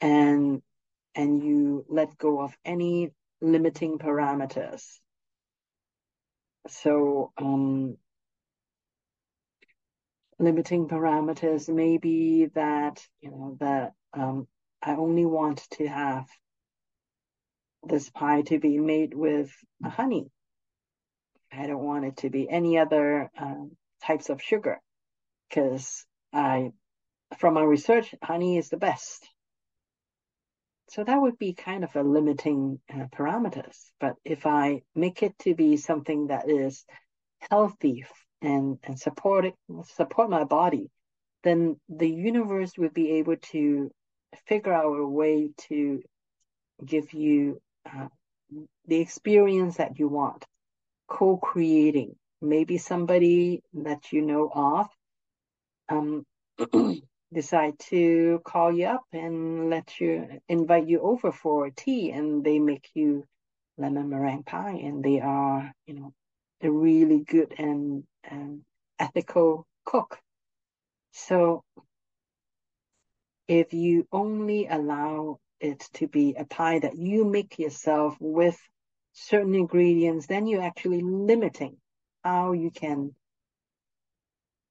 and, 0.00 0.62
and 1.14 1.42
you 1.44 1.84
let 1.88 2.18
go 2.18 2.40
of 2.42 2.56
any 2.64 3.12
limiting 3.40 3.98
parameters 3.98 4.98
so 6.68 7.32
um, 7.38 7.96
limiting 10.38 10.88
parameters 10.88 11.72
may 11.72 11.98
be 11.98 12.46
that 12.54 13.06
you 13.20 13.30
know 13.30 13.56
that 13.60 13.92
um, 14.12 14.46
I 14.82 14.94
only 14.96 15.24
want 15.24 15.66
to 15.72 15.86
have 15.86 16.26
this 17.82 18.10
pie 18.10 18.42
to 18.42 18.58
be 18.58 18.78
made 18.78 19.14
with 19.14 19.50
honey. 19.84 20.30
I 21.52 21.66
don't 21.66 21.84
want 21.84 22.04
it 22.04 22.16
to 22.18 22.30
be 22.30 22.48
any 22.48 22.78
other 22.78 23.30
um, 23.38 23.72
types 24.04 24.28
of 24.28 24.42
sugar 24.42 24.80
because 25.48 26.04
I, 26.32 26.72
from 27.38 27.54
my 27.54 27.62
research, 27.62 28.14
honey 28.22 28.58
is 28.58 28.68
the 28.68 28.76
best. 28.76 29.26
So 30.88 31.02
that 31.04 31.20
would 31.20 31.38
be 31.38 31.52
kind 31.52 31.84
of 31.84 31.94
a 31.96 32.02
limiting 32.02 32.80
uh, 32.92 33.06
parameters. 33.16 33.76
But 34.00 34.14
if 34.24 34.46
I 34.46 34.82
make 34.94 35.22
it 35.22 35.36
to 35.40 35.54
be 35.54 35.76
something 35.76 36.28
that 36.28 36.48
is 36.48 36.84
healthy 37.50 38.04
and, 38.40 38.78
and 38.84 38.98
support 38.98 39.46
it, 39.46 39.54
support 39.84 40.30
my 40.30 40.44
body, 40.44 40.90
then 41.42 41.78
the 41.88 42.08
universe 42.08 42.72
would 42.78 42.94
be 42.94 43.12
able 43.12 43.36
to 43.52 43.90
figure 44.46 44.72
out 44.72 44.98
a 44.98 45.06
way 45.06 45.50
to 45.68 46.02
give 46.84 47.12
you 47.12 47.60
uh, 47.84 48.08
the 48.86 49.00
experience 49.00 49.78
that 49.78 49.98
you 49.98 50.08
want, 50.08 50.44
co-creating. 51.08 52.14
Maybe 52.40 52.78
somebody 52.78 53.62
that 53.74 54.12
you 54.12 54.22
know 54.22 54.50
of 54.54 54.86
um, 55.88 56.26
decide 57.36 57.78
to 57.78 58.40
call 58.46 58.72
you 58.72 58.86
up 58.86 59.04
and 59.12 59.68
let 59.68 60.00
you 60.00 60.40
invite 60.48 60.88
you 60.88 61.00
over 61.02 61.30
for 61.30 61.68
tea 61.68 62.10
and 62.10 62.42
they 62.42 62.58
make 62.58 62.88
you 62.94 63.26
lemon 63.76 64.08
meringue 64.08 64.42
pie 64.42 64.80
and 64.82 65.04
they 65.04 65.20
are 65.20 65.70
you 65.86 65.92
know 65.92 66.14
a 66.62 66.70
really 66.70 67.20
good 67.20 67.52
and, 67.58 68.04
and 68.24 68.62
ethical 68.98 69.66
cook. 69.84 70.18
So 71.12 71.62
if 73.46 73.74
you 73.74 74.08
only 74.10 74.66
allow 74.66 75.38
it 75.60 75.80
to 75.92 76.08
be 76.08 76.36
a 76.38 76.46
pie 76.46 76.78
that 76.78 76.96
you 76.96 77.26
make 77.26 77.58
yourself 77.58 78.16
with 78.18 78.58
certain 79.12 79.54
ingredients 79.54 80.26
then 80.26 80.46
you're 80.46 80.68
actually 80.70 81.02
limiting 81.02 81.76
how 82.24 82.52
you 82.52 82.70
can 82.70 83.14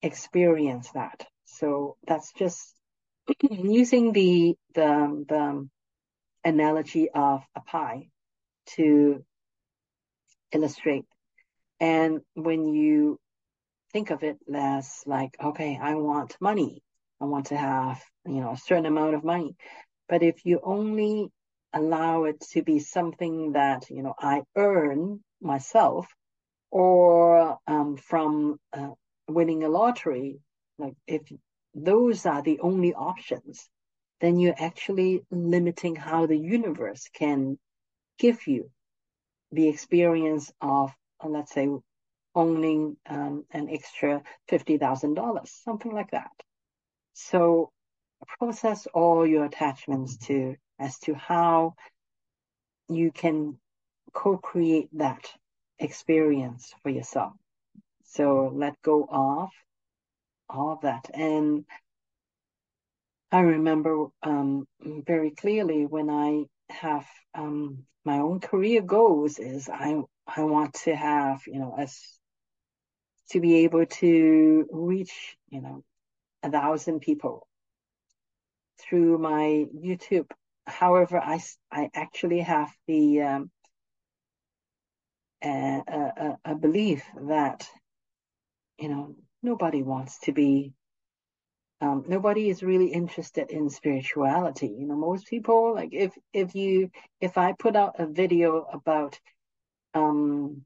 experience 0.01 0.89
that 0.93 1.27
so 1.45 1.97
that's 2.07 2.31
just 2.33 2.73
using 3.49 4.11
the, 4.11 4.55
the, 4.73 5.25
the 5.27 5.67
analogy 6.43 7.09
of 7.09 7.43
a 7.55 7.61
pie 7.61 8.09
to 8.75 9.23
illustrate. 10.51 11.05
And 11.79 12.21
when 12.33 12.65
you 12.67 13.19
think 13.91 14.11
of 14.11 14.23
it 14.23 14.37
as 14.53 15.01
like, 15.05 15.35
okay, 15.43 15.79
I 15.81 15.95
want 15.95 16.35
money. 16.39 16.81
I 17.21 17.25
want 17.25 17.47
to 17.47 17.57
have, 17.57 18.01
you 18.25 18.41
know, 18.41 18.51
a 18.51 18.57
certain 18.57 18.85
amount 18.85 19.15
of 19.15 19.23
money. 19.23 19.55
But 20.09 20.21
if 20.21 20.45
you 20.45 20.59
only 20.63 21.29
allow 21.73 22.25
it 22.25 22.41
to 22.51 22.63
be 22.63 22.79
something 22.79 23.53
that, 23.53 23.89
you 23.89 24.03
know, 24.03 24.13
I 24.19 24.43
earn 24.55 25.21
myself, 25.41 26.07
or 26.71 27.57
um, 27.67 27.97
from 27.97 28.59
uh, 28.73 28.89
winning 29.29 29.63
a 29.63 29.69
lottery, 29.69 30.39
like 30.77 30.95
if 31.07 31.21
those 31.73 32.25
are 32.25 32.41
the 32.41 32.59
only 32.59 32.93
options, 32.93 33.69
then 34.21 34.39
you're 34.39 34.55
actually 34.57 35.23
limiting 35.31 35.95
how 35.95 36.25
the 36.25 36.37
universe 36.37 37.09
can 37.13 37.57
give 38.17 38.47
you 38.47 38.69
the 39.51 39.67
experience 39.67 40.51
of, 40.61 40.91
uh, 41.23 41.27
let's 41.27 41.53
say, 41.53 41.69
owning 42.33 42.97
um, 43.07 43.45
an 43.51 43.69
extra 43.69 44.21
$50,000, 44.49 45.47
something 45.47 45.93
like 45.93 46.11
that. 46.11 46.31
So 47.13 47.71
process 48.39 48.87
all 48.87 49.25
your 49.25 49.45
attachments 49.45 50.17
to 50.27 50.55
as 50.79 50.97
to 50.99 51.13
how 51.13 51.75
you 52.89 53.11
can 53.11 53.57
co-create 54.13 54.89
that 54.93 55.25
experience 55.79 56.73
for 56.83 56.89
yourself. 56.89 57.33
So 58.03 58.51
let 58.53 58.81
go 58.81 59.07
of 59.09 59.49
all 60.49 60.71
of 60.73 60.81
that. 60.81 61.09
And 61.13 61.65
I 63.31 63.39
remember 63.41 64.07
um, 64.23 64.67
very 64.81 65.31
clearly 65.31 65.85
when 65.85 66.09
I 66.09 66.45
have 66.69 67.05
um, 67.33 67.85
my 68.05 68.19
own 68.19 68.39
career 68.39 68.81
goals 68.81 69.39
is 69.39 69.69
I 69.69 70.01
I 70.27 70.43
want 70.43 70.73
to 70.85 70.95
have 70.95 71.41
you 71.47 71.59
know 71.59 71.75
as 71.77 71.99
to 73.31 73.39
be 73.39 73.65
able 73.65 73.85
to 73.85 74.67
reach 74.71 75.35
you 75.49 75.61
know 75.61 75.83
a 76.43 76.51
thousand 76.51 77.01
people 77.01 77.47
through 78.79 79.17
my 79.17 79.65
YouTube. 79.75 80.29
However, 80.67 81.19
I 81.19 81.41
I 81.71 81.89
actually 81.93 82.39
have 82.41 82.71
the 82.87 83.21
um, 83.21 83.51
a, 85.43 85.81
a, 85.87 86.37
a 86.45 86.55
belief 86.55 87.03
that 87.27 87.67
you 88.77 88.89
know 88.89 89.15
nobody 89.41 89.83
wants 89.83 90.19
to 90.19 90.31
be 90.31 90.73
um, 91.81 92.05
nobody 92.07 92.49
is 92.49 92.63
really 92.63 92.87
interested 92.87 93.51
in 93.51 93.69
spirituality. 93.69 94.67
You 94.67 94.87
know, 94.87 94.95
most 94.95 95.27
people 95.27 95.73
like 95.75 95.89
if 95.91 96.13
if 96.33 96.55
you 96.55 96.89
if 97.19 97.37
I 97.37 97.53
put 97.53 97.75
out 97.75 97.99
a 97.99 98.07
video 98.07 98.65
about 98.71 99.19
um, 99.93 100.65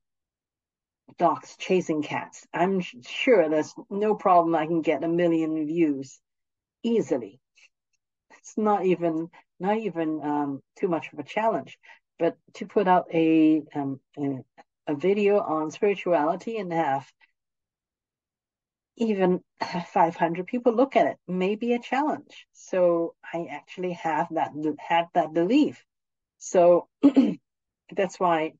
dogs 1.18 1.56
chasing 1.58 2.04
cats, 2.04 2.46
I'm 2.54 2.82
sure 2.82 3.50
there's 3.50 3.74
no 3.90 4.16
problem. 4.16 4.56
I 4.56 4.68
can 4.68 4.82
get 4.82 5.04
a 5.04 5.08
million 5.08 5.66
views 5.66 6.20
easily. 6.84 7.40
It's 8.38 8.58
not 8.58 8.86
even 8.86 9.30
not 9.60 9.78
even 9.78 10.22
um, 10.24 10.62
too 10.80 10.88
much 10.88 11.12
of 11.12 11.20
a 11.20 11.24
challenge. 11.24 11.78
But 12.20 12.38
to 12.56 12.68
put 12.68 12.88
out 12.88 13.08
a 13.14 13.64
um, 13.74 14.00
a, 14.18 14.44
a 14.88 14.96
video 14.96 15.40
on 15.40 15.72
spirituality 15.72 16.58
and 16.58 16.72
have 16.72 17.12
even 19.00 19.41
500 19.93 20.45
people 20.45 20.74
look 20.74 20.95
at 20.95 21.08
it 21.08 21.18
may 21.28 21.56
be 21.56 21.74
a 21.74 21.80
challenge. 21.80 22.47
So 22.54 23.16
I 23.34 23.47
actually 23.50 23.93
have 23.93 24.28
that 24.32 24.52
had 24.80 25.06
that 25.14 25.34
belief. 25.34 25.84
So 26.38 26.88
that's 27.95 28.20
why 28.20 28.54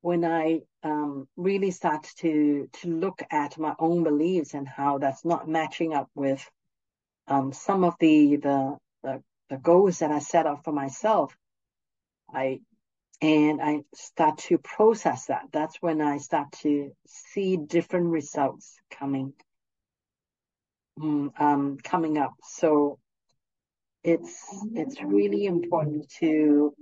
when 0.00 0.24
I 0.24 0.62
um, 0.82 1.28
really 1.36 1.70
start 1.70 2.06
to 2.18 2.68
to 2.80 2.88
look 2.88 3.22
at 3.30 3.58
my 3.58 3.74
own 3.78 4.04
beliefs 4.04 4.54
and 4.54 4.68
how 4.68 4.98
that's 4.98 5.24
not 5.24 5.48
matching 5.48 5.94
up 5.94 6.08
with 6.14 6.48
um, 7.28 7.52
some 7.52 7.84
of 7.84 7.94
the, 7.98 8.36
the 8.36 8.76
the 9.02 9.22
the 9.50 9.56
goals 9.56 10.00
that 10.00 10.10
I 10.10 10.18
set 10.20 10.46
up 10.46 10.64
for 10.64 10.72
myself, 10.72 11.36
I 12.32 12.60
and 13.20 13.60
I 13.62 13.82
start 13.94 14.38
to 14.48 14.58
process 14.58 15.26
that. 15.26 15.44
That's 15.52 15.76
when 15.80 16.00
I 16.00 16.18
start 16.18 16.52
to 16.62 16.92
see 17.06 17.56
different 17.56 18.08
results 18.08 18.78
coming 18.90 19.32
mm, 20.98 21.30
um, 21.40 21.78
coming 21.82 22.18
up. 22.18 22.34
So 22.42 22.98
it's 24.04 24.46
it's 24.74 25.02
really 25.02 25.46
important 25.46 26.10
to 26.20 26.74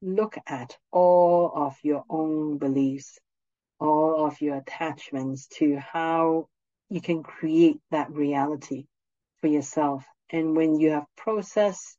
look 0.00 0.36
at 0.46 0.76
all 0.92 1.52
of 1.54 1.76
your 1.82 2.04
own 2.08 2.58
beliefs, 2.58 3.18
all 3.80 4.26
of 4.26 4.40
your 4.40 4.56
attachments 4.56 5.48
to 5.58 5.78
how 5.78 6.48
you 6.88 7.00
can 7.00 7.22
create 7.22 7.80
that 7.90 8.10
reality 8.10 8.86
for 9.40 9.48
yourself. 9.48 10.04
And 10.30 10.56
when 10.56 10.78
you 10.78 10.90
have 10.90 11.06
processed 11.16 11.96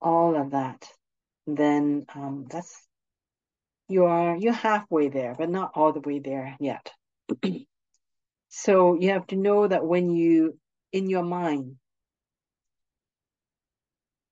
all 0.00 0.36
of 0.36 0.50
that, 0.50 0.86
then 1.46 2.06
um, 2.14 2.46
that's 2.50 2.82
you 3.88 4.04
are 4.04 4.36
you're 4.36 4.52
halfway 4.52 5.08
there, 5.08 5.34
but 5.38 5.48
not 5.48 5.72
all 5.74 5.92
the 5.92 6.00
way 6.00 6.18
there 6.18 6.56
yet. 6.58 6.92
so 8.48 8.94
you 8.94 9.10
have 9.10 9.26
to 9.28 9.36
know 9.36 9.66
that 9.66 9.86
when 9.86 10.10
you 10.10 10.58
in 10.92 11.08
your 11.08 11.22
mind, 11.22 11.76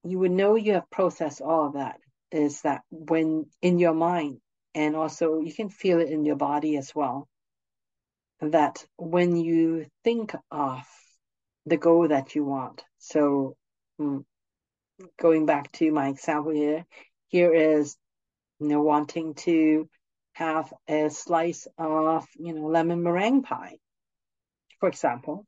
you 0.02 0.18
would 0.18 0.32
know 0.32 0.56
you 0.56 0.74
have 0.74 0.90
processed 0.90 1.40
all 1.40 1.66
of 1.68 1.74
that. 1.74 2.00
Is 2.32 2.62
that 2.62 2.82
when 2.90 3.46
in 3.62 3.78
your 3.78 3.94
mind, 3.94 4.40
and 4.74 4.96
also 4.96 5.40
you 5.40 5.54
can 5.54 5.68
feel 5.68 6.00
it 6.00 6.08
in 6.08 6.24
your 6.24 6.36
body 6.36 6.76
as 6.76 6.92
well. 6.94 7.28
That 8.40 8.84
when 8.96 9.36
you 9.36 9.86
think 10.02 10.34
of 10.50 10.82
the 11.64 11.76
goal 11.76 12.08
that 12.08 12.34
you 12.34 12.44
want, 12.44 12.82
so 12.98 13.56
mm, 14.00 14.24
going 15.18 15.46
back 15.46 15.72
to 15.72 15.90
my 15.90 16.08
example 16.08 16.52
here, 16.52 16.84
here 17.28 17.52
is, 17.52 17.96
you 18.60 18.68
know, 18.68 18.82
wanting 18.82 19.34
to 19.34 19.88
have 20.32 20.72
a 20.88 21.10
slice 21.10 21.66
of, 21.78 22.26
you 22.36 22.54
know, 22.54 22.66
lemon 22.66 23.02
meringue 23.02 23.42
pie, 23.42 23.78
for 24.80 24.88
example. 24.88 25.46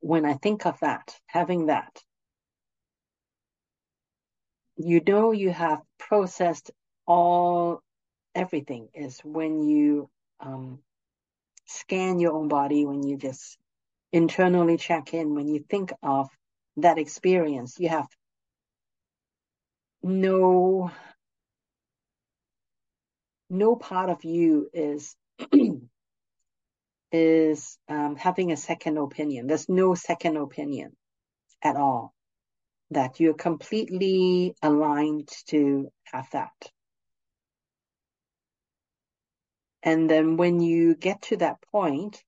When 0.00 0.24
I 0.24 0.34
think 0.34 0.66
of 0.66 0.78
that, 0.80 1.18
having 1.26 1.66
that, 1.66 2.02
you 4.76 5.00
know 5.06 5.32
you 5.32 5.50
have 5.50 5.80
processed 5.98 6.70
all 7.06 7.80
everything 8.34 8.88
is 8.94 9.20
when 9.20 9.62
you 9.62 10.10
um, 10.40 10.80
scan 11.66 12.18
your 12.18 12.32
own 12.32 12.48
body, 12.48 12.84
when 12.84 13.02
you 13.02 13.16
just 13.16 13.56
internally 14.12 14.76
check 14.76 15.14
in, 15.14 15.34
when 15.34 15.48
you 15.48 15.64
think 15.68 15.92
of 16.02 16.28
that 16.76 16.98
experience. 16.98 17.78
You 17.78 17.88
have 17.88 18.08
no 20.02 20.90
no 23.50 23.76
part 23.76 24.10
of 24.10 24.24
you 24.24 24.68
is 24.72 25.14
is 27.12 27.78
um, 27.88 28.16
having 28.16 28.52
a 28.52 28.56
second 28.56 28.98
opinion. 28.98 29.46
There's 29.46 29.68
no 29.68 29.94
second 29.94 30.36
opinion 30.36 30.96
at 31.62 31.76
all. 31.76 32.12
That 32.90 33.20
you're 33.20 33.34
completely 33.34 34.54
aligned 34.62 35.30
to 35.46 35.88
have 36.12 36.28
that. 36.32 36.52
And 39.82 40.08
then 40.08 40.36
when 40.36 40.60
you 40.60 40.94
get 40.94 41.22
to 41.22 41.36
that 41.38 41.56
point, 41.70 42.22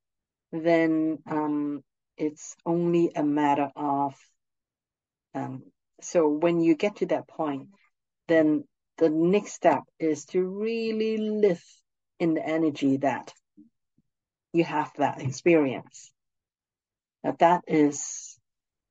then 0.53 1.18
um, 1.26 1.82
it's 2.16 2.55
only 2.64 3.12
a 3.14 3.22
matter 3.22 3.70
of 3.74 4.14
um, 5.37 5.62
so 6.01 6.28
when 6.28 6.61
you 6.61 6.74
get 6.74 6.97
to 6.97 7.07
that 7.07 7.28
point, 7.28 7.68
then 8.26 8.64
the 8.97 9.11
next 9.11 9.53
step 9.53 9.82
is 9.99 10.24
to 10.26 10.43
really 10.43 11.18
live 11.18 11.62
in 12.18 12.34
the 12.34 12.45
energy 12.45 12.97
that 12.99 13.32
you 14.55 14.64
have 14.64 14.91
that 14.97 15.20
experience. 15.20 16.11
That 17.22 17.39
that 17.41 17.64
is 17.66 18.39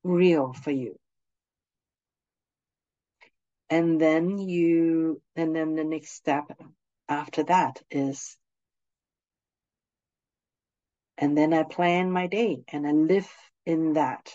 real 0.04 0.52
for 0.52 0.70
you. 0.70 0.96
And 3.68 4.00
then 4.00 4.38
you, 4.38 5.20
and 5.34 5.54
then 5.54 5.74
the 5.74 5.82
next 5.82 6.12
step 6.12 6.44
after 7.08 7.42
that 7.44 7.82
is, 7.90 8.36
and 11.18 11.36
then 11.36 11.52
I 11.52 11.64
plan 11.64 12.12
my 12.12 12.28
day 12.28 12.62
and 12.68 12.86
I 12.86 12.92
live 12.92 13.28
in 13.64 13.94
that 13.94 14.32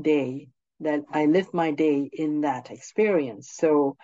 day 0.00 0.48
that 0.82 1.04
I 1.10 1.26
live 1.26 1.52
my 1.54 1.70
day 1.70 2.08
in 2.12 2.42
that 2.42 2.70
experience. 2.70 3.50
So 3.52 3.96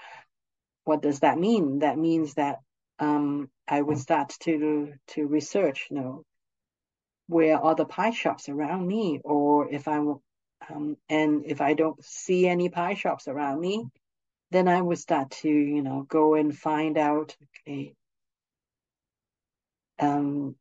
what 0.85 1.03
does 1.03 1.21
that 1.21 1.39
mean? 1.39 1.81
That 1.81 1.99
means 1.99 2.35
that 2.35 2.59
um, 2.99 3.51
I 3.69 3.81
would 3.81 3.99
start 3.99 4.35
to 4.41 4.93
to 5.09 5.27
research, 5.27 5.89
you 5.91 5.97
know, 5.97 6.25
where 7.27 7.59
are 7.59 7.75
the 7.75 7.85
pie 7.85 8.11
shops 8.11 8.49
around 8.49 8.87
me, 8.87 9.21
or 9.23 9.69
if 9.71 9.87
I 9.87 9.99
um, 9.99 10.97
and 11.09 11.45
if 11.47 11.61
I 11.61 11.75
don't 11.75 12.03
see 12.05 12.47
any 12.49 12.69
pie 12.69 12.95
shops 12.95 13.29
around 13.29 13.61
me, 13.61 13.87
then 14.51 14.67
I 14.69 14.81
would 14.81 14.99
start 14.99 15.31
to, 15.43 15.49
you 15.49 15.83
know, 15.83 16.07
go 16.09 16.35
and 16.35 16.57
find 16.57 16.99
out, 16.99 17.37
okay, 17.67 17.95
um, 19.99 20.57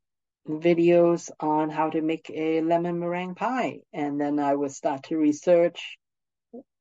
videos 0.47 1.29
on 1.39 1.69
how 1.69 1.89
to 1.89 2.01
make 2.01 2.29
a 2.33 2.61
lemon 2.61 2.99
meringue 2.99 3.35
pie, 3.35 3.79
and 3.93 4.19
then 4.19 4.39
I 4.39 4.53
would 4.53 4.71
start 4.71 5.03
to 5.03 5.17
research 5.17 5.97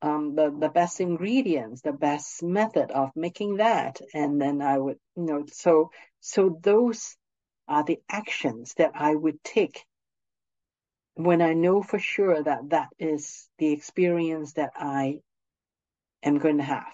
um, 0.02 0.34
the, 0.34 0.54
the 0.58 0.68
best 0.68 1.00
ingredients, 1.00 1.82
the 1.82 1.92
best 1.92 2.42
method 2.42 2.90
of 2.90 3.10
making 3.16 3.56
that. 3.56 4.00
And 4.14 4.40
then 4.40 4.62
I 4.62 4.78
would, 4.78 4.98
you 5.16 5.24
know, 5.24 5.44
so, 5.52 5.90
so 6.20 6.58
those 6.62 7.16
are 7.68 7.84
the 7.84 8.00
actions 8.08 8.74
that 8.78 8.92
I 8.94 9.14
would 9.14 9.42
take 9.42 9.84
when 11.14 11.40
I 11.40 11.54
know 11.54 11.82
for 11.82 11.98
sure 11.98 12.42
that 12.42 12.70
that 12.70 12.88
is 12.98 13.48
the 13.58 13.72
experience 13.72 14.52
that 14.54 14.72
I 14.76 15.20
am 16.22 16.38
going 16.38 16.58
to 16.58 16.62
have. 16.62 16.92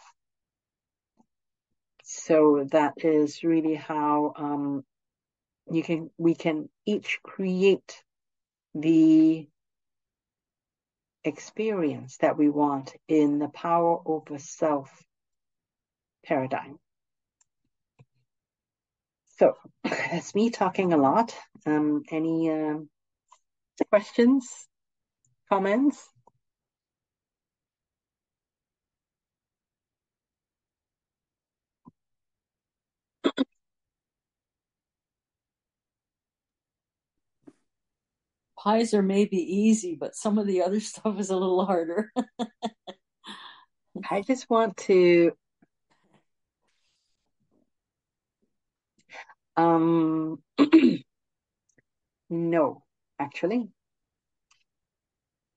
So 2.05 2.68
that 2.70 2.95
is 2.99 3.43
really 3.43 3.74
how 3.74 4.33
um, 4.37 4.85
you 5.70 5.83
can 5.83 6.11
we 6.18 6.35
can 6.35 6.68
each 6.87 7.20
create 7.22 8.03
the 8.74 9.49
experience 11.24 12.16
that 12.18 12.36
we 12.36 12.48
want 12.48 12.92
in 13.08 13.38
the 13.38 13.48
power 13.48 14.00
over 14.04 14.38
self 14.38 14.90
paradigm. 16.24 16.78
So 19.38 19.54
that's 19.84 20.34
me 20.34 20.50
talking 20.50 20.92
a 20.92 20.96
lot. 20.96 21.34
Um, 21.66 22.02
any 22.10 22.50
uh, 22.50 22.78
questions, 23.90 24.48
comments? 25.48 26.11
Pies 38.62 38.94
are 38.94 39.02
maybe 39.02 39.38
easy, 39.38 39.96
but 39.98 40.14
some 40.14 40.38
of 40.38 40.46
the 40.46 40.62
other 40.62 40.80
stuff 40.90 41.18
is 41.18 41.30
a 41.30 41.36
little 41.36 41.64
harder. 41.64 42.12
I 44.10 44.22
just 44.22 44.48
want 44.48 44.76
to 44.88 45.32
um 49.56 50.42
no, 52.30 52.82
actually. 53.18 53.68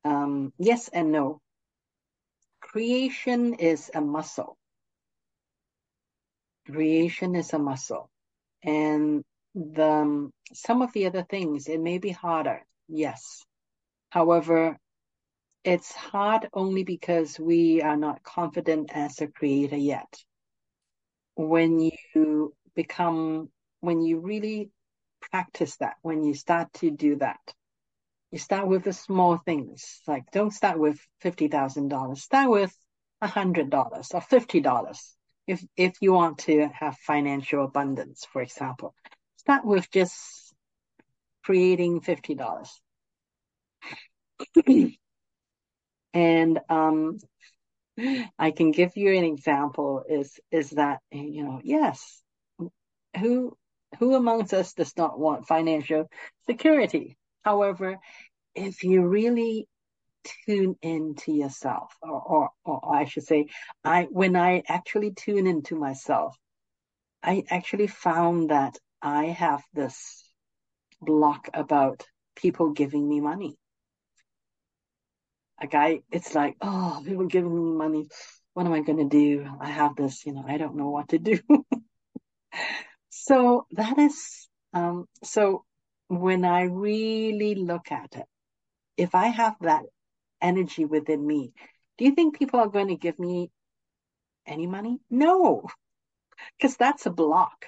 Um 0.03 0.53
yes 0.57 0.89
and 0.89 1.11
no. 1.11 1.41
Creation 2.59 3.53
is 3.53 3.89
a 3.93 4.01
muscle. 4.01 4.57
Creation 6.65 7.35
is 7.35 7.53
a 7.53 7.59
muscle. 7.59 8.09
And 8.63 9.23
the 9.53 9.85
um, 9.85 10.33
some 10.53 10.81
of 10.81 10.91
the 10.91 11.05
other 11.05 11.23
things 11.23 11.67
it 11.67 11.79
may 11.79 11.97
be 11.97 12.09
harder 12.09 12.65
Yes. 12.87 13.43
However, 14.09 14.77
it's 15.63 15.91
hard 15.91 16.47
only 16.53 16.83
because 16.83 17.39
we 17.39 17.81
are 17.81 17.97
not 17.97 18.23
confident 18.23 18.91
as 18.93 19.19
a 19.19 19.27
creator 19.27 19.77
yet. 19.77 20.23
When 21.35 21.79
you 21.79 22.53
become, 22.75 23.49
when 23.81 24.01
you 24.01 24.19
really 24.19 24.69
practice 25.31 25.75
that, 25.77 25.95
when 26.01 26.23
you 26.23 26.33
start 26.33 26.71
to 26.75 26.91
do 26.91 27.15
that, 27.17 27.39
you 28.31 28.37
start 28.37 28.67
with 28.67 28.83
the 28.83 28.93
small 28.93 29.37
things. 29.37 30.01
Like 30.07 30.29
don't 30.31 30.51
start 30.51 30.77
with 30.79 30.99
$50,000. 31.23 32.17
Start 32.17 32.49
with 32.49 32.75
$100 33.23 34.13
or 34.13 34.21
$50. 34.21 35.15
If, 35.47 35.63
if 35.75 35.93
you 36.01 36.13
want 36.13 36.39
to 36.39 36.69
have 36.79 36.97
financial 36.97 37.65
abundance, 37.65 38.25
for 38.31 38.41
example, 38.41 38.93
start 39.37 39.65
with 39.65 39.89
just 39.91 40.44
creating 41.45 42.01
$50. 42.01 42.69
and 46.13 46.59
um, 46.69 47.19
I 48.37 48.51
can 48.51 48.71
give 48.71 48.97
you 48.97 49.15
an 49.15 49.23
example 49.23 50.03
is 50.09 50.39
is 50.51 50.71
that 50.71 50.99
you 51.11 51.43
know 51.43 51.61
yes 51.63 52.21
who 53.19 53.55
who 53.99 54.15
amongst 54.15 54.53
us 54.53 54.73
does 54.73 54.97
not 54.97 55.17
want 55.17 55.47
financial 55.47 56.09
security 56.45 57.17
however 57.43 57.97
if 58.55 58.83
you 58.83 59.05
really 59.05 59.67
tune 60.45 60.75
into 60.81 61.31
yourself 61.31 61.95
or, 62.01 62.21
or 62.21 62.49
or 62.65 62.95
I 62.95 63.05
should 63.05 63.23
say 63.23 63.47
I 63.83 64.03
when 64.03 64.35
I 64.35 64.63
actually 64.67 65.11
tune 65.11 65.47
into 65.47 65.75
myself 65.75 66.35
I 67.23 67.43
actually 67.49 67.87
found 67.87 68.49
that 68.49 68.77
I 69.01 69.25
have 69.27 69.63
this 69.73 70.24
block 71.05 71.49
about 71.53 72.03
people 72.35 72.71
giving 72.71 73.07
me 73.07 73.21
money. 73.21 73.55
A 75.61 75.67
guy, 75.67 76.01
it's 76.11 76.35
like, 76.35 76.55
oh, 76.61 77.01
people 77.05 77.27
giving 77.27 77.53
me 77.53 77.77
money. 77.77 78.07
What 78.53 78.65
am 78.65 78.73
I 78.73 78.81
going 78.81 78.97
to 78.97 79.09
do? 79.09 79.47
I 79.59 79.69
have 79.69 79.95
this, 79.95 80.25
you 80.25 80.33
know, 80.33 80.43
I 80.47 80.57
don't 80.57 80.75
know 80.75 80.89
what 80.89 81.09
to 81.09 81.19
do. 81.19 81.39
so 83.09 83.65
that 83.71 83.97
is, 83.97 84.47
um, 84.73 85.05
so 85.23 85.63
when 86.07 86.45
I 86.45 86.63
really 86.63 87.55
look 87.55 87.91
at 87.91 88.15
it, 88.15 88.25
if 88.97 89.15
I 89.15 89.27
have 89.27 89.55
that 89.61 89.83
energy 90.41 90.85
within 90.85 91.25
me, 91.25 91.53
do 91.97 92.05
you 92.05 92.11
think 92.11 92.37
people 92.37 92.59
are 92.59 92.67
going 92.69 92.89
to 92.89 92.95
give 92.95 93.17
me 93.17 93.49
any 94.45 94.67
money? 94.67 94.99
No, 95.09 95.63
because 96.57 96.77
that's 96.77 97.05
a 97.05 97.11
block 97.11 97.65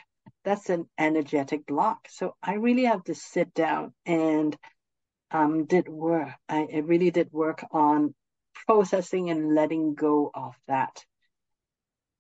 that's 0.48 0.70
an 0.70 0.88
energetic 0.98 1.66
block. 1.66 2.08
So 2.10 2.34
I 2.42 2.54
really 2.54 2.86
have 2.86 3.04
to 3.06 3.16
sit 3.16 3.54
down 3.54 3.94
and 4.06 4.56
um, 5.30 5.66
did 5.66 5.90
work. 5.90 6.30
I, 6.48 6.68
I 6.74 6.78
really 6.86 7.12
did 7.12 7.34
work 7.34 7.66
on 7.70 8.16
processing 8.66 9.30
and 9.30 9.54
letting 9.54 9.94
go 9.94 10.32
of 10.34 10.56
that. 10.70 11.04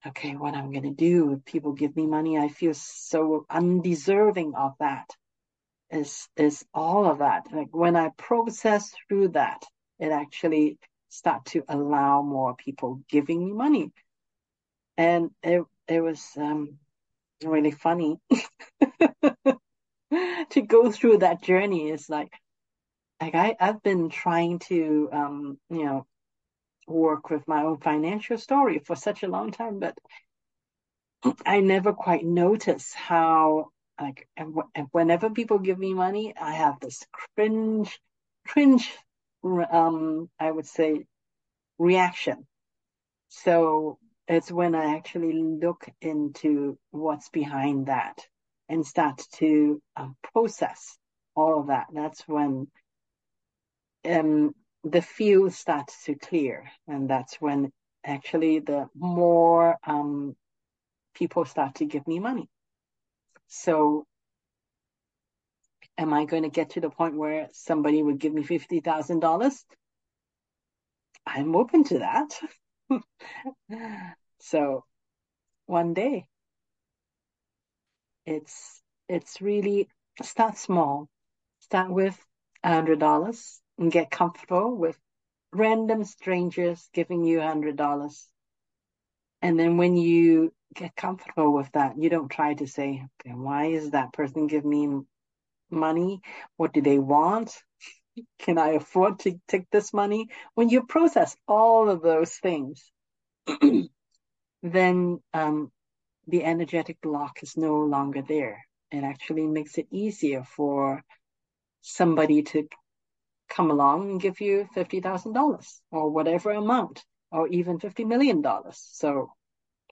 Okay, 0.05 0.35
what 0.35 0.55
I'm 0.55 0.73
going 0.73 0.83
to 0.83 0.89
do 0.89 1.31
if 1.31 1.45
people 1.45 1.71
give 1.71 1.95
me 1.95 2.05
money, 2.05 2.37
I 2.37 2.49
feel 2.49 2.73
so 2.73 3.45
undeserving 3.49 4.55
of 4.55 4.73
that. 4.81 5.09
Is 5.89 6.27
is 6.35 6.65
all 6.73 7.05
of 7.09 7.19
that? 7.19 7.47
Like 7.53 7.69
when 7.71 7.95
I 7.95 8.09
process 8.17 8.91
through 9.07 9.29
that, 9.29 9.63
it 9.99 10.11
actually 10.11 10.79
start 11.07 11.45
to 11.45 11.63
allow 11.69 12.23
more 12.23 12.57
people 12.57 12.99
giving 13.09 13.45
me 13.45 13.53
money, 13.53 13.93
and 14.97 15.31
it 15.43 15.63
it 15.87 16.01
was 16.01 16.21
um, 16.35 16.77
really 17.43 17.71
funny 17.71 18.19
to 20.49 20.61
go 20.65 20.91
through 20.91 21.19
that 21.19 21.41
journey. 21.41 21.89
It's 21.89 22.09
like, 22.09 22.31
like 23.21 23.35
I, 23.35 23.55
I've 23.59 23.81
been 23.83 24.09
trying 24.09 24.59
to, 24.69 25.09
um, 25.11 25.59
you 25.69 25.85
know, 25.85 26.05
work 26.87 27.29
with 27.29 27.47
my 27.47 27.63
own 27.63 27.77
financial 27.77 28.37
story 28.37 28.79
for 28.79 28.95
such 28.95 29.23
a 29.23 29.27
long 29.27 29.51
time, 29.51 29.79
but 29.79 29.97
I 31.45 31.59
never 31.59 31.93
quite 31.93 32.23
notice 32.23 32.93
how, 32.93 33.71
like, 33.99 34.27
and, 34.37 34.55
and 34.75 34.87
whenever 34.91 35.29
people 35.29 35.59
give 35.59 35.77
me 35.77 35.93
money, 35.93 36.33
I 36.39 36.53
have 36.53 36.79
this 36.79 37.05
cringe, 37.11 37.99
cringe, 38.47 38.91
um, 39.43 40.29
I 40.39 40.51
would 40.51 40.67
say, 40.67 41.05
reaction. 41.79 42.45
So 43.29 43.99
it's 44.27 44.51
when 44.51 44.75
I 44.75 44.95
actually 44.95 45.33
look 45.33 45.87
into 46.01 46.77
what's 46.91 47.29
behind 47.29 47.87
that 47.87 48.19
and 48.69 48.85
start 48.85 49.21
to 49.35 49.81
um, 49.95 50.15
process 50.33 50.97
all 51.35 51.59
of 51.59 51.67
that. 51.67 51.87
That's 51.93 52.21
when 52.27 52.67
um, 54.05 54.53
the 54.83 55.01
field 55.01 55.53
starts 55.53 56.03
to 56.05 56.15
clear, 56.15 56.65
and 56.87 57.09
that's 57.09 57.35
when 57.39 57.71
actually 58.05 58.59
the 58.59 58.87
more 58.95 59.77
um, 59.85 60.35
people 61.13 61.45
start 61.45 61.75
to 61.75 61.85
give 61.85 62.05
me 62.07 62.19
money. 62.19 62.49
So, 63.47 64.05
am 65.97 66.13
I 66.13 66.25
going 66.25 66.43
to 66.43 66.49
get 66.49 66.71
to 66.71 66.81
the 66.81 66.89
point 66.89 67.15
where 67.15 67.47
somebody 67.53 68.03
would 68.03 68.19
give 68.19 68.33
me 68.33 68.43
fifty 68.43 68.81
thousand 68.81 69.19
dollars? 69.21 69.63
I'm 71.25 71.55
open 71.55 71.83
to 71.85 71.99
that. 71.99 72.39
so 74.39 74.85
one 75.65 75.93
day 75.93 76.27
it's 78.25 78.81
it's 79.09 79.41
really 79.41 79.87
start 80.21 80.57
small. 80.57 81.07
Start 81.59 81.89
with 81.89 82.17
a 82.63 82.73
hundred 82.73 82.99
dollars 82.99 83.61
and 83.79 83.91
get 83.91 84.11
comfortable 84.11 84.75
with 84.75 84.97
random 85.53 86.03
strangers 86.03 86.89
giving 86.93 87.23
you 87.23 87.39
a 87.39 87.47
hundred 87.47 87.77
dollars. 87.77 88.27
And 89.41 89.57
then 89.59 89.77
when 89.77 89.95
you 89.95 90.53
get 90.75 90.95
comfortable 90.95 91.53
with 91.53 91.71
that 91.71 91.97
you 91.97 92.09
don't 92.09 92.29
try 92.29 92.53
to 92.55 92.67
say 92.67 93.07
okay, 93.21 93.33
why 93.33 93.67
is 93.67 93.91
that 93.91 94.13
person 94.13 94.47
giving 94.47 94.69
me 94.69 95.01
money? 95.69 96.21
What 96.57 96.73
do 96.73 96.81
they 96.81 96.99
want? 96.99 97.55
Can 98.39 98.57
I 98.57 98.69
afford 98.71 99.19
to 99.19 99.39
take 99.47 99.69
this 99.71 99.93
money? 99.93 100.27
When 100.55 100.69
you 100.69 100.83
process 100.83 101.35
all 101.47 101.89
of 101.89 102.01
those 102.01 102.33
things, 102.33 102.91
then 104.71 105.19
um, 105.33 105.71
the 106.27 106.43
energetic 106.43 107.01
block 107.01 107.43
is 107.43 107.57
no 107.57 107.79
longer 107.79 108.21
there. 108.21 108.65
It 108.91 109.03
actually 109.03 109.45
makes 109.47 109.77
it 109.77 109.87
easier 109.91 110.43
for 110.43 111.03
somebody 111.81 112.43
to 112.43 112.67
come 113.49 113.71
along 113.71 114.09
and 114.09 114.21
give 114.21 114.41
you 114.41 114.67
$50,000 114.75 115.81
or 115.91 116.09
whatever 116.09 116.51
amount. 116.51 117.03
or 117.31 117.47
even 117.49 117.77
$50 117.79 118.05
million. 118.07 118.43
So 118.71 119.31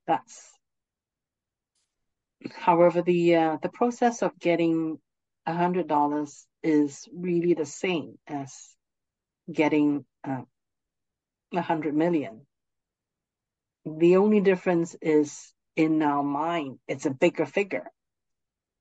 that's, 0.07 0.49
however, 2.53 3.01
the, 3.01 3.35
uh, 3.35 3.57
the 3.61 3.69
process 3.69 4.21
of 4.21 4.39
getting 4.39 4.99
$100 5.47 6.45
is 6.63 7.07
really 7.13 7.53
the 7.53 7.65
same 7.65 8.17
as 8.27 8.75
getting 9.51 10.05
uh, 10.23 10.43
100 11.51 11.95
million. 11.95 12.45
The 13.85 14.17
only 14.17 14.41
difference 14.41 14.95
is 15.01 15.53
in 15.75 16.01
our 16.01 16.23
mind, 16.23 16.79
it's 16.87 17.05
a 17.05 17.11
bigger 17.11 17.45
figure. 17.45 17.91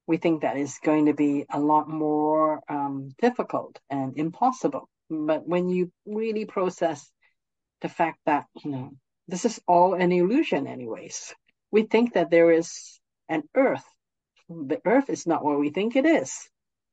We 0.07 0.17
think 0.17 0.43
that 0.43 0.57
is 0.57 0.79
going 0.83 1.07
to 1.07 1.15
be 1.15 1.45
a 1.51 1.61
lot 1.61 1.89
more 1.89 2.61
um, 2.69 3.11
difficult 3.21 3.81
and 3.91 4.17
impossible. 4.19 4.89
But 5.11 5.47
when 5.47 5.69
you 5.69 5.93
really 6.07 6.45
process 6.45 7.11
the 7.81 7.89
fact 7.89 8.19
that, 8.25 8.47
you 8.65 8.71
know, 8.71 8.91
this 9.29 9.45
is 9.45 9.61
all 9.67 9.95
an 9.95 10.13
illusion 10.13 10.67
anyways. 10.67 11.35
We 11.71 11.83
think 11.83 12.15
that 12.15 12.31
there 12.31 12.51
is 12.51 12.99
an 13.29 13.43
earth. 13.55 13.85
The 14.49 14.81
earth 14.85 15.11
is 15.11 15.27
not 15.27 15.45
what 15.45 15.59
we 15.59 15.71
think 15.71 15.97
it 15.97 16.07
is. 16.07 16.49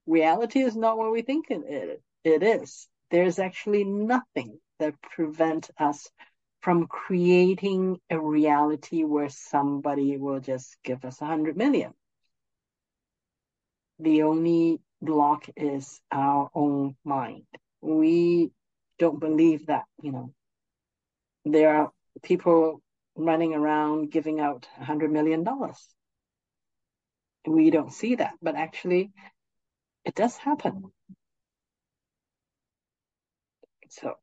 Reality 0.06 0.60
is 0.60 0.76
not 0.76 0.98
what 0.98 1.12
we 1.12 1.22
think 1.22 1.46
it, 1.50 2.02
it 2.24 2.44
is. 2.44 2.88
There's 3.10 3.40
actually 3.40 3.84
nothing 3.84 4.60
that 4.80 5.02
prevent 5.02 5.70
us 5.78 6.10
from 6.62 6.88
creating 6.88 8.00
a 8.10 8.20
reality 8.20 9.04
where 9.04 9.30
somebody 9.30 10.18
will 10.18 10.40
just 10.40 10.78
give 10.84 11.04
us 11.06 11.22
a 11.22 11.26
hundred 11.26 11.58
million. 11.58 11.94
The 14.00 14.24
only 14.24 14.80
block 15.02 15.46
is 15.56 16.00
our 16.12 16.50
own 16.54 16.96
mind. 17.04 17.46
We 17.82 18.52
don't 19.00 19.20
believe 19.20 19.68
that, 19.68 19.86
you 20.02 20.12
know, 20.12 20.34
there 21.46 21.76
are 21.76 21.92
people 22.22 22.82
running 23.16 23.54
around 23.54 24.12
giving 24.12 24.40
out 24.40 24.68
a 24.80 24.86
hundred 24.86 25.12
million 25.12 25.44
dollars. 25.44 25.80
We 27.48 27.72
don't 27.72 27.92
see 27.92 28.16
that, 28.16 28.34
but 28.42 28.56
actually 28.56 29.12
it 30.06 30.14
does 30.14 30.38
happen. 30.38 30.92
So 33.90 34.16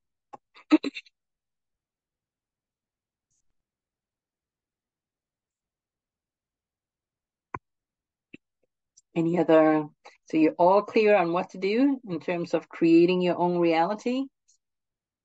any 9.15 9.39
other 9.39 9.87
so 10.25 10.37
you're 10.37 10.55
all 10.59 10.83
clear 10.83 11.17
on 11.17 11.33
what 11.33 11.51
to 11.51 11.59
do 11.59 12.01
in 12.09 12.21
terms 12.21 12.55
of 12.55 12.69
creating 12.69 13.21
your 13.23 13.39
own 13.39 13.59
reality 13.59 14.25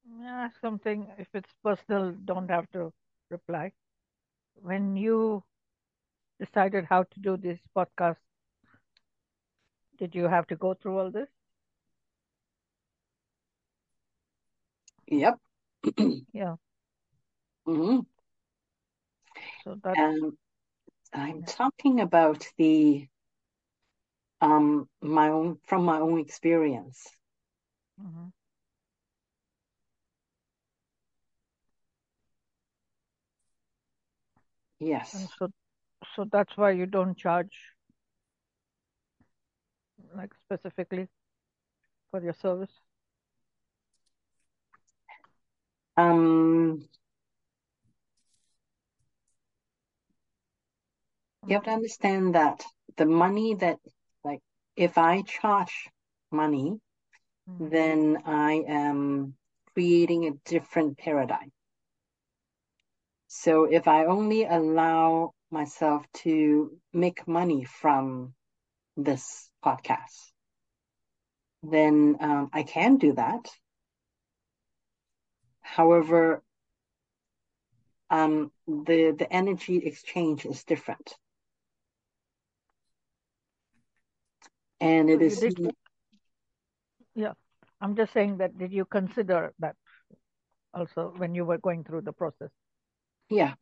Yeah, 0.06 0.50
something, 0.62 1.12
if 1.18 1.28
it's 1.34 1.54
personal, 1.64 2.12
don't 2.14 2.50
have 2.50 2.70
to 2.72 2.94
reply. 3.30 3.74
When 4.56 4.96
you 4.96 5.44
decided 6.40 6.86
how 6.86 7.04
to 7.04 7.20
do 7.20 7.38
this 7.38 7.60
podcast, 7.76 8.18
did 9.98 10.16
you 10.16 10.26
have 10.28 10.46
to 10.48 10.56
go 10.56 10.74
through 10.74 10.98
all 11.00 11.10
this? 11.12 11.30
yep 15.08 15.40
Yeah. 16.34 16.56
hmm 17.66 18.00
So 19.64 19.76
that, 19.84 20.00
and 20.00 20.34
i'm 21.14 21.44
talking 21.44 22.00
about 22.00 22.48
the 22.58 23.08
um 24.44 24.88
my 25.02 25.30
own 25.30 25.58
from 25.66 25.84
my 25.86 26.00
own 26.00 26.20
experience 26.20 27.10
mhm. 27.98 28.32
yes 34.80 35.14
and 35.14 35.30
so, 35.40 35.48
so 36.16 36.26
that's 36.32 36.58
why 36.58 36.72
you 36.72 36.86
don't 36.86 37.18
charge, 37.18 37.54
like 40.16 40.34
specifically 40.46 41.08
for 42.12 42.22
your 42.24 42.34
service. 42.34 42.72
um 45.98 46.88
you 51.48 51.56
have 51.56 51.64
to 51.64 51.72
understand 51.72 52.36
that 52.36 52.64
the 52.98 53.06
money 53.06 53.56
that 53.56 53.80
if 54.76 54.98
i 54.98 55.22
charge 55.22 55.90
money 56.32 56.80
Mhm. 57.48 57.76
then 57.76 58.18
i 58.26 58.54
am 58.68 59.36
creating 59.74 60.26
a 60.26 60.32
different 60.50 60.98
paradigm. 60.98 61.52
So 63.28 63.66
if 63.66 63.88
i 63.88 64.06
only 64.06 64.44
allow 64.44 65.34
myself 65.52 66.06
to 66.24 66.80
make 66.94 67.28
money 67.28 67.64
from 67.64 68.34
this 68.96 69.52
podcast 69.64 70.32
then 71.64 72.16
um, 72.20 72.50
i 72.54 72.64
can 72.64 72.98
do 72.98 73.14
that. 73.14 73.50
However 75.62 76.44
um, 78.10 78.52
the 78.68 79.12
the 79.18 79.32
energy 79.32 79.78
exchange 79.86 80.46
is 80.46 80.64
different 80.64 81.16
and 84.84 85.10
it 85.10 85.22
is 85.22 85.40
did, 85.40 85.76
yeah. 87.16 87.34
I'm 87.82 87.96
just 87.96 88.14
saying 88.14 88.38
that 88.38 88.58
did 88.58 88.72
you 88.72 88.86
consider 88.86 89.54
that 89.60 89.76
also 90.74 91.14
when 91.18 91.36
you 91.36 91.46
were 91.46 91.58
going 91.58 91.84
through 91.84 92.02
the 92.02 92.14
process? 92.14 92.50
yeah 93.30 93.56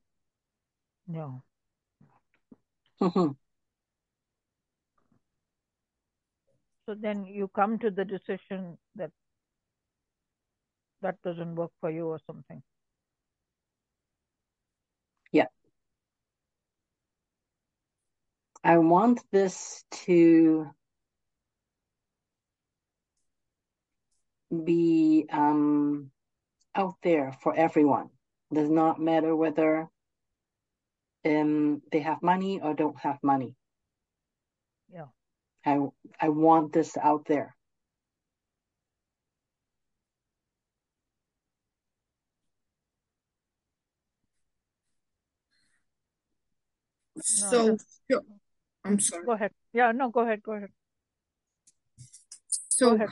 Yeah. 1.07 1.39
Mhm. 3.01 3.35
So 6.85 6.95
then 6.95 7.25
you 7.25 7.47
come 7.49 7.79
to 7.79 7.91
the 7.91 8.05
decision 8.05 8.77
that 8.95 9.11
that 11.01 11.21
doesn't 11.23 11.55
work 11.55 11.71
for 11.79 11.89
you 11.89 12.07
or 12.07 12.19
something. 12.25 12.61
Yeah. 15.31 15.47
I 18.63 18.77
want 18.77 19.21
this 19.31 19.83
to 20.05 20.69
be 24.51 25.25
um, 25.31 26.11
out 26.75 26.95
there 27.03 27.33
for 27.41 27.55
everyone. 27.55 28.09
Does 28.53 28.69
not 28.69 28.99
matter 28.99 29.35
whether 29.35 29.87
um, 31.25 31.81
they 31.91 31.99
have 31.99 32.21
money 32.21 32.59
or 32.61 32.73
don't 32.73 32.99
have 32.99 33.17
money. 33.23 33.55
Yeah. 34.93 35.05
I 35.65 35.79
I 36.19 36.29
want 36.29 36.73
this 36.73 36.97
out 36.97 37.25
there. 37.25 37.55
So, 47.21 47.77
so- 48.09 48.25
I'm 48.83 48.99
sorry. 48.99 49.25
Go 49.25 49.33
ahead. 49.33 49.51
Yeah, 49.73 49.91
no, 49.91 50.09
go 50.09 50.21
ahead. 50.21 50.41
Go 50.41 50.53
ahead. 50.53 50.69
So, 52.69 52.95
ahead. 52.95 53.09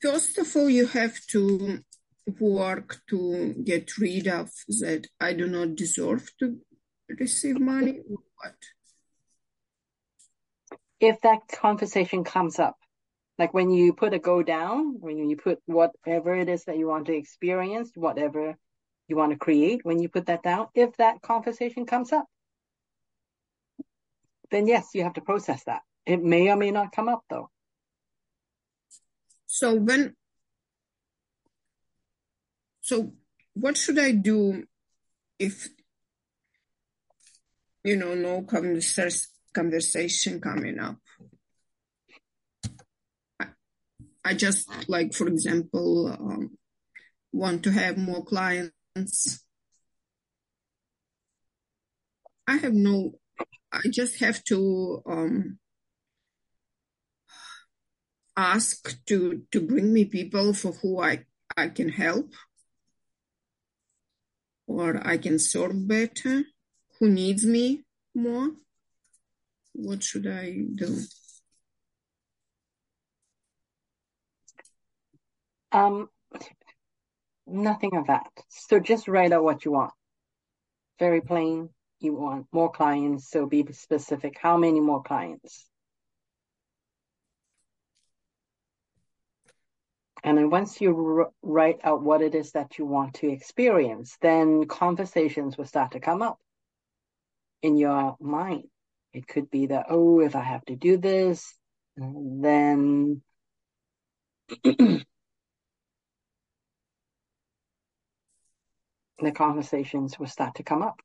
First 0.00 0.38
of 0.38 0.54
all, 0.56 0.68
you 0.68 0.86
have 0.86 1.18
to 1.28 1.80
work 2.40 3.00
to 3.08 3.54
get 3.64 3.96
rid 3.98 4.28
of 4.28 4.50
that 4.80 5.06
I 5.20 5.32
do 5.32 5.46
not 5.46 5.76
deserve 5.76 6.30
to 6.40 6.58
receive 7.08 7.58
money. 7.58 8.00
What? 8.06 8.54
If 11.00 11.20
that 11.22 11.48
conversation 11.48 12.24
comes 12.24 12.58
up, 12.58 12.76
like 13.38 13.54
when 13.54 13.70
you 13.70 13.92
put 13.92 14.14
a 14.14 14.18
go 14.18 14.42
down, 14.42 14.96
when 15.00 15.30
you 15.30 15.36
put 15.36 15.60
whatever 15.66 16.34
it 16.34 16.48
is 16.48 16.64
that 16.64 16.76
you 16.76 16.88
want 16.88 17.06
to 17.06 17.16
experience, 17.16 17.92
whatever 17.94 18.56
you 19.06 19.16
want 19.16 19.32
to 19.32 19.38
create, 19.38 19.84
when 19.84 20.00
you 20.00 20.08
put 20.08 20.26
that 20.26 20.42
down, 20.42 20.66
if 20.74 20.96
that 20.96 21.22
conversation 21.22 21.86
comes 21.86 22.12
up, 22.12 22.26
then 24.50 24.66
yes, 24.66 24.88
you 24.94 25.04
have 25.04 25.14
to 25.14 25.20
process 25.20 25.62
that. 25.64 25.82
It 26.04 26.22
may 26.22 26.50
or 26.50 26.56
may 26.56 26.72
not 26.72 26.92
come 26.92 27.08
up 27.08 27.22
though. 27.30 27.48
So 29.50 29.74
when, 29.74 30.14
so 32.82 33.14
what 33.54 33.78
should 33.78 33.98
I 33.98 34.12
do 34.12 34.64
if, 35.38 35.68
you 37.82 37.96
know, 37.96 38.14
no 38.14 38.42
convers- 38.42 39.28
conversation 39.54 40.40
coming 40.42 40.78
up? 40.78 40.98
I, 43.40 43.46
I 44.22 44.34
just 44.34 44.68
like, 44.86 45.14
for 45.14 45.26
example, 45.26 46.08
um, 46.08 46.58
want 47.32 47.62
to 47.64 47.72
have 47.72 47.96
more 47.96 48.22
clients. 48.24 49.42
I 52.46 52.58
have 52.58 52.74
no, 52.74 53.12
I 53.72 53.80
just 53.90 54.20
have 54.20 54.44
to 54.44 55.02
um, 55.06 55.58
ask 58.38 59.04
to 59.06 59.42
to 59.52 59.60
bring 59.60 59.92
me 59.92 60.04
people 60.04 60.54
for 60.54 60.72
who 60.72 61.00
I 61.02 61.26
I 61.56 61.68
can 61.68 61.88
help. 61.90 62.32
or 64.68 65.00
I 65.04 65.16
can 65.18 65.38
serve 65.38 65.88
better? 65.88 66.44
Who 67.00 67.08
needs 67.08 67.44
me 67.44 67.84
more? 68.14 68.50
What 69.72 70.02
should 70.02 70.26
I 70.26 70.56
do? 70.74 71.00
Um, 75.72 76.08
nothing 77.46 77.96
of 77.96 78.06
that. 78.08 78.30
So 78.48 78.78
just 78.78 79.08
write 79.08 79.32
out 79.32 79.44
what 79.44 79.64
you 79.64 79.72
want. 79.72 79.92
Very 80.98 81.20
plain. 81.20 81.70
You 82.00 82.14
want 82.14 82.46
more 82.52 82.70
clients, 82.70 83.30
so 83.30 83.46
be 83.46 83.66
specific. 83.72 84.36
How 84.40 84.56
many 84.56 84.80
more 84.80 85.02
clients? 85.02 85.66
And 90.28 90.36
then 90.36 90.50
once 90.50 90.78
you 90.78 91.20
r- 91.20 91.32
write 91.40 91.78
out 91.84 92.02
what 92.02 92.20
it 92.20 92.34
is 92.34 92.52
that 92.52 92.76
you 92.76 92.84
want 92.84 93.14
to 93.14 93.30
experience, 93.32 94.18
then 94.20 94.66
conversations 94.66 95.56
will 95.56 95.64
start 95.64 95.92
to 95.92 96.00
come 96.00 96.20
up 96.20 96.38
in 97.62 97.78
your 97.78 98.14
mind. 98.20 98.64
It 99.14 99.26
could 99.26 99.50
be 99.50 99.68
that, 99.68 99.86
oh, 99.88 100.20
if 100.20 100.36
I 100.36 100.42
have 100.42 100.66
to 100.66 100.76
do 100.76 100.98
this, 100.98 101.54
then 101.96 103.22
the 104.64 105.02
conversations 109.34 110.18
will 110.18 110.26
start 110.26 110.56
to 110.56 110.62
come 110.62 110.82
up. 110.82 111.00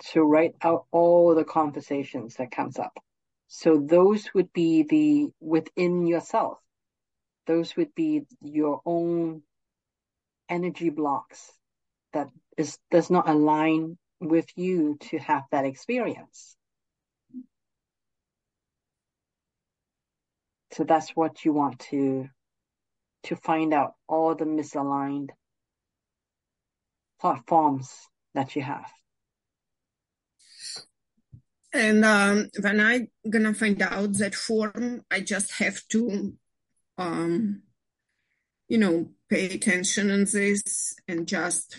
So 0.00 0.20
write 0.20 0.54
out 0.62 0.84
all 0.92 1.34
the 1.34 1.42
conversations 1.42 2.36
that 2.36 2.52
comes 2.52 2.78
up. 2.78 2.96
So 3.54 3.76
those 3.76 4.32
would 4.32 4.50
be 4.54 4.82
the 4.82 5.28
within 5.38 6.06
yourself. 6.06 6.58
Those 7.46 7.76
would 7.76 7.94
be 7.94 8.22
your 8.40 8.80
own 8.86 9.42
energy 10.48 10.88
blocks 10.88 11.52
that 12.14 12.30
is 12.56 12.78
does 12.90 13.10
not 13.10 13.28
align 13.28 13.98
with 14.20 14.46
you 14.56 14.96
to 15.10 15.18
have 15.18 15.42
that 15.50 15.66
experience. 15.66 16.56
So 20.70 20.84
that's 20.84 21.10
what 21.10 21.44
you 21.44 21.52
want 21.52 21.78
to 21.90 22.30
to 23.24 23.36
find 23.36 23.74
out 23.74 23.92
all 24.08 24.34
the 24.34 24.46
misaligned 24.46 25.28
thought 27.20 27.46
forms 27.46 28.08
that 28.32 28.56
you 28.56 28.62
have. 28.62 28.90
And 31.72 32.04
um, 32.04 32.48
when 32.60 32.80
I 32.80 33.08
gonna 33.28 33.54
find 33.54 33.80
out 33.80 34.18
that 34.18 34.34
form, 34.34 35.02
I 35.10 35.20
just 35.20 35.52
have 35.52 35.80
to, 35.88 36.34
um, 36.98 37.62
you 38.68 38.78
know, 38.78 39.10
pay 39.30 39.54
attention 39.54 40.10
on 40.10 40.24
this 40.24 40.94
and 41.08 41.26
just 41.26 41.78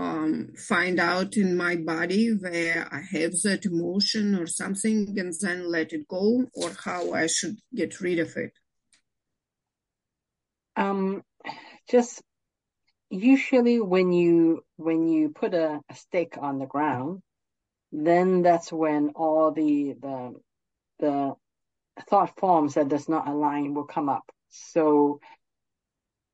um, 0.00 0.52
find 0.56 0.98
out 0.98 1.36
in 1.36 1.56
my 1.56 1.76
body 1.76 2.30
where 2.30 2.88
I 2.90 3.00
have 3.16 3.32
that 3.42 3.64
emotion 3.64 4.34
or 4.34 4.46
something, 4.46 5.16
and 5.18 5.32
then 5.40 5.70
let 5.70 5.92
it 5.92 6.08
go, 6.08 6.44
or 6.54 6.70
how 6.84 7.12
I 7.12 7.26
should 7.28 7.58
get 7.74 8.00
rid 8.00 8.18
of 8.18 8.36
it. 8.36 8.52
Um, 10.76 11.22
just 11.88 12.22
usually 13.10 13.80
when 13.80 14.12
you 14.12 14.64
when 14.76 15.08
you 15.08 15.30
put 15.30 15.54
a, 15.54 15.80
a 15.88 15.94
stake 15.94 16.36
on 16.40 16.58
the 16.58 16.66
ground, 16.66 17.22
then 17.92 18.42
that's 18.42 18.72
when 18.72 19.10
all 19.14 19.52
the 19.52 19.94
the 20.00 20.34
the 20.98 21.34
thought 22.08 22.38
forms 22.38 22.74
that 22.74 22.88
does 22.88 23.08
not 23.08 23.28
align 23.28 23.74
will 23.74 23.84
come 23.84 24.08
up. 24.08 24.30
So 24.50 25.20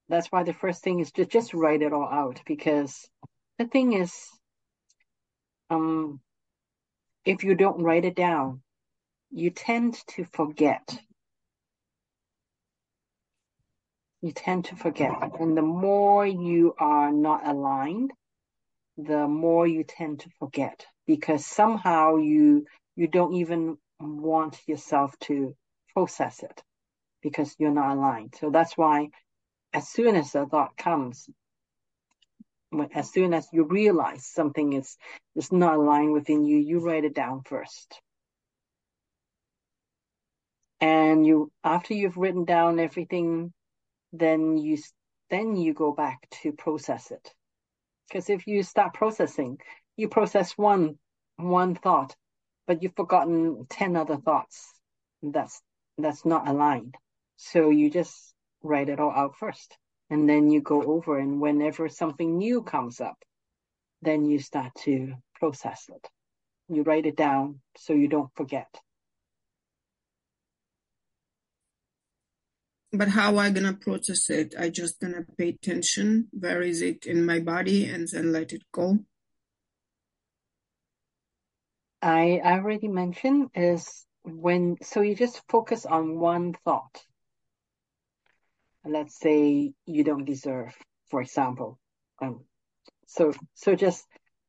that's 0.09 0.29
why 0.29 0.43
the 0.43 0.53
first 0.53 0.83
thing 0.83 1.01
is 1.01 1.13
to 1.13 1.25
just 1.25 1.55
write 1.55 1.83
it 1.83 1.93
all 1.93 2.09
out 2.09 2.41
because 2.47 3.09
the 3.59 3.67
thing 3.67 3.93
is 3.95 4.13
um 5.71 6.21
if 7.25 7.43
you 7.43 7.55
don't 7.55 7.83
write 7.83 8.05
it 8.05 8.17
down, 8.17 8.61
you 9.31 9.51
tend 9.51 9.97
to 10.09 10.25
forget. 10.25 10.99
You 14.21 14.33
tend 14.33 14.67
to 14.67 14.77
forget. 14.77 15.11
And 15.41 15.57
the 15.57 15.63
more 15.63 16.27
you 16.27 16.75
are 16.79 17.11
not 17.11 17.47
aligned, 17.47 18.13
the 18.97 19.27
more 19.27 19.67
you 19.67 19.85
tend 19.85 20.21
to 20.21 20.31
forget 20.39 20.87
because 21.07 21.45
somehow 21.45 22.17
you 22.17 22.67
you 22.97 23.09
don't 23.09 23.35
even 23.35 23.77
want 24.01 24.61
yourself 24.67 25.19
to 25.21 25.57
process 25.93 26.43
it 26.43 26.63
because 27.23 27.55
you're 27.59 27.71
not 27.71 27.97
aligned. 27.97 28.35
So 28.39 28.51
that's 28.51 28.77
why 28.77 29.09
as 29.73 29.89
soon 29.89 30.15
as 30.15 30.35
a 30.35 30.47
thought 30.47 30.77
comes, 30.77 31.29
as 32.95 33.11
soon 33.13 33.35
as 33.35 33.49
you 33.53 33.65
realize 33.65 34.27
something 34.27 34.73
is 34.73 34.97
is 35.35 35.51
not 35.51 35.75
aligned 35.75 36.13
within 36.13 36.45
you, 36.45 36.59
you 36.59 36.81
write 36.81 37.05
it 37.05 37.15
down 37.15 37.43
first. 37.45 38.01
And 40.81 41.27
you 41.27 41.51
after 41.63 41.95
you've 41.95 42.17
written 42.17 42.45
down 42.45 42.79
everything, 42.79 43.53
then 44.13 44.57
you 44.57 44.79
then 45.31 45.57
you 45.57 45.73
go 45.75 45.93
back 45.93 46.29
to 46.43 46.53
process 46.53 47.11
it. 47.11 47.33
Because 48.09 48.31
if 48.31 48.47
you 48.47 48.63
start 48.63 48.95
processing, 48.95 49.59
you 49.97 50.09
process 50.09 50.53
one 50.59 50.99
one 51.37 51.75
thought, 51.75 52.15
but 52.67 52.83
you've 52.83 52.97
forgotten 52.97 53.67
ten 53.69 53.97
other 53.97 54.17
thoughts. 54.17 54.73
That's 55.23 55.61
that's 55.99 56.25
not 56.25 56.49
aligned. 56.49 56.95
So 57.37 57.71
you 57.71 57.91
just 57.91 58.35
write 58.63 58.89
it 58.89 59.01
all 59.01 59.11
out 59.11 59.37
first, 59.37 59.77
and 60.11 60.29
then 60.29 60.51
you 60.51 60.61
go 60.61 60.83
over. 60.83 61.19
And 61.19 61.41
whenever 61.41 61.89
something 61.89 62.39
new 62.39 62.63
comes 62.63 63.01
up, 63.01 63.17
then 64.03 64.25
you 64.25 64.39
start 64.39 64.73
to 64.85 65.15
process 65.35 65.89
it. 65.89 66.09
You 66.69 66.83
write 66.83 67.07
it 67.07 67.17
down 67.17 67.61
so 67.77 67.93
you 67.93 68.09
don't 68.09 68.31
forget. 68.35 68.69
But 72.97 73.09
how 73.09 73.39
I 73.39 73.51
gonna 73.51 73.75
process 73.75 74.31
it? 74.31 74.55
I 74.57 74.69
just 74.69 75.01
gonna 75.01 75.27
pay 75.37 75.49
attention. 75.49 76.29
Where 76.31 76.63
is 76.63 76.81
it 76.81 77.07
in 77.07 77.27
my 77.27 77.41
body, 77.41 77.87
and 77.87 78.07
then 78.07 78.33
let 78.33 78.53
it 78.53 78.63
go. 78.73 79.01
I, 82.01 82.41
already 82.45 82.87
mentioned 82.87 83.51
is 83.55 84.07
when 84.23 84.77
so 84.83 85.01
you 85.01 85.17
just 85.17 85.43
focus 85.49 85.87
on 85.87 86.21
one 86.21 86.55
thought. 86.65 87.03
Let's 88.85 89.19
say 89.19 89.73
you 89.87 90.05
don't 90.05 90.25
deserve, 90.25 90.77
for 91.11 91.21
example. 91.21 91.79
Um, 92.23 92.45
so 93.07 93.33
so 93.55 93.75
just 93.75 94.05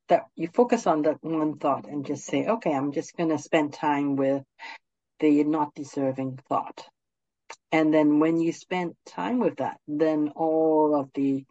that 0.08 0.26
you 0.36 0.48
focus 0.54 0.86
on 0.86 1.02
that 1.02 1.18
one 1.20 1.58
thought 1.58 1.88
and 1.88 2.06
just 2.06 2.26
say, 2.26 2.46
okay, 2.46 2.72
I'm 2.72 2.92
just 2.92 3.16
gonna 3.16 3.38
spend 3.38 3.72
time 3.72 4.14
with 4.14 4.44
the 5.18 5.42
not 5.42 5.74
deserving 5.74 6.38
thought. 6.48 6.86
And 7.72 7.92
then 7.92 8.20
when 8.20 8.40
you 8.40 8.52
spend 8.52 8.94
time 9.06 9.38
with 9.38 9.56
that, 9.56 9.78
then 9.86 10.32
all 10.36 10.94
of 10.98 11.10
the 11.14 11.44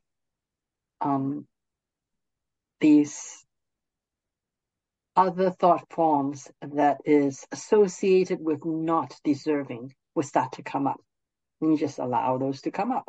um 1.02 1.48
these 2.80 3.46
other 5.16 5.52
thought 5.52 5.86
forms 5.92 6.52
that 6.62 6.98
is 7.06 7.46
associated 7.52 8.40
with 8.42 8.66
not 8.66 9.14
deserving 9.24 9.94
will 10.14 10.24
start 10.24 10.54
to 10.54 10.64
come 10.64 10.88
up. 10.88 11.00
And 11.62 11.72
you 11.72 11.78
just 11.78 12.00
allow 12.00 12.38
those 12.38 12.62
to 12.64 12.72
come 12.72 12.92
up. 12.92 13.06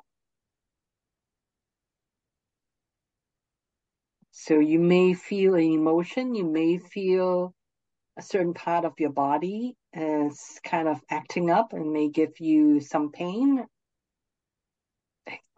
So 4.31 4.59
you 4.61 4.79
may 4.79 5.15
feel 5.15 5.55
an 5.55 5.63
emotion, 5.63 6.35
you 6.35 6.45
may 6.45 6.79
feel 6.79 7.55
a 8.17 8.23
certain 8.23 8.55
part 8.55 8.85
of 8.85 8.95
your 8.99 9.11
body 9.13 9.77
is 9.93 10.61
kind 10.65 10.89
of 10.89 11.01
acting 11.11 11.51
up 11.51 11.73
and 11.73 11.93
may 11.93 12.09
give 12.09 12.41
you 12.41 12.81
some 12.81 13.13
pain. 13.13 13.65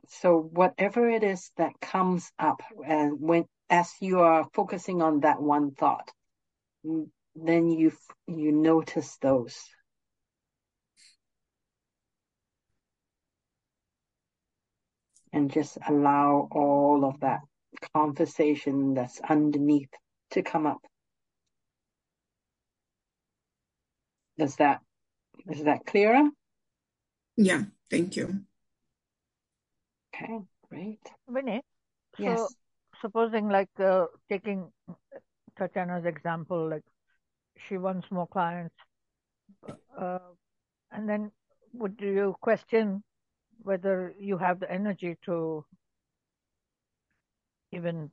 So 0.08 0.38
whatever 0.40 1.08
it 1.08 1.22
is 1.22 1.50
that 1.56 1.80
comes 1.80 2.30
up 2.38 2.62
and 2.86 3.20
when 3.20 3.44
as 3.70 3.92
you 4.00 4.20
are 4.20 4.48
focusing 4.54 5.02
on 5.02 5.20
that 5.20 5.40
one 5.40 5.72
thought, 5.72 6.10
mm, 6.84 7.08
then 7.36 7.70
you 7.70 7.92
you 8.26 8.50
notice 8.50 9.16
those 9.18 9.56
and 15.32 15.52
just 15.52 15.78
allow 15.86 16.48
all 16.50 17.04
of 17.04 17.20
that 17.20 17.40
conversation 17.94 18.94
that's 18.94 19.20
underneath 19.20 19.90
to 20.30 20.42
come 20.42 20.66
up 20.66 20.80
does 24.38 24.56
that 24.56 24.80
is 25.50 25.64
that 25.64 25.84
clearer? 25.86 26.28
Yeah, 27.36 27.64
thank 27.90 28.16
you. 28.16 28.40
okay 30.14 30.38
great. 30.70 31.00
Vinny, 31.28 31.62
so 32.16 32.22
yes. 32.22 32.54
supposing 33.00 33.48
like 33.48 33.68
uh, 33.78 34.06
taking 34.28 34.70
Tatiana's 35.58 36.04
example, 36.04 36.68
like 36.68 36.84
she 37.56 37.78
wants 37.78 38.10
more 38.10 38.26
clients, 38.26 38.74
uh, 39.98 40.18
and 40.92 41.08
then 41.08 41.30
would 41.72 41.96
you 42.00 42.34
question 42.40 43.02
whether 43.62 44.14
you 44.18 44.38
have 44.38 44.60
the 44.60 44.70
energy 44.70 45.16
to 45.24 45.64
even 47.72 48.10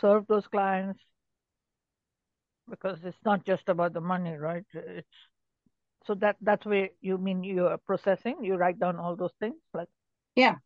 serve 0.00 0.26
those 0.28 0.46
clients 0.46 1.00
because 2.68 2.98
it's 3.04 3.24
not 3.24 3.44
just 3.44 3.68
about 3.68 3.92
the 3.92 4.00
money 4.00 4.34
right? 4.34 4.64
It's 4.72 5.08
so 6.06 6.14
that 6.16 6.36
that's 6.40 6.66
where 6.66 6.90
you 7.00 7.18
mean 7.18 7.42
you're 7.44 7.78
processing 7.78 8.44
you 8.44 8.56
write 8.56 8.78
down 8.78 8.96
all 8.96 9.16
those 9.16 9.32
things 9.40 9.56
like? 9.72 9.88
Yeah. 10.34 10.56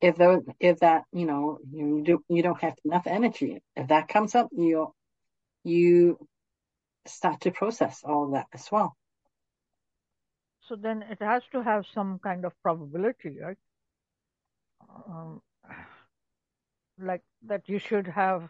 If 0.00 0.16
those 0.16 0.42
if 0.60 0.78
that 0.80 1.04
you 1.12 1.26
know 1.26 1.58
you 1.70 2.02
do 2.04 2.24
you 2.28 2.42
don't 2.42 2.60
have 2.60 2.74
enough 2.84 3.06
energy 3.06 3.62
if 3.76 3.88
that 3.88 4.08
comes 4.08 4.34
up 4.34 4.48
you 4.52 4.92
you 5.64 6.18
start 7.06 7.40
to 7.42 7.50
process 7.50 8.02
all 8.04 8.30
that 8.32 8.46
as 8.52 8.68
well. 8.70 8.96
So 10.68 10.76
then 10.76 11.02
it 11.02 11.20
has 11.20 11.42
to 11.52 11.62
have 11.62 11.84
some 11.94 12.18
kind 12.18 12.44
of 12.44 12.52
probability 12.62 13.38
right? 13.40 13.56
Um, 15.08 15.40
like 16.98 17.22
that 17.46 17.68
you 17.68 17.78
should 17.78 18.06
have 18.06 18.48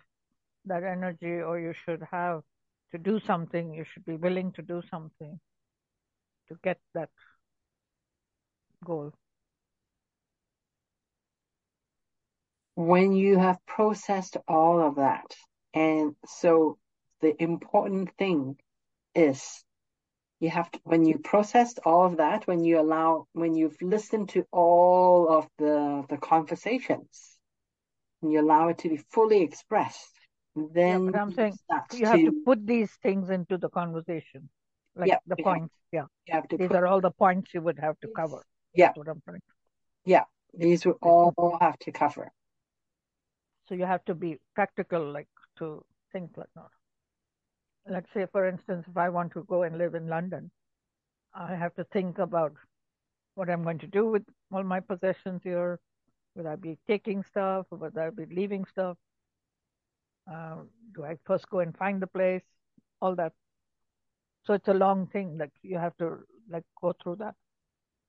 that 0.64 0.82
energy 0.82 1.40
or 1.40 1.58
you 1.58 1.72
should 1.84 2.02
have 2.10 2.42
to 2.92 2.98
do 2.98 3.20
something 3.26 3.74
you 3.74 3.84
should 3.92 4.04
be 4.04 4.16
willing 4.16 4.52
to 4.52 4.62
do 4.62 4.82
something 4.90 5.38
to 6.48 6.56
get 6.62 6.78
that 6.94 7.10
goal. 8.84 9.12
When 12.74 13.12
you 13.12 13.38
have 13.38 13.58
processed 13.66 14.36
all 14.46 14.80
of 14.80 14.96
that 14.96 15.34
and 15.74 16.14
so 16.26 16.78
the 17.20 17.40
important 17.42 18.10
thing 18.16 18.56
is 19.14 19.64
you 20.40 20.48
have 20.50 20.70
to, 20.70 20.80
when 20.84 21.04
you 21.04 21.18
processed 21.18 21.80
all 21.84 22.06
of 22.06 22.18
that 22.18 22.46
when 22.46 22.62
you 22.62 22.80
allow 22.80 23.26
when 23.32 23.54
you've 23.54 23.82
listened 23.82 24.28
to 24.30 24.44
all 24.52 25.28
of 25.28 25.48
the 25.58 26.04
the 26.08 26.16
conversations 26.16 27.36
and 28.22 28.32
you 28.32 28.40
allow 28.40 28.68
it 28.68 28.78
to 28.78 28.88
be 28.88 28.96
fully 29.10 29.42
expressed 29.42 30.17
then 30.72 31.04
yeah, 31.04 31.10
but 31.10 31.20
i'm 31.20 31.32
saying 31.32 31.54
you 31.92 32.06
have 32.06 32.20
to 32.20 32.32
put 32.44 32.66
these 32.66 32.90
things 33.02 33.30
into 33.30 33.58
the 33.58 33.68
conversation 33.68 34.48
like 34.96 35.08
yeah, 35.08 35.18
the 35.26 35.36
points 35.36 35.74
yeah. 35.92 36.06
you 36.26 36.34
have 36.34 36.48
to 36.48 36.56
these 36.56 36.68
put, 36.68 36.76
are 36.76 36.86
all 36.86 37.00
the 37.00 37.10
points 37.10 37.54
you 37.54 37.60
would 37.60 37.78
have 37.78 37.98
to 38.00 38.08
cover 38.16 38.42
yeah. 38.74 38.86
That's 38.86 38.98
what 38.98 39.08
i'm 39.08 39.20
trying 39.24 39.40
yeah 40.04 40.24
these 40.54 40.86
would 40.86 40.96
all 41.02 41.58
have 41.60 41.78
to 41.80 41.92
cover. 41.92 42.32
So 43.68 43.74
you 43.74 43.84
have 43.84 44.04
to 44.06 44.14
be 44.14 44.38
practical 44.54 45.12
like 45.12 45.28
to 45.58 45.84
think 46.12 46.30
like 46.36 46.48
that. 46.56 46.70
Let's 47.90 48.12
say 48.12 48.26
for 48.32 48.46
instance 48.46 48.86
if 48.88 48.96
i 48.96 49.08
want 49.08 49.32
to 49.32 49.44
go 49.44 49.62
and 49.62 49.78
live 49.78 49.94
in 49.94 50.08
london 50.08 50.50
i 51.34 51.54
have 51.54 51.74
to 51.76 51.84
think 51.84 52.18
about 52.18 52.52
what 53.34 53.48
i'm 53.48 53.62
going 53.62 53.78
to 53.78 53.86
do 53.86 54.06
with 54.06 54.24
all 54.52 54.62
my 54.62 54.80
possessions 54.80 55.42
here. 55.42 55.78
Will 56.34 56.48
i 56.48 56.56
be 56.56 56.78
taking 56.86 57.22
stuff? 57.22 57.66
Or 57.70 57.78
will 57.78 57.98
i 57.98 58.10
be 58.10 58.26
leaving 58.26 58.64
stuff 58.66 58.96
uh, 60.30 60.56
do 60.94 61.04
i 61.04 61.16
first 61.24 61.48
go 61.50 61.60
and 61.60 61.76
find 61.76 62.00
the 62.00 62.06
place? 62.06 62.42
All 63.00 63.14
that. 63.16 63.32
So 64.44 64.54
it's 64.54 64.68
a 64.68 64.74
long 64.74 65.06
thing 65.06 65.38
like 65.38 65.52
you 65.62 65.78
have 65.78 65.96
to 65.98 66.18
like 66.50 66.64
go 66.80 66.94
through 67.02 67.16
that. 67.16 67.34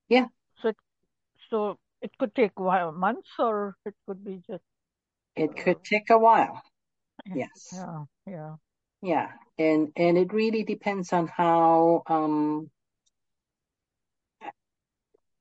Yeah. 0.08 0.28
So 0.62 0.70
it, 0.70 0.78
so 1.50 1.78
it 2.02 2.18
could 2.18 2.34
take 2.36 2.60
while 2.60 2.92
months 2.92 3.30
or 3.38 3.76
it 3.86 3.94
could 4.08 4.24
be 4.24 4.42
just 4.48 4.64
it 5.36 5.56
could 5.56 5.78
uh, 5.78 5.80
take 5.84 6.10
a 6.10 6.18
while. 6.18 6.62
yes. 7.36 7.50
yeah 7.74 8.04
yeah. 8.26 8.56
Yeah. 9.02 9.30
And 9.58 9.92
and 9.96 10.18
it 10.18 10.34
really 10.34 10.64
depends 10.64 11.14
on 11.14 11.28
how 11.28 12.04
um 12.08 12.70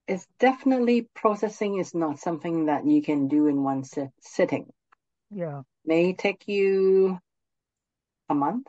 it's 0.07 0.27
definitely 0.39 1.09
processing 1.15 1.79
is 1.79 1.95
not 1.95 2.19
something 2.19 2.67
that 2.67 2.87
you 2.87 3.03
can 3.03 3.29
do 3.29 3.47
in 3.47 3.63
one 3.63 3.85
sit- 3.85 4.13
sitting. 4.21 4.67
Yeah 5.31 5.63
may 5.89 6.13
take 6.13 6.47
you 6.47 7.19
a 8.29 8.35
month 8.35 8.67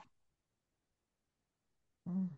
mm. 2.10 2.30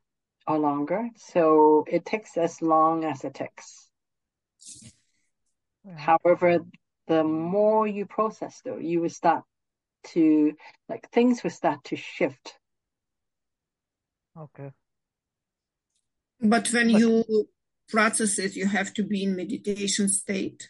or 0.47 0.57
longer. 0.57 1.09
So 1.15 1.85
it 1.87 2.03
takes 2.05 2.35
as 2.37 2.61
long 2.61 3.05
as 3.05 3.23
it 3.23 3.35
takes. 3.35 3.91
Yeah. 5.85 5.97
however 5.97 6.59
the 7.07 7.23
more 7.23 7.87
you 7.87 8.05
process 8.05 8.61
though 8.63 8.77
you 8.77 9.01
will 9.01 9.09
start 9.09 9.43
to 10.03 10.53
like 10.87 11.09
things 11.09 11.43
will 11.43 11.49
start 11.49 11.83
to 11.85 11.95
shift. 11.95 12.55
Okay. 14.37 14.71
But 16.39 16.69
when 16.69 16.91
but, 16.91 16.99
you 16.99 17.49
process 17.89 18.37
it 18.37 18.55
you 18.55 18.67
have 18.67 18.93
to 18.93 19.03
be 19.03 19.23
in 19.23 19.35
meditation 19.35 20.07
state 20.07 20.69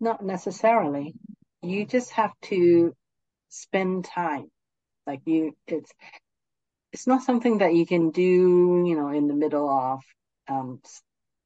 not 0.00 0.24
necessarily. 0.24 1.14
You 1.62 1.84
just 1.86 2.10
have 2.12 2.32
to 2.42 2.94
spend 3.48 4.04
time. 4.04 4.50
Like 5.06 5.20
you 5.26 5.56
it's 5.66 5.90
it's 6.92 7.06
not 7.06 7.22
something 7.22 7.58
that 7.58 7.74
you 7.74 7.86
can 7.86 8.10
do 8.10 8.84
you 8.86 8.96
know 8.96 9.08
in 9.08 9.28
the 9.28 9.34
middle 9.34 9.68
of 9.68 10.00
um, 10.48 10.80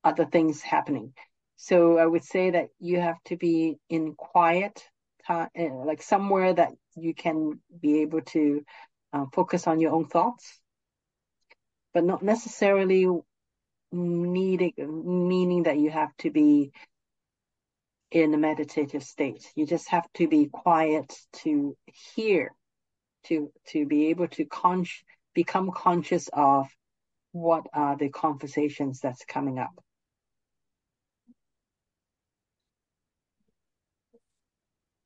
other 0.02 0.24
things 0.24 0.62
happening. 0.62 1.12
So 1.56 1.98
I 1.98 2.06
would 2.06 2.24
say 2.24 2.51
that 2.51 2.68
you 2.81 3.01
have 3.01 3.22
to 3.26 3.36
be 3.36 3.78
in 3.89 4.14
quiet 4.14 4.85
time, 5.26 5.48
eh, 5.55 5.70
like 5.72 6.02
somewhere 6.02 6.52
that 6.55 6.72
you 6.97 7.14
can 7.14 7.60
be 7.81 8.02
able 8.02 8.20
to 8.22 8.64
uh, 9.12 9.26
focus 9.32 9.66
on 9.66 9.81
your 9.81 9.93
own 9.93 10.06
thoughts, 10.06 10.60
but 11.93 12.05
not 12.05 12.22
necessarily 12.22 13.06
needing 13.93 14.72
meaning 15.28 15.62
that 15.64 15.78
you 15.78 15.90
have 15.90 16.14
to 16.18 16.31
be 16.31 16.72
in 18.10 18.35
a 18.35 18.39
meditative 18.39 19.02
state. 19.02 19.44
You 19.56 19.66
just 19.66 19.89
have 19.90 20.06
to 20.14 20.28
be 20.28 20.47
quiet 20.47 21.12
to 21.44 21.76
hear, 22.14 22.55
to 23.24 23.52
to 23.68 23.86
be 23.86 24.06
able 24.06 24.28
to 24.28 24.44
con- 24.44 24.86
become 25.35 25.70
conscious 25.72 26.28
of 26.32 26.68
what 27.32 27.66
are 27.72 27.97
the 27.97 28.09
conversations 28.10 29.01
that's 29.01 29.24
coming 29.24 29.59
up. 29.59 29.74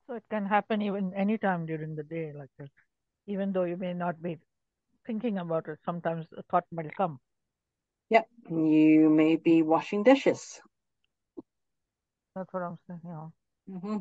So 0.07 0.15
it 0.15 0.25
can 0.31 0.47
happen 0.47 0.83
even 0.83 1.15
anytime 1.15 1.67
during 1.67 1.95
the 1.95 2.03
day, 2.03 2.33
like 2.35 2.51
that. 2.59 2.71
Even 3.27 3.53
though 3.53 3.65
you 3.65 3.77
may 3.77 3.93
not 3.95 4.23
be 4.23 4.39
thinking 5.07 5.39
about 5.39 5.69
it, 5.69 5.79
sometimes 5.85 6.27
a 6.37 6.43
thought 6.51 6.65
might 6.73 6.95
come. 6.97 7.19
Yep, 8.11 8.27
you 8.51 9.11
may 9.11 9.37
be 9.37 9.63
washing 9.63 10.03
dishes. 10.03 10.61
That's 12.39 12.53
what 12.53 12.63
I'm 12.63 12.79
saying. 12.87 13.01
Yeah. 13.05 13.27
Mm-hmm. 13.69 13.97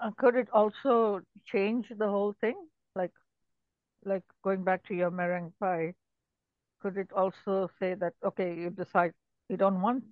Uh, 0.00 0.10
could 0.16 0.34
it 0.34 0.48
also 0.50 1.20
change 1.44 1.86
the 1.96 2.08
whole 2.08 2.34
thing, 2.40 2.56
like, 2.96 3.12
like 4.02 4.22
going 4.42 4.64
back 4.64 4.82
to 4.88 4.94
your 4.94 5.10
meringue 5.10 5.52
pie? 5.60 5.92
Could 6.80 6.96
it 6.96 7.12
also 7.14 7.68
say 7.78 7.94
that 7.94 8.14
okay, 8.24 8.54
you 8.54 8.70
decide 8.70 9.12
you 9.50 9.58
don't 9.58 9.82
want 9.82 10.04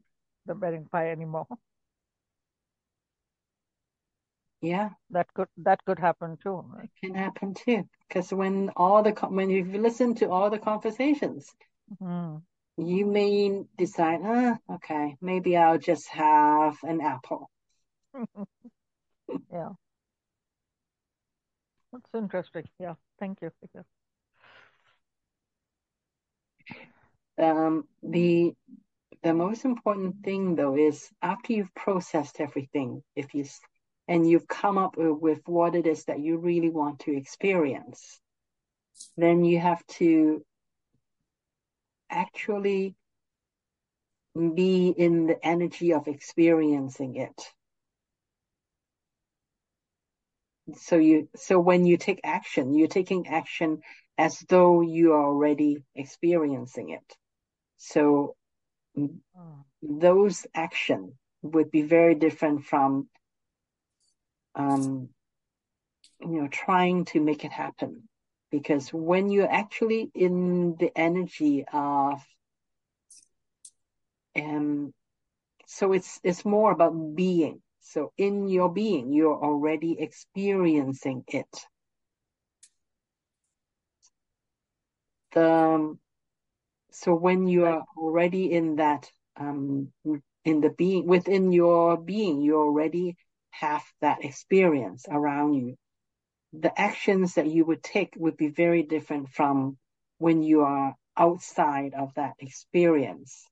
the 0.45 0.55
meringue 0.55 0.89
pie 0.93 1.11
anymore? 1.11 1.47
Yeah, 4.61 4.91
that 5.09 5.33
could 5.33 5.49
that 5.57 5.83
could 5.87 5.99
happen 5.99 6.37
too. 6.43 6.63
Right? 6.69 6.85
It 6.85 7.07
can 7.07 7.15
happen 7.15 7.55
too, 7.55 7.89
because 8.07 8.31
when 8.31 8.71
all 8.77 9.03
the 9.03 9.13
when 9.13 9.49
you 9.49 9.65
listen 9.65 10.15
to 10.17 10.29
all 10.29 10.51
the 10.51 10.59
conversations, 10.59 11.51
mm-hmm. 11.91 12.37
You 12.77 13.07
may 13.07 13.63
decide, 13.77 14.21
ah, 14.23 14.57
okay, 14.75 15.17
maybe 15.21 15.57
I'll 15.57 15.79
just 15.79 16.09
have 16.09 16.77
an 16.83 17.01
apple. 17.01 17.51
yeah, 19.53 19.71
that's 21.93 22.15
interesting. 22.15 22.65
Yeah, 22.79 22.95
thank 23.19 23.39
you. 23.43 23.51
Um, 27.39 27.85
the 28.03 28.53
the 29.23 29.35
most 29.35 29.65
important 29.65 30.17
thing 30.25 30.55
though 30.55 30.77
is 30.77 31.09
after 31.23 31.53
you've 31.53 31.75
processed 31.75 32.41
everything, 32.41 33.03
if 33.17 33.35
you 33.35 33.45
and 34.09 34.29
you've 34.29 34.49
come 34.49 34.77
up 34.77 34.97
with 34.97 35.41
what 35.47 35.75
it 35.75 35.87
is 35.87 36.05
that 36.05 36.21
you 36.21 36.39
really 36.39 36.71
want 36.71 37.01
to 37.01 37.17
experience, 37.17 38.21
then 39.17 39.45
you 39.45 39.59
have 39.59 39.87
to 39.87 40.45
actually 42.11 42.95
be 44.35 44.89
in 44.89 45.27
the 45.27 45.45
energy 45.45 45.93
of 45.93 46.09
experiencing 46.09 47.17
it. 47.17 47.53
So 50.77 50.97
you, 50.97 51.29
so 51.35 51.59
when 51.59 51.85
you 51.85 51.97
take 51.97 52.21
action, 52.23 52.75
you're 52.75 52.89
taking 52.89 53.27
action 53.27 53.81
as 54.17 54.39
though 54.49 54.83
you 54.83 55.15
are 55.15 55.25
already 55.25 55.83
experiencing 55.95 56.91
it. 56.91 57.17
So 57.79 58.37
oh. 58.99 59.65
those 59.83 60.47
action 60.55 61.15
would 61.43 61.71
be 61.71 61.83
very 61.83 62.15
different 62.15 62.65
from 62.65 63.09
um, 64.55 65.09
you 66.21 66.43
know, 66.43 66.49
trying 66.49 67.05
to 67.07 67.21
make 67.21 67.45
it 67.45 67.53
happen. 67.53 68.09
Because 68.51 68.93
when 68.93 69.31
you're 69.31 69.51
actually 69.51 70.11
in 70.15 70.77
the 70.79 70.91
energy 70.97 71.65
of 71.73 72.21
um, 74.37 74.93
so 75.67 75.93
it's 75.93 76.21
it's 76.25 76.45
more 76.45 76.73
about 76.73 77.15
being. 77.15 77.63
So 77.81 78.13
in 78.17 78.49
your 78.49 78.73
being, 78.73 79.13
you're 79.13 79.39
already 79.43 79.97
experiencing 80.01 81.25
it. 81.29 81.49
The 85.33 85.97
so 86.91 87.15
when 87.15 87.47
you 87.47 87.67
are 87.67 87.85
already 87.97 88.53
in 88.53 88.77
that 88.77 89.11
um, 89.37 89.93
in 90.45 90.61
the 90.61 90.71
being 90.71 91.07
within 91.07 91.53
your 91.53 91.97
being, 91.97 92.41
you 92.41 92.57
already 92.59 93.17
have 93.51 93.83
that 94.01 94.25
experience 94.25 95.07
around 95.09 95.55
you. 95.55 95.77
The 96.53 96.79
actions 96.79 97.35
that 97.35 97.47
you 97.47 97.65
would 97.65 97.83
take 97.83 98.15
would 98.17 98.37
be 98.37 98.49
very 98.49 98.83
different 98.83 99.29
from 99.31 99.79
when 100.19 100.43
you 100.43 100.63
are 100.63 100.97
outside 101.17 101.95
of 101.95 102.15
that 102.15 102.35
experience 102.39 103.47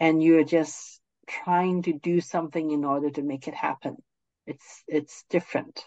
and 0.00 0.22
you're 0.22 0.44
just 0.44 1.00
trying 1.26 1.82
to 1.82 1.92
do 1.92 2.20
something 2.20 2.70
in 2.70 2.84
order 2.84 3.10
to 3.10 3.22
make 3.22 3.48
it 3.48 3.54
happen. 3.54 3.96
It's 4.46 4.82
it's 4.88 5.24
different. 5.30 5.84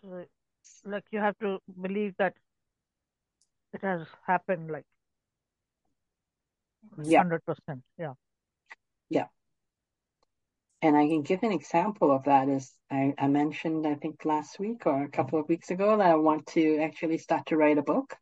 So, 0.00 0.24
like 0.84 1.04
you 1.10 1.18
have 1.20 1.38
to 1.40 1.58
believe 1.80 2.14
that 2.18 2.34
it 3.72 3.82
has 3.82 4.06
happened 4.26 4.70
like 4.70 4.84
Yeah. 7.02 7.18
hundred 7.18 7.44
percent. 7.44 7.82
Yeah. 7.98 8.14
Yeah. 9.08 9.28
And 10.84 10.98
I 10.98 11.08
can 11.08 11.22
give 11.22 11.42
an 11.42 11.50
example 11.50 12.10
of 12.10 12.24
that 12.24 12.50
is 12.50 12.70
I, 12.90 13.14
I 13.16 13.26
mentioned 13.26 13.86
I 13.86 13.94
think 13.94 14.26
last 14.26 14.58
week 14.60 14.84
or 14.84 15.02
a 15.02 15.08
couple 15.08 15.40
of 15.40 15.48
weeks 15.48 15.70
ago 15.70 15.96
that 15.96 16.10
I 16.10 16.16
want 16.16 16.46
to 16.48 16.78
actually 16.82 17.16
start 17.16 17.46
to 17.46 17.56
write 17.56 17.78
a 17.78 17.82
book. 17.82 18.14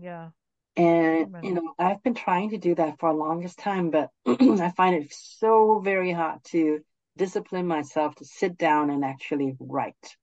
Yeah. 0.00 0.30
And 0.78 1.36
you 1.42 1.52
know, 1.52 1.74
I've 1.78 2.02
been 2.02 2.14
trying 2.14 2.50
to 2.50 2.56
do 2.56 2.74
that 2.76 2.98
for 2.98 3.12
the 3.12 3.18
longest 3.18 3.58
time, 3.58 3.90
but 3.90 4.08
I 4.26 4.72
find 4.78 4.96
it 4.96 5.12
so 5.12 5.80
very 5.80 6.10
hard 6.10 6.38
to 6.52 6.80
discipline 7.18 7.66
myself 7.66 8.14
to 8.14 8.24
sit 8.24 8.56
down 8.56 8.88
and 8.88 9.04
actually 9.04 9.54
write. 9.60 10.16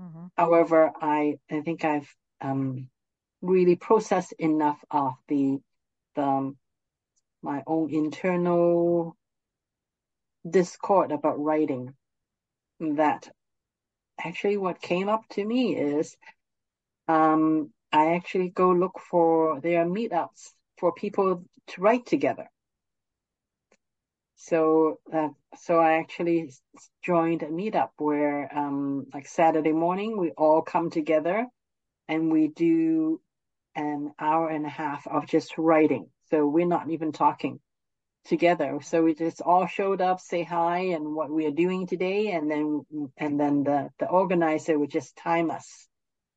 Mm-hmm. 0.00 0.28
However, 0.34 0.92
I 0.98 1.34
I 1.50 1.60
think 1.60 1.84
I've 1.84 2.08
um 2.40 2.88
really 3.42 3.76
processed 3.76 4.32
enough 4.38 4.82
of 4.90 5.12
the 5.28 5.58
the 6.14 6.22
um, 6.22 6.56
my 7.42 7.62
own 7.66 7.92
internal 7.92 9.14
discord 10.48 11.12
about 11.12 11.38
writing 11.38 11.94
that 12.80 13.28
actually 14.24 14.56
what 14.56 14.80
came 14.80 15.08
up 15.08 15.22
to 15.30 15.44
me 15.44 15.76
is 15.76 16.16
um 17.08 17.70
I 17.92 18.14
actually 18.14 18.50
go 18.50 18.70
look 18.70 19.00
for 19.10 19.60
there 19.60 19.82
are 19.82 19.86
meetups 19.86 20.52
for 20.78 20.92
people 20.92 21.44
to 21.68 21.80
write 21.80 22.06
together. 22.06 22.48
So 24.36 25.00
uh, 25.12 25.28
so 25.56 25.78
I 25.78 25.94
actually 25.98 26.50
joined 27.02 27.42
a 27.42 27.46
meetup 27.46 27.90
where 27.98 28.48
um 28.56 29.06
like 29.12 29.26
Saturday 29.26 29.72
morning 29.72 30.18
we 30.18 30.30
all 30.30 30.62
come 30.62 30.90
together 30.90 31.46
and 32.08 32.32
we 32.32 32.48
do 32.48 33.20
an 33.74 34.12
hour 34.18 34.48
and 34.48 34.64
a 34.66 34.70
half 34.70 35.06
of 35.06 35.26
just 35.26 35.58
writing. 35.58 36.08
So 36.30 36.46
we're 36.46 36.66
not 36.66 36.90
even 36.90 37.12
talking 37.12 37.60
together. 38.30 38.78
So 38.82 39.02
we 39.02 39.14
just 39.14 39.42
all 39.42 39.66
showed 39.66 40.00
up, 40.00 40.20
say 40.20 40.44
hi 40.44 40.78
and 40.94 41.14
what 41.16 41.30
we 41.30 41.46
are 41.46 41.50
doing 41.64 41.86
today 41.86 42.30
and 42.30 42.48
then 42.50 42.86
and 43.18 43.38
then 43.38 43.64
the 43.64 43.90
the 43.98 44.06
organizer 44.06 44.78
would 44.78 44.90
just 44.90 45.16
time 45.16 45.50
us. 45.50 45.88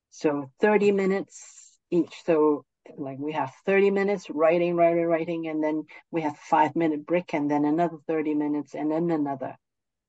So 0.09 0.49
30 0.59 0.91
minutes 0.91 1.77
each. 1.91 2.15
So 2.25 2.65
like 2.97 3.19
we 3.19 3.33
have 3.33 3.53
30 3.67 3.91
minutes 3.91 4.29
writing, 4.29 4.75
writing, 4.75 5.05
writing, 5.05 5.47
and 5.47 5.63
then 5.63 5.85
we 6.11 6.21
have 6.21 6.35
five 6.37 6.75
minute 6.75 7.05
break 7.05 7.33
and 7.33 7.49
then 7.49 7.63
another 7.63 7.97
30 8.07 8.33
minutes 8.33 8.73
and 8.73 8.91
then 8.91 9.11
another. 9.11 9.55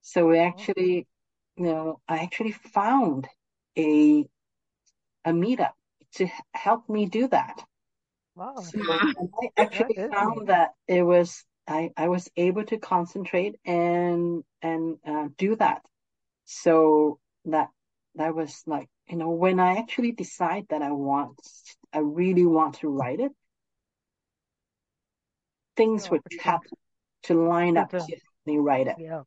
So 0.01 0.27
we 0.27 0.39
actually, 0.39 1.07
you 1.57 1.67
know, 1.67 2.01
I 2.09 2.19
actually 2.19 2.53
found 2.53 3.29
a 3.77 4.25
a 5.27 5.33
meetup 5.33 5.77
to 6.17 6.29
help 6.55 6.89
me 6.89 7.07
do 7.07 7.29
that. 7.29 7.63
Wow. 8.37 8.57
So 8.57 8.81
I 8.81 9.15
actually 9.59 9.97
found 9.97 10.49
that 10.49 10.71
it 10.89 11.03
was 11.03 11.45
I 11.67 11.91
I 11.97 12.09
was 12.09 12.29
able 12.37 12.65
to 12.67 12.79
concentrate 12.79 13.57
and 13.65 14.45
and 14.63 14.99
uh, 15.07 15.29
do 15.37 15.57
that. 15.57 15.83
So 16.45 17.19
that 17.47 17.69
that 18.17 18.35
was 18.35 18.63
like 18.67 18.89
you 19.09 19.17
know 19.17 19.31
when 19.31 19.61
I 19.61 19.79
actually 19.79 20.13
decide 20.13 20.67
that 20.69 20.83
I 20.83 20.93
want 20.93 21.41
I 21.93 21.99
really 21.99 22.47
want 22.47 22.77
to 22.77 22.89
write 22.89 23.21
it, 23.21 23.33
things 25.77 26.05
The 26.05 26.11
would 26.13 26.23
happen 26.41 26.71
to 27.25 27.35
line 27.35 27.77
up 27.77 27.91
to 27.91 28.07
me 28.47 28.59
write 28.59 28.87
it. 28.89 28.97
Yeah. 28.99 29.23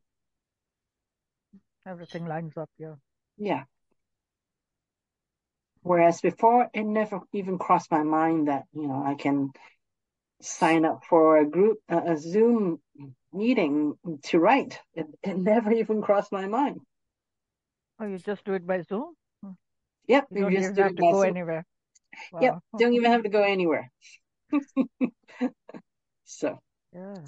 Everything 1.85 2.25
lines 2.25 2.57
up. 2.57 2.69
Yeah. 2.77 2.95
Yeah. 3.37 3.63
Whereas 5.81 6.19
before, 6.19 6.69
it 6.73 6.83
never 6.83 7.21
even 7.31 7.57
crossed 7.57 7.89
my 7.91 8.03
mind 8.03 8.49
that 8.49 8.65
you 8.73 8.87
know 8.87 9.03
I 9.05 9.15
can 9.15 9.51
sign 10.41 10.85
up 10.85 11.03
for 11.09 11.37
a 11.37 11.45
group 11.45 11.79
a, 11.89 12.15
Zoom 12.17 12.81
meeting 13.33 13.95
to 14.23 14.39
write. 14.39 14.79
It, 14.93 15.07
it 15.23 15.37
never 15.37 15.71
even 15.81 16.01
crossed 16.01 16.31
my 16.31 16.47
mind. 16.47 16.81
Oh, 17.99 18.05
you 18.05 18.17
just 18.17 18.43
do 18.45 18.53
it 18.53 18.65
by 18.65 18.81
Zoom? 18.81 19.13
Hmm. 19.43 19.51
Yep, 20.07 20.27
You 20.31 20.37
you 20.37 20.41
don't 20.41 20.51
just 20.51 20.73
even 20.73 20.75
do 20.75 20.83
have 20.83 20.95
to 20.95 21.03
go 21.03 21.21
Zoom. 21.21 21.29
anywhere. 21.29 21.65
Yep, 22.41 22.59
don't 22.77 22.93
even 22.93 23.11
have 23.11 23.23
to 23.23 23.29
go 23.29 23.43
anywhere. 23.43 23.91
So, 26.25 26.59
Yeah. 26.93 27.27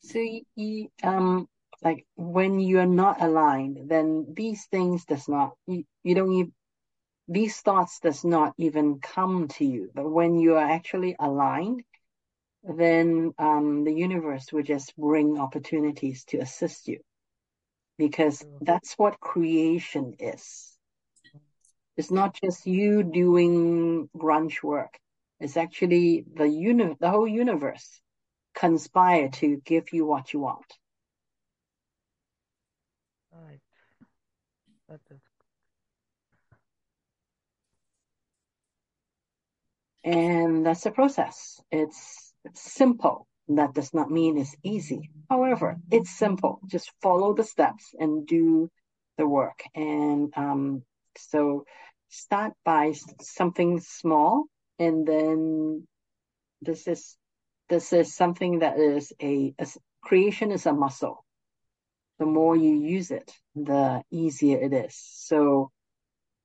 so 0.00 0.18
you, 0.18 0.42
you, 0.54 0.88
um, 1.02 1.48
like 1.82 2.06
when 2.16 2.60
you 2.60 2.78
are 2.78 2.86
not 2.86 3.20
aligned, 3.20 3.90
then 3.90 4.26
these 4.34 4.66
things 4.66 5.04
does 5.04 5.28
not 5.28 5.52
you, 5.66 5.84
you 6.02 6.14
don't 6.14 6.32
even 6.32 6.52
these 7.28 7.60
thoughts 7.60 8.00
does 8.00 8.24
not 8.24 8.54
even 8.58 9.00
come 9.00 9.48
to 9.48 9.64
you. 9.64 9.90
But 9.94 10.10
when 10.10 10.38
you 10.38 10.56
are 10.56 10.70
actually 10.70 11.16
aligned, 11.18 11.82
then 12.64 13.32
um, 13.38 13.84
the 13.84 13.92
universe 13.92 14.52
will 14.52 14.62
just 14.62 14.96
bring 14.96 15.38
opportunities 15.38 16.24
to 16.24 16.38
assist 16.38 16.88
you 16.88 17.00
because 17.98 18.44
that's 18.60 18.94
what 18.98 19.20
creation 19.20 20.14
is. 20.18 20.76
It's 21.96 22.10
not 22.10 22.34
just 22.34 22.66
you 22.66 23.02
doing 23.02 24.08
grunge 24.16 24.62
work. 24.62 24.98
It's 25.40 25.56
actually 25.56 26.24
the 26.34 26.48
uni- 26.48 26.96
the 26.98 27.10
whole 27.10 27.28
universe 27.28 28.00
conspire 28.54 29.28
to 29.28 29.56
give 29.64 29.92
you 29.92 30.04
what 30.06 30.32
you 30.32 30.40
want. 30.40 30.78
Right. 33.32 33.60
That 34.88 35.00
is. 35.10 35.20
And 40.04 40.64
that's 40.64 40.82
the 40.82 40.90
process. 40.90 41.60
It's, 41.70 41.70
it's 41.70 42.23
simple. 42.52 43.26
That 43.48 43.74
does 43.74 43.92
not 43.92 44.10
mean 44.10 44.38
it's 44.38 44.56
easy. 44.62 45.10
However, 45.28 45.76
it's 45.90 46.10
simple. 46.10 46.60
Just 46.66 46.92
follow 47.02 47.34
the 47.34 47.44
steps 47.44 47.94
and 47.98 48.26
do 48.26 48.70
the 49.18 49.26
work. 49.26 49.62
And 49.74 50.32
um, 50.36 50.82
so 51.16 51.64
start 52.08 52.52
by 52.64 52.94
something 53.20 53.80
small, 53.80 54.44
and 54.78 55.06
then 55.06 55.86
this 56.62 56.86
is 56.86 57.16
this 57.68 57.92
is 57.92 58.14
something 58.14 58.60
that 58.60 58.78
is 58.78 59.12
a 59.22 59.54
creation 60.02 60.50
is 60.52 60.66
a 60.66 60.72
muscle. 60.72 61.24
The 62.18 62.26
more 62.26 62.56
you 62.56 62.74
use 62.74 63.10
it, 63.10 63.32
the 63.54 64.02
easier 64.10 64.58
it 64.58 64.72
is. 64.72 64.94
So 64.94 65.70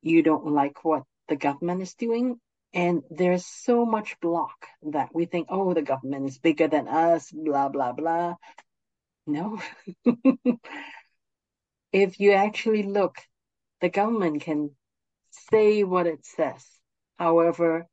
you 0.02 0.24
don't 0.24 0.48
like 0.48 0.84
what 0.84 1.04
the 1.28 1.36
government 1.36 1.82
is 1.82 1.94
doing. 1.94 2.40
And 2.74 3.02
there's 3.10 3.46
so 3.46 3.86
much 3.86 4.20
block 4.20 4.68
that 4.84 5.10
we 5.14 5.26
think, 5.26 5.48
oh, 5.50 5.74
the 5.74 5.82
government 5.82 6.28
is 6.28 6.38
bigger 6.38 6.68
than 6.68 6.88
us, 6.88 7.32
blah, 7.32 7.70
blah, 7.70 7.94
blah. 7.94 8.36
No. 9.26 9.60
if 11.92 12.20
you 12.20 12.34
actually 12.34 12.84
look, 12.84 13.18
the 13.82 13.90
government 13.90 14.42
can 14.42 14.72
say 15.50 15.84
what 15.84 16.06
it 16.06 16.26
says. 16.26 16.64
However, 17.18 17.88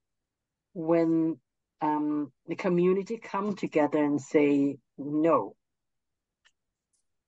when 0.75 1.39
um, 1.81 2.33
the 2.47 2.55
community 2.55 3.17
come 3.17 3.57
together 3.57 4.03
and 4.03 4.21
say 4.21 4.77
no, 4.99 5.55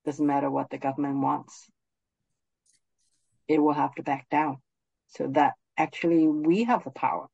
doesn't 0.05 0.27
matter 0.27 0.51
what 0.51 0.71
the 0.71 0.79
government 0.79 1.19
wants, 1.19 1.67
it 3.47 3.59
will 3.59 3.73
have 3.73 3.95
to 3.95 4.03
back 4.03 4.29
down. 4.31 4.59
So 5.09 5.29
that 5.29 5.55
actually 5.79 6.29
we 6.29 6.65
have 6.65 6.85
the 6.85 6.91
power 6.91 7.29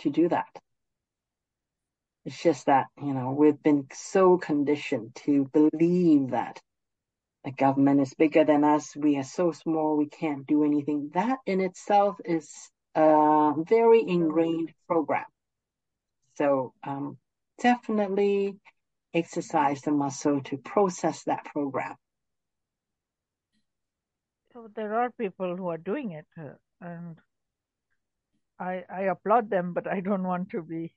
to 0.00 0.10
do 0.10 0.28
that. 0.28 0.48
It's 2.24 2.42
just 2.42 2.66
that, 2.66 2.86
you 3.00 3.14
know, 3.14 3.30
we've 3.30 3.62
been 3.62 3.86
so 3.92 4.36
conditioned 4.36 5.14
to 5.24 5.48
believe 5.52 6.30
that 6.30 6.60
the 7.44 7.52
government 7.52 8.00
is 8.00 8.12
bigger 8.14 8.44
than 8.44 8.64
us. 8.64 8.96
We 8.96 9.16
are 9.18 9.22
so 9.22 9.52
small, 9.52 9.96
we 9.96 10.08
can't 10.08 10.46
do 10.46 10.64
anything. 10.64 11.10
That 11.14 11.38
in 11.46 11.60
itself 11.60 12.16
is 12.24 12.50
a 12.96 13.52
very 13.56 14.02
ingrained 14.06 14.72
program. 14.88 15.26
So 16.34 16.74
um, 16.84 17.18
definitely 17.62 18.56
exercise 19.14 19.80
the 19.82 19.92
muscle 19.92 20.40
to 20.42 20.56
process 20.56 21.22
that 21.24 21.44
program. 21.44 21.94
So 24.52 24.68
there 24.74 24.94
are 24.94 25.10
people 25.12 25.54
who 25.56 25.68
are 25.68 25.78
doing 25.78 26.12
it, 26.12 26.26
uh, 26.36 26.54
and 26.80 27.16
I 28.58 28.84
I 28.90 29.02
applaud 29.02 29.50
them, 29.50 29.72
but 29.72 29.86
I 29.86 30.00
don't 30.00 30.24
want 30.24 30.50
to 30.50 30.62
be 30.62 30.92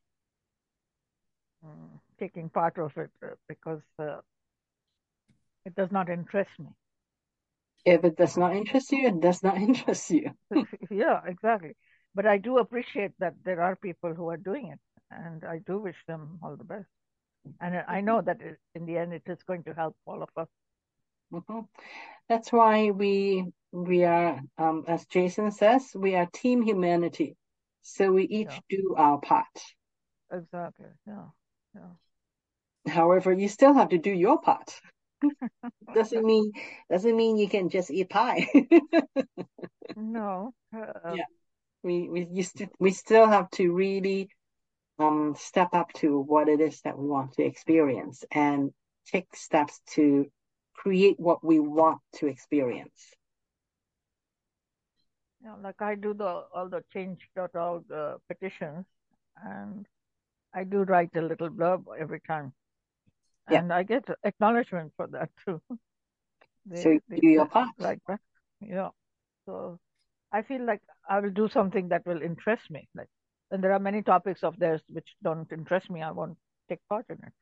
um, 1.63 1.99
taking 2.19 2.49
part 2.49 2.77
of 2.77 2.95
it 2.97 3.11
uh, 3.23 3.35
because 3.47 3.81
uh, 3.97 4.19
it 5.65 5.75
does 5.75 5.91
not 5.91 6.09
interest 6.09 6.51
me. 6.59 6.69
If 7.85 8.03
it 8.03 8.17
does 8.17 8.37
not 8.37 8.55
interest 8.55 8.91
you, 8.91 9.07
it 9.07 9.19
does 9.19 9.41
not 9.43 9.57
interest 9.67 10.09
you. 10.09 10.31
yeah, 10.89 11.21
exactly. 11.25 11.75
But 12.15 12.25
I 12.25 12.37
do 12.37 12.57
appreciate 12.57 13.11
that 13.19 13.35
there 13.43 13.61
are 13.61 13.75
people 13.75 14.13
who 14.13 14.29
are 14.29 14.37
doing 14.37 14.67
it, 14.67 14.79
and 15.11 15.43
I 15.43 15.59
do 15.65 15.79
wish 15.79 15.97
them 16.07 16.39
all 16.43 16.55
the 16.55 16.63
best. 16.63 16.87
And 17.61 17.83
I 17.87 18.01
know 18.01 18.21
that 18.21 18.41
it, 18.41 18.57
in 18.75 18.85
the 18.85 18.97
end, 18.97 19.13
it 19.13 19.23
is 19.27 19.41
going 19.43 19.63
to 19.63 19.73
help 19.73 19.95
all 20.05 20.21
of 20.21 20.29
us. 20.35 20.47
Mm-hmm. 21.31 21.59
That's 22.27 22.51
why 22.51 22.91
we 22.91 23.45
we 23.71 24.03
are, 24.03 24.41
um, 24.57 24.83
as 24.87 25.05
Jason 25.05 25.51
says, 25.51 25.91
we 25.95 26.15
are 26.15 26.27
team 26.33 26.61
humanity. 26.63 27.35
So 27.81 28.11
we 28.13 28.23
each 28.25 28.49
Yeah. 28.49 28.61
do 28.69 28.95
our 28.97 29.19
part. 29.19 29.47
Exactly. 30.31 30.89
Yeah. 31.05 31.29
Yeah. 31.75 31.93
However, 32.87 33.31
you 33.31 33.47
still 33.47 33.73
have 33.75 33.87
to 33.89 33.97
do 33.97 34.11
your 34.11 34.41
part. 34.41 34.81
doesn't 35.93 36.25
mean 36.25 36.51
doesn't 36.89 37.15
mean 37.15 37.37
you 37.37 37.47
can 37.49 37.69
just 37.69 37.91
eat 37.91 38.09
pie. 38.09 38.47
No. 39.95 40.53
Uh, 40.73 41.17
Yeah. 41.17 41.25
we 41.83 42.09
we 42.09 42.25
to 42.57 42.67
we 42.79 42.91
still 42.91 43.27
have 43.27 43.49
to 43.51 43.71
really 43.73 44.29
um 44.99 45.35
step 45.37 45.69
up 45.73 45.93
to 45.93 46.19
what 46.19 46.49
it 46.49 46.61
is 46.61 46.81
that 46.81 46.97
we 46.97 47.07
want 47.07 47.33
to 47.33 47.43
experience 47.43 48.25
and 48.31 48.71
take 49.11 49.35
steps 49.35 49.81
to 49.95 50.31
create 50.75 51.19
what 51.19 51.43
we 51.43 51.59
want 51.59 51.99
to 52.13 52.27
experience. 52.27 53.15
You 55.41 55.47
know, 55.47 55.57
like 55.61 55.81
I 55.81 55.95
do 55.95 56.13
the 56.13 56.43
all 56.53 56.69
the 56.69 56.83
change.org 56.93 57.91
uh, 57.91 58.17
petitions, 58.27 58.85
and 59.43 59.87
I 60.53 60.63
do 60.63 60.83
write 60.83 61.15
a 61.15 61.21
little 61.21 61.49
blurb 61.49 61.85
every 61.99 62.21
time, 62.21 62.53
Yeah. 63.49 63.61
and 63.61 63.71
I 63.73 63.83
get 63.83 64.05
acknowledgement 64.23 64.93
for 64.95 65.07
that 65.07 65.29
too. 65.45 65.61
They, 66.65 66.99
So 66.99 67.09
you 67.09 67.21
do 67.21 67.27
your 67.27 67.47
part. 67.47 67.69
Like 67.77 67.99
that, 68.07 68.19
yeah. 68.61 68.89
So 69.45 69.79
I 70.31 70.41
feel 70.43 70.65
like 70.65 70.81
I 71.09 71.19
will 71.19 71.31
do 71.31 71.47
something 71.49 71.89
that 71.89 72.05
will 72.05 72.21
interest 72.21 72.69
me. 72.69 72.87
Like, 72.95 73.09
and 73.51 73.63
there 73.63 73.73
are 73.73 73.79
many 73.79 74.01
topics 74.03 74.43
of 74.43 74.57
theirs 74.59 74.81
which 74.89 75.15
don't 75.23 75.51
interest 75.51 75.89
me. 75.89 76.01
I 76.01 76.11
won't 76.11 76.37
take 76.69 76.79
part 76.89 77.05
in 77.09 77.17
it 77.23 77.33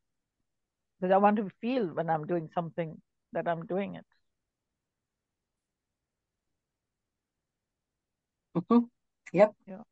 because 0.99 1.13
I 1.13 1.17
want 1.17 1.37
to 1.37 1.49
feel 1.61 1.87
when 1.93 2.09
I'm 2.09 2.25
doing 2.27 2.49
something 2.53 3.01
that 3.33 3.47
I'm 3.47 3.65
doing 3.65 3.95
it. 3.95 4.05
Mhm. 8.57 8.89
Yep. 9.33 9.55
Yeah. 9.67 9.83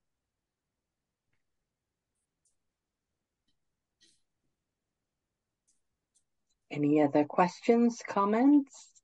Any 6.70 7.02
other 7.02 7.26
questions, 7.26 8.04
comments? 8.08 9.02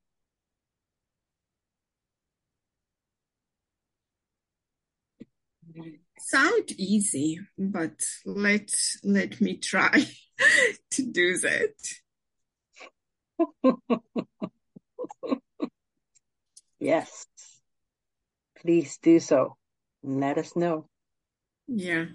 Sound 6.19 6.71
easy, 6.77 7.39
but 7.57 7.99
let 8.25 8.69
let 9.03 9.41
me 9.41 9.57
try 9.57 10.05
to 10.91 11.03
do 11.03 11.37
that. 11.39 11.73
Yes. 16.79 17.27
Please 18.61 18.97
do 19.01 19.19
so. 19.19 19.57
Let 20.03 20.37
us 20.37 20.55
know. 20.55 20.85
Yeah. 21.67 22.05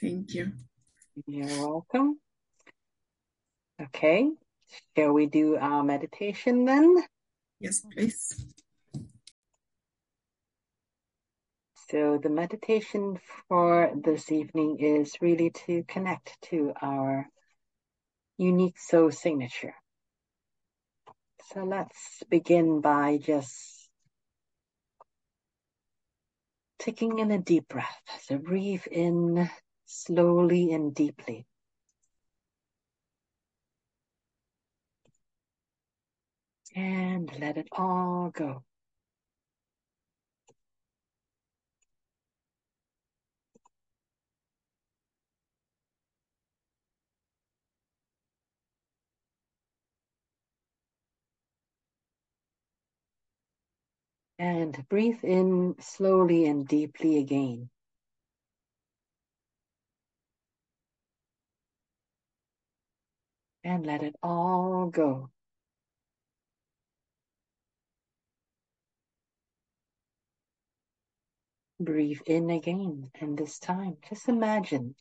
Thank 0.00 0.34
you. 0.34 0.52
You're 1.26 1.46
welcome. 1.46 2.18
Okay. 3.80 4.30
Shall 4.96 5.12
we 5.12 5.26
do 5.26 5.56
our 5.56 5.82
meditation 5.82 6.64
then? 6.64 6.96
Yes, 7.60 7.80
please. 7.80 8.46
So 11.90 12.18
the 12.22 12.28
meditation 12.28 13.18
for 13.48 13.92
this 13.94 14.30
evening 14.30 14.78
is 14.80 15.16
really 15.20 15.50
to 15.66 15.84
connect 15.88 16.36
to 16.50 16.72
our 16.82 17.26
unique 18.36 18.78
soul 18.78 19.10
signature. 19.10 19.74
So 21.52 21.64
let's 21.64 22.22
begin 22.28 22.82
by 22.82 23.16
just 23.16 23.77
taking 26.78 27.18
in 27.18 27.30
a 27.30 27.38
deep 27.38 27.68
breath. 27.68 28.02
So 28.22 28.38
breathe 28.38 28.86
in 28.90 29.50
slowly 29.86 30.72
and 30.72 30.94
deeply. 30.94 31.46
And 36.76 37.30
let 37.40 37.56
it 37.56 37.68
all 37.72 38.30
go. 38.32 38.62
And 54.38 54.86
breathe 54.88 55.24
in 55.24 55.74
slowly 55.80 56.46
and 56.46 56.66
deeply 56.66 57.18
again. 57.18 57.70
And 63.64 63.84
let 63.84 64.04
it 64.04 64.14
all 64.22 64.86
go. 64.86 65.30
Breathe 71.80 72.20
in 72.26 72.50
again, 72.50 73.10
and 73.20 73.36
this 73.36 73.58
time 73.58 73.96
just 74.08 74.28
imagine 74.28 74.94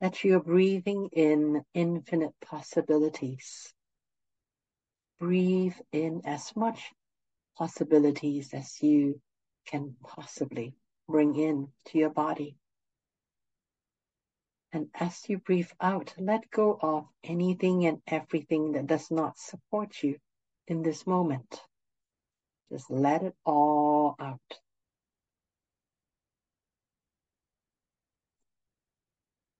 that 0.00 0.24
you're 0.24 0.42
breathing 0.42 1.08
in 1.12 1.62
infinite 1.74 2.34
possibilities. 2.40 3.72
Breathe 5.20 5.76
in 5.92 6.22
as 6.24 6.54
much 6.56 6.92
possibilities 7.62 8.52
as 8.54 8.82
you 8.82 9.20
can 9.66 9.94
possibly 10.02 10.74
bring 11.06 11.36
in 11.36 11.68
to 11.84 11.96
your 11.96 12.10
body. 12.10 12.56
And 14.72 14.88
as 14.98 15.22
you 15.28 15.38
breathe 15.38 15.70
out, 15.80 16.12
let 16.18 16.50
go 16.50 16.76
of 16.82 17.04
anything 17.22 17.86
and 17.86 17.98
everything 18.08 18.72
that 18.72 18.88
does 18.88 19.12
not 19.12 19.38
support 19.38 20.02
you 20.02 20.16
in 20.66 20.82
this 20.82 21.06
moment. 21.06 21.60
Just 22.72 22.90
let 22.90 23.22
it 23.22 23.34
all 23.44 24.16
out. 24.18 24.40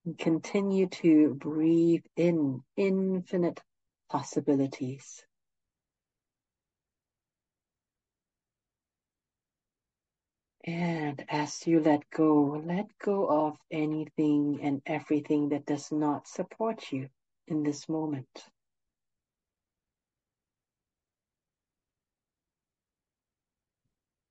And 0.05 0.19
continue 0.19 0.89
to 0.89 1.35
breathe 1.35 2.03
in 2.16 2.65
infinite 2.77 3.61
possibilities. 4.11 5.24
And 10.64 11.24
as 11.28 11.66
you 11.66 11.80
let 11.80 12.09
go, 12.10 12.62
let 12.64 12.86
go 12.98 13.28
of 13.28 13.59
anything 13.70 14.60
and 14.62 14.80
everything 14.86 15.48
that 15.48 15.66
does 15.66 15.90
not 15.90 16.28
support 16.28 16.93
you 16.93 17.09
in 17.48 17.64
this 17.64 17.89
moment. 17.89 18.28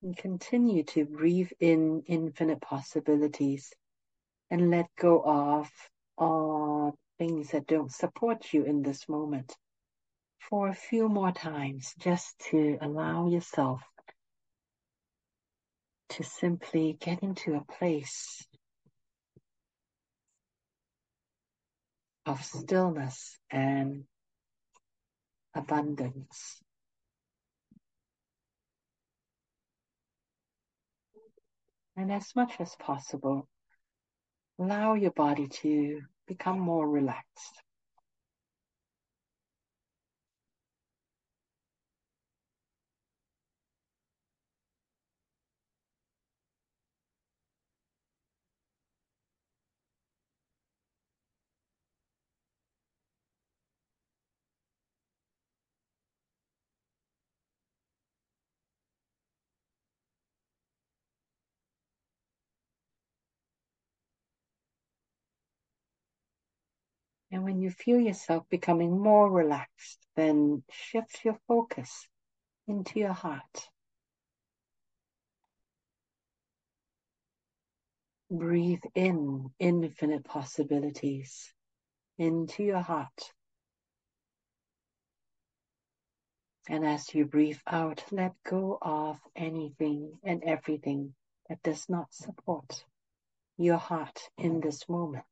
And 0.02 0.16
continue 0.16 0.84
to 0.84 1.06
breathe 1.06 1.52
in 1.60 2.04
infinite 2.08 2.62
possibilities 2.62 3.74
and 4.50 4.72
let 4.72 4.88
go 4.98 5.22
of 5.24 5.70
all 6.18 6.96
things 7.20 7.52
that 7.52 7.68
don't 7.68 7.92
support 7.92 8.54
you 8.54 8.64
in 8.64 8.84
this 8.84 9.08
moment 9.10 9.56
for 10.40 10.70
a 10.70 10.74
few 10.74 11.10
more 11.10 11.32
times 11.32 11.94
just 12.00 12.40
to 12.52 12.78
allow 12.82 13.28
yourself 13.28 13.82
to 16.12 16.24
simply 16.24 16.98
get 17.00 17.24
into 17.24 17.56
a 17.56 17.74
place 17.74 18.46
of 22.26 22.44
stillness 22.44 23.38
and 23.50 24.04
abundance. 25.56 26.62
And 31.96 32.12
as 32.12 32.36
much 32.36 32.54
as 32.60 32.76
possible, 32.76 33.48
allow 34.60 34.96
your 34.96 35.12
body 35.12 35.48
to 35.48 36.02
become 36.28 36.60
more 36.60 36.88
relaxed. 36.88 37.64
And 67.32 67.44
when 67.44 67.62
you 67.62 67.72
feel 67.72 68.00
yourself 68.00 68.44
becoming 68.50 69.00
more 69.02 69.32
relaxed, 69.32 70.00
then 70.16 70.64
shift 70.70 71.24
your 71.24 71.40
focus 71.48 72.08
into 72.68 73.00
your 73.00 73.14
heart. 73.14 73.70
Breathe 78.30 78.84
in 78.96 79.50
infinite 79.60 80.26
possibilities 80.26 81.54
into 82.18 82.64
your 82.64 82.82
heart. 82.82 83.34
And 86.68 86.86
as 86.86 87.14
you 87.16 87.26
breathe 87.26 87.60
out, 87.66 88.04
let 88.12 88.34
go 88.46 88.78
of 88.82 89.18
anything 89.36 90.20
and 90.24 90.44
everything 90.44 91.16
that 91.50 91.64
does 91.64 91.90
not 91.90 92.14
support 92.14 92.86
your 93.58 93.78
heart 93.78 94.30
in 94.38 94.60
this 94.62 94.88
moment. 94.88 95.26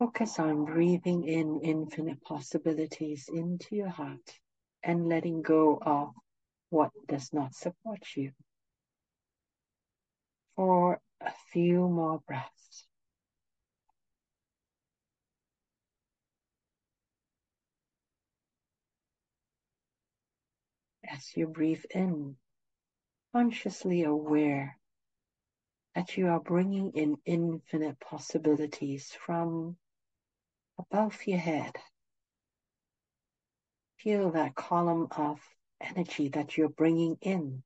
Focus 0.00 0.38
on 0.38 0.64
breathing 0.64 1.24
in 1.24 1.60
infinite 1.60 2.22
possibilities 2.22 3.28
into 3.30 3.76
your 3.76 3.90
heart 3.90 4.40
and 4.82 5.06
letting 5.06 5.42
go 5.42 5.78
of 5.82 6.14
what 6.70 6.90
does 7.06 7.34
not 7.34 7.54
support 7.54 8.02
you. 8.16 8.32
For 10.56 10.98
a 11.20 11.30
few 11.52 11.86
more 11.86 12.22
breaths. 12.26 12.86
As 21.06 21.36
you 21.36 21.46
breathe 21.46 21.84
in, 21.90 22.36
consciously 23.34 24.04
aware 24.04 24.78
that 25.94 26.16
you 26.16 26.28
are 26.28 26.40
bringing 26.40 26.92
in 26.92 27.18
infinite 27.26 28.00
possibilities 28.00 29.12
from 29.26 29.76
above 30.80 31.18
your 31.26 31.38
head. 31.38 31.76
Feel 33.98 34.30
that 34.30 34.54
column 34.54 35.08
of 35.16 35.38
energy 35.80 36.28
that 36.30 36.56
you're 36.56 36.68
bringing 36.68 37.16
in 37.20 37.62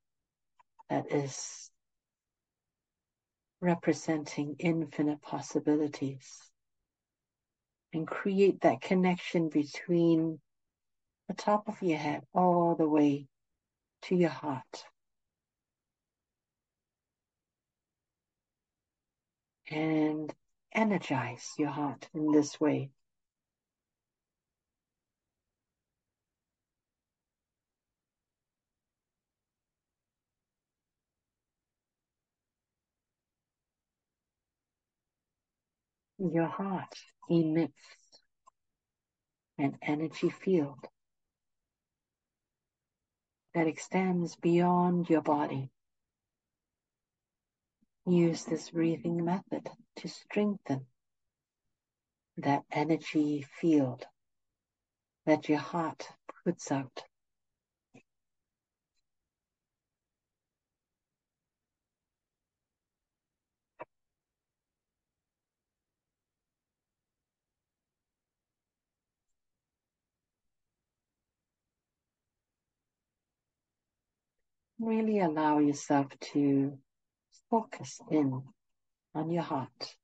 that 0.91 1.13
is 1.13 1.71
representing 3.61 4.57
infinite 4.59 5.23
possibilities. 5.23 6.41
And 7.93 8.07
create 8.07 8.63
that 8.63 8.81
connection 8.81 9.49
between 9.49 10.41
the 11.29 11.35
top 11.35 11.69
of 11.69 11.81
your 11.81 11.99
head 11.99 12.23
all 12.35 12.75
the 12.75 12.89
way 12.89 13.29
to 14.03 14.17
your 14.17 14.31
heart. 14.31 14.85
And 19.71 20.35
energize 20.73 21.53
your 21.57 21.71
heart 21.71 22.09
in 22.13 22.33
this 22.33 22.61
way. 22.61 22.91
Your 36.19 36.47
heart 36.47 36.95
emits 37.29 37.73
an 39.59 39.79
energy 39.83 40.31
field 40.31 40.79
that 43.55 43.67
extends 43.67 44.37
beyond 44.37 45.09
your 45.11 45.23
body. 45.23 45.71
Use 48.07 48.45
this 48.45 48.71
breathing 48.71 49.25
method 49.25 49.69
to 49.97 50.09
strengthen 50.09 50.87
that 52.37 52.63
energy 52.71 53.47
field 53.61 54.05
that 55.27 55.49
your 55.49 55.59
heart 55.59 56.09
puts 56.45 56.71
out. 56.71 57.03
Really 74.85 75.21
allow 75.21 75.61
yourself 75.61 76.09
to 76.35 76.79
focus 77.51 78.03
in 78.11 78.43
on 79.15 79.31
your 79.31 79.43
heart. 79.43 79.97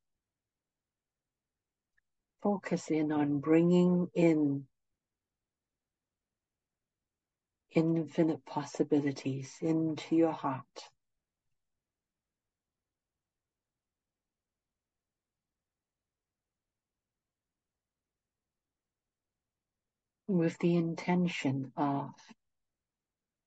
Focus 2.43 2.91
in 2.91 3.13
on 3.13 3.41
bringing 3.41 4.09
in 4.15 4.67
infinite 7.73 8.47
possibilities 8.47 9.55
into 9.61 10.17
your 10.17 10.33
heart. 10.33 10.65
With 20.27 20.57
the 20.61 20.75
intention 20.75 21.71
of 21.77 22.13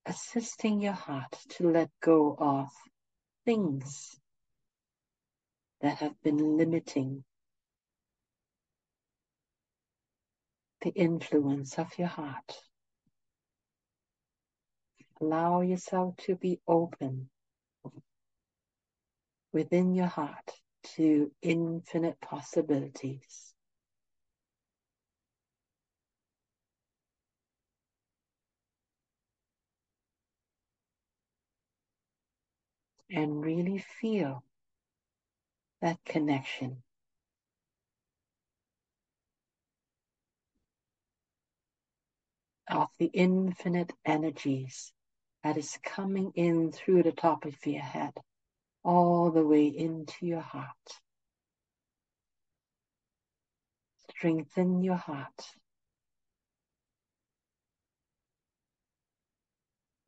assisting 0.06 0.80
your 0.80 0.92
heart 0.92 1.36
to 1.48 1.70
let 1.70 1.90
go 2.00 2.36
of 2.38 2.68
things 3.44 4.18
that 5.80 5.98
have 5.98 6.14
been 6.22 6.56
limiting 6.56 7.24
the 10.82 10.90
influence 10.90 11.78
of 11.78 11.98
your 11.98 12.08
heart. 12.08 12.60
Allow 15.20 15.62
yourself 15.62 16.16
to 16.26 16.36
be 16.36 16.60
open 16.68 17.30
within 19.52 19.94
your 19.94 20.06
heart 20.06 20.50
to 20.96 21.30
infinite 21.40 22.20
possibilities. 22.20 23.53
And 33.14 33.44
really 33.44 33.78
feel 33.78 34.42
that 35.80 35.98
connection. 36.04 36.82
Of 42.68 42.88
the 42.98 43.06
infinite 43.06 43.92
energies 44.04 44.92
that 45.44 45.56
is 45.56 45.78
coming 45.84 46.32
in 46.34 46.72
through 46.72 47.04
the 47.04 47.12
top 47.12 47.44
of 47.44 47.54
your 47.64 47.82
head, 47.82 48.12
all 48.82 49.30
the 49.30 49.46
way 49.46 49.66
into 49.66 50.26
your 50.26 50.40
heart. 50.40 50.70
Strengthen 54.10 54.82
your 54.82 54.96
heart. 54.96 55.44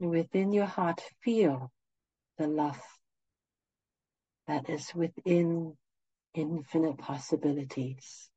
Within 0.01 0.53
your 0.53 0.66
heart, 0.66 1.03
feel 1.23 1.70
the 2.39 2.49
love 2.49 2.81
that 4.47 4.70
is 4.70 4.94
within 4.94 5.77
infinite 6.35 6.98
possibilities. 6.98 8.31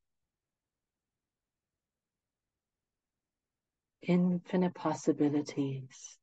Infinite 4.02 4.74
possibilities 4.74 6.18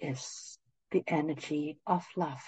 is 0.00 0.58
the 0.90 1.02
energy 1.06 1.78
of 1.86 2.04
love 2.16 2.44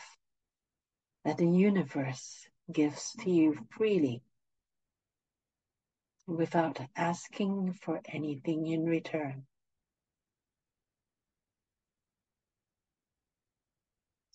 that 1.25 1.39
the 1.39 1.47
universe 1.47 2.47
gives 2.71 3.13
to 3.21 3.31
you 3.31 3.57
freely 3.71 4.23
without 6.27 6.79
asking 6.95 7.73
for 7.73 8.01
anything 8.13 8.67
in 8.67 8.85
return. 8.85 9.48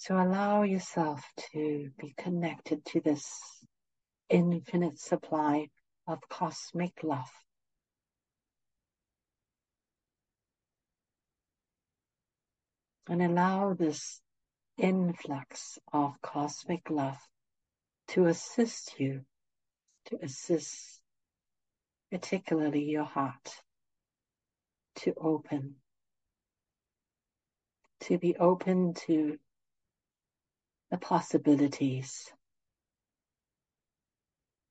So 0.05 0.21
allow 0.21 0.63
yourself 0.63 1.23
to 1.53 1.89
be 1.97 2.13
connected 2.17 2.84
to 2.88 2.99
this 2.99 3.25
infinite 4.27 4.99
supply 4.99 5.69
of 6.05 6.19
cosmic 6.27 6.91
love. 7.03 7.31
And 13.07 13.21
allow 13.21 13.75
this 13.75 14.19
influx 14.77 15.80
of 15.93 16.21
cosmic 16.21 16.89
love 16.89 17.19
to 18.09 18.25
assist 18.25 18.99
you, 18.99 19.21
to 20.07 20.19
assist 20.21 20.99
particularly 22.11 22.84
your 22.84 23.05
heart, 23.05 23.55
to 24.95 25.13
open, 25.15 25.75
to 28.01 28.17
be 28.17 28.35
open 28.35 28.95
to 28.95 29.39
the 30.93 30.99
possibilities, 30.99 32.31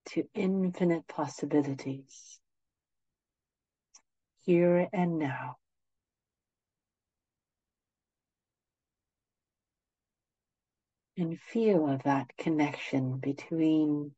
to 0.07 0.23
infinite 0.37 1.09
possibilities, 1.09 2.39
here 4.43 4.89
and 4.93 5.19
now. 5.19 5.57
And 11.17 11.41
feel 11.41 11.91
of 11.91 12.05
that 12.05 12.29
connection 12.39 13.19
between 13.19 14.13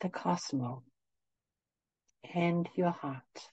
the 0.00 0.10
cosmos 0.10 0.84
and 2.32 2.68
your 2.76 2.92
heart. 2.92 3.50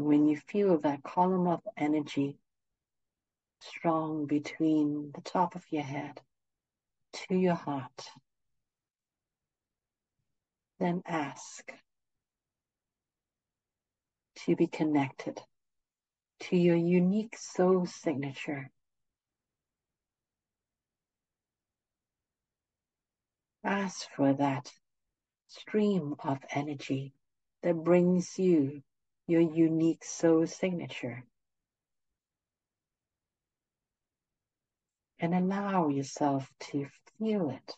When 0.00 0.26
you 0.26 0.36
feel 0.36 0.78
that 0.78 1.02
column 1.02 1.46
of 1.46 1.60
energy 1.76 2.38
strong 3.60 4.26
between 4.26 5.12
the 5.14 5.20
top 5.20 5.54
of 5.54 5.64
your 5.70 5.82
head 5.82 6.20
to 7.12 7.34
your 7.34 7.54
heart, 7.54 8.10
then 10.78 11.02
ask 11.06 11.72
to 14.36 14.54
be 14.56 14.66
connected 14.66 15.40
to 16.40 16.56
your 16.56 16.76
unique 16.76 17.36
soul 17.36 17.86
signature. 17.86 18.70
Ask 23.64 24.06
for 24.14 24.34
that 24.34 24.70
stream 25.48 26.14
of 26.20 26.38
energy 26.50 27.12
that 27.62 27.74
brings 27.74 28.38
you 28.38 28.82
your 29.26 29.40
unique 29.40 30.04
soul 30.04 30.46
signature. 30.46 31.24
And 35.18 35.34
allow 35.34 35.88
yourself 35.88 36.48
to 36.70 36.86
feel 37.18 37.50
it. 37.50 37.74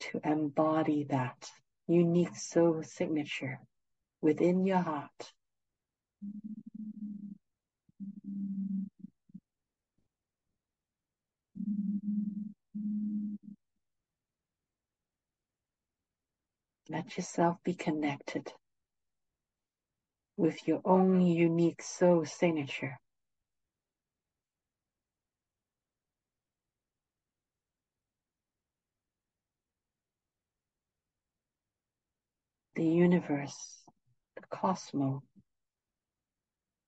To 0.00 0.20
embody 0.24 1.04
that 1.04 1.50
unique 1.86 2.36
soul 2.36 2.82
signature 2.82 3.58
within 4.20 4.66
your 4.66 4.78
heart. 4.78 5.32
Let 16.92 17.16
yourself 17.16 17.58
be 17.62 17.74
connected 17.74 18.52
with 20.36 20.66
your 20.66 20.80
own 20.84 21.20
unique 21.20 21.82
soul 21.82 22.24
signature. 22.24 22.98
The 32.74 32.84
universe, 32.84 33.84
the 34.34 34.42
cosmos, 34.50 35.22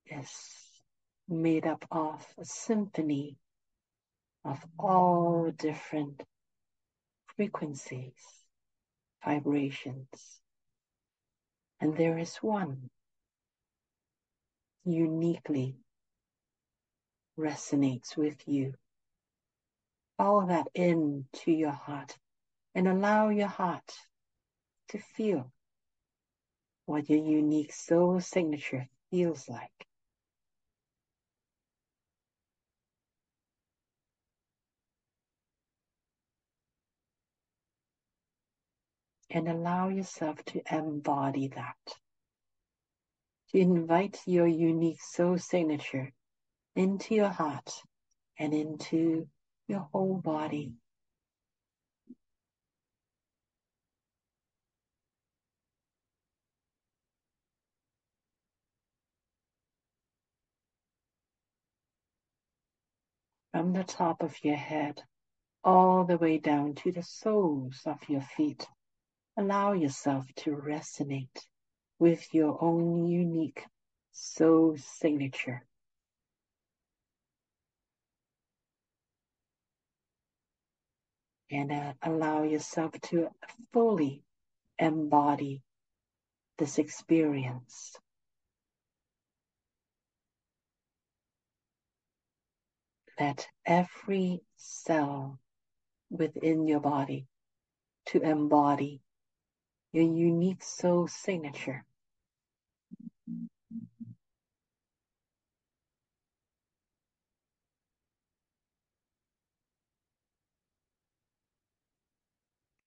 is 0.07 0.33
made 1.29 1.65
up 1.65 1.85
of 1.93 2.27
a 2.39 2.45
symphony 2.45 3.39
of 4.45 4.59
all 4.81 5.53
different 5.57 6.25
frequencies, 7.37 8.42
vibrations. 9.25 10.41
And 11.81 11.97
there 11.97 12.19
is 12.19 12.37
one 12.37 12.91
uniquely 14.85 15.77
resonates 17.39 18.17
with 18.17 18.47
you. 18.47 18.75
Follow 20.19 20.47
that 20.47 20.69
into 20.75 21.51
your 21.51 21.73
heart 21.73 22.17
and 22.75 22.87
allow 22.87 23.31
your 23.31 23.49
heart 23.49 23.93
to 24.89 24.99
feel 24.99 25.53
what 26.87 27.09
your 27.09 27.25
unique 27.25 27.73
soul 27.73 28.21
signature 28.21 28.89
feels 29.11 29.49
like. 29.49 29.87
And 39.35 39.49
allow 39.49 39.89
yourself 39.89 40.45
to 40.47 40.61
embody 40.71 41.49
that. 41.49 41.97
To 43.51 43.59
invite 43.59 44.21
your 44.27 44.47
unique 44.47 45.01
soul 45.01 45.39
signature 45.39 46.13
into 46.77 47.15
your 47.15 47.31
heart 47.31 47.73
and 48.39 48.53
into 48.53 49.27
your 49.69 49.89
whole 49.91 50.17
body. 50.17 50.75
From 63.53 63.73
the 63.73 63.85
top 63.85 64.23
of 64.23 64.35
your 64.45 64.57
head 64.57 65.03
all 65.65 66.05
the 66.05 66.19
way 66.19 66.37
down 66.37 66.75
to 66.75 66.93
the 66.93 67.03
soles 67.03 67.81
of 67.87 67.99
your 68.11 68.21
feet. 68.21 68.67
Allow 69.37 69.73
yourself 69.73 70.27
to 70.37 70.51
resonate 70.51 71.47
with 71.99 72.35
your 72.35 72.59
own 72.63 73.07
unique 73.07 73.65
soul 74.13 74.77
signature. 74.77 75.65
And 81.51 81.73
uh, 81.73 81.93
allow 82.03 82.43
yourself 82.45 82.93
to 83.11 83.29
fully 83.73 84.23
embody 84.79 85.63
this 86.59 86.79
experience. 86.79 87.97
Let 93.21 93.47
every 93.67 94.41
cell 94.57 95.39
within 96.11 96.67
your 96.67 96.81
body 96.81 97.27
to 98.07 98.21
embody 98.21 99.02
your 99.93 100.05
unique 100.05 100.63
soul 100.63 101.07
signature. 101.07 101.85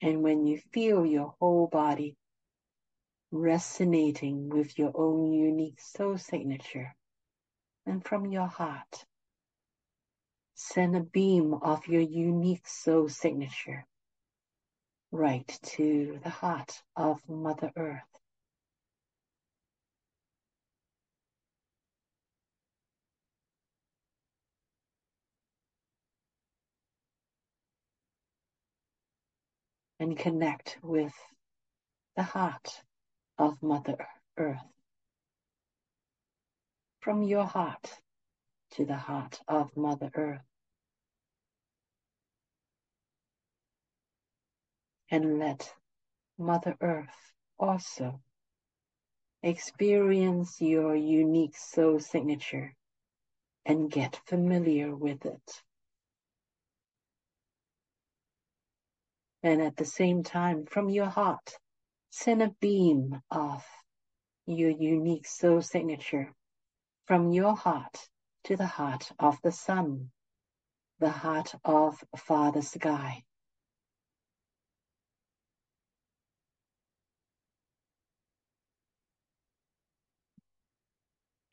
And 0.02 0.22
when 0.22 0.46
you 0.46 0.60
feel 0.74 1.06
your 1.06 1.34
whole 1.40 1.68
body 1.68 2.16
resonating 3.32 4.50
with 4.50 4.78
your 4.78 4.92
own 4.96 5.32
unique 5.32 5.80
soul 5.80 6.18
signature, 6.18 6.96
and 7.86 8.04
from 8.04 8.26
your 8.26 8.48
heart, 8.48 9.06
send 10.56 10.96
a 10.96 11.02
beam 11.02 11.54
of 11.54 11.88
your 11.88 12.02
unique 12.02 12.68
soul 12.68 13.10
signature 13.10 13.86
right 15.12 15.60
to 15.64 16.20
the 16.24 16.30
heart 16.30 16.82
of 16.96 17.20
Mother 17.28 17.72
Earth. 17.76 18.02
And 30.00 30.18
connect 30.18 30.78
with 30.84 31.14
the 32.18 32.24
heart 32.24 32.82
of 33.38 33.62
Mother 33.62 34.06
Earth. 34.38 34.60
From 37.00 37.24
your 37.24 37.46
heart 37.46 37.90
to 38.72 38.86
the 38.86 38.96
heart 38.98 39.40
of 39.48 39.76
Mother 39.78 40.10
Earth. 40.16 40.42
And 45.12 45.40
let 45.40 45.74
Mother 46.38 46.76
Earth 46.82 47.34
also 47.60 48.22
experience 49.44 50.60
your 50.60 50.96
unique 50.96 51.56
soul 51.56 52.00
signature 52.00 52.76
and 53.66 53.92
get 53.92 54.20
familiar 54.26 54.96
with 54.96 55.26
it. 55.26 55.64
And 59.44 59.62
at 59.62 59.78
the 59.78 59.86
same 59.86 60.24
time, 60.24 60.66
from 60.66 60.90
your 60.90 61.06
heart, 61.06 61.60
send 62.10 62.42
a 62.42 62.56
beam 62.60 63.22
of 63.30 63.64
your 64.48 64.72
unique 64.72 65.28
soul 65.28 65.62
signature 65.62 66.34
from 67.06 67.32
your 67.32 67.56
heart 67.56 68.10
to 68.46 68.56
the 68.56 68.66
heart 68.66 69.12
of 69.20 69.38
the 69.44 69.52
sun, 69.52 70.10
the 71.00 71.12
heart 71.12 71.54
of 71.64 72.04
Father 72.18 72.64
Sky. 72.64 73.25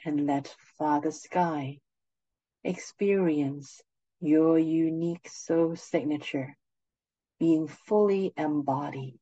And 0.04 0.26
let 0.26 0.54
Father 0.78 1.12
Sky 1.12 1.78
experience 2.64 3.80
your 4.20 4.58
unique 4.58 5.28
soul 5.28 5.76
signature 5.76 6.56
being 7.38 7.66
fully 7.68 8.32
embodied 8.36 9.20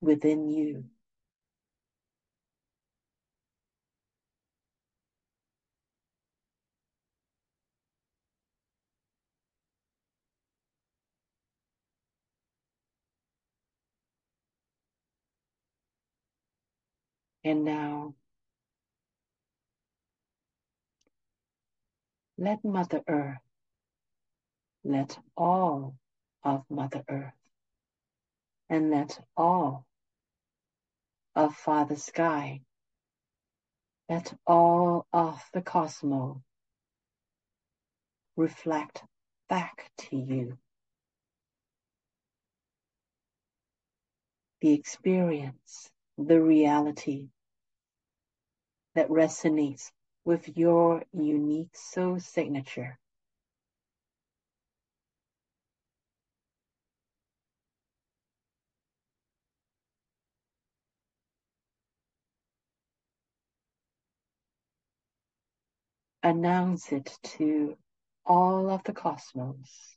within 0.00 0.48
you. 0.48 0.84
And 17.42 17.64
now, 17.64 18.14
let 22.40 22.64
Mother 22.64 23.02
Earth, 23.06 23.42
let 24.82 25.18
all 25.36 25.94
of 26.42 26.64
Mother 26.70 27.04
Earth, 27.06 27.34
and 28.70 28.90
let 28.90 29.20
all 29.36 29.84
of 31.36 31.54
Father 31.54 31.96
Sky, 31.96 32.62
let 34.08 34.32
all 34.46 35.06
of 35.12 35.38
the 35.52 35.60
cosmos 35.60 36.38
reflect 38.36 39.04
back 39.50 39.90
to 39.98 40.16
you. 40.16 40.56
The 44.62 44.72
experience, 44.72 45.90
the 46.16 46.40
reality 46.40 47.28
that 48.94 49.10
resonates 49.10 49.90
with 50.30 50.56
your 50.56 51.02
unique 51.12 51.74
soul 51.74 52.20
signature. 52.20 52.96
Announce 66.22 66.92
it 66.92 67.10
to 67.24 67.76
all 68.24 68.70
of 68.70 68.84
the 68.84 68.92
cosmos 68.92 69.96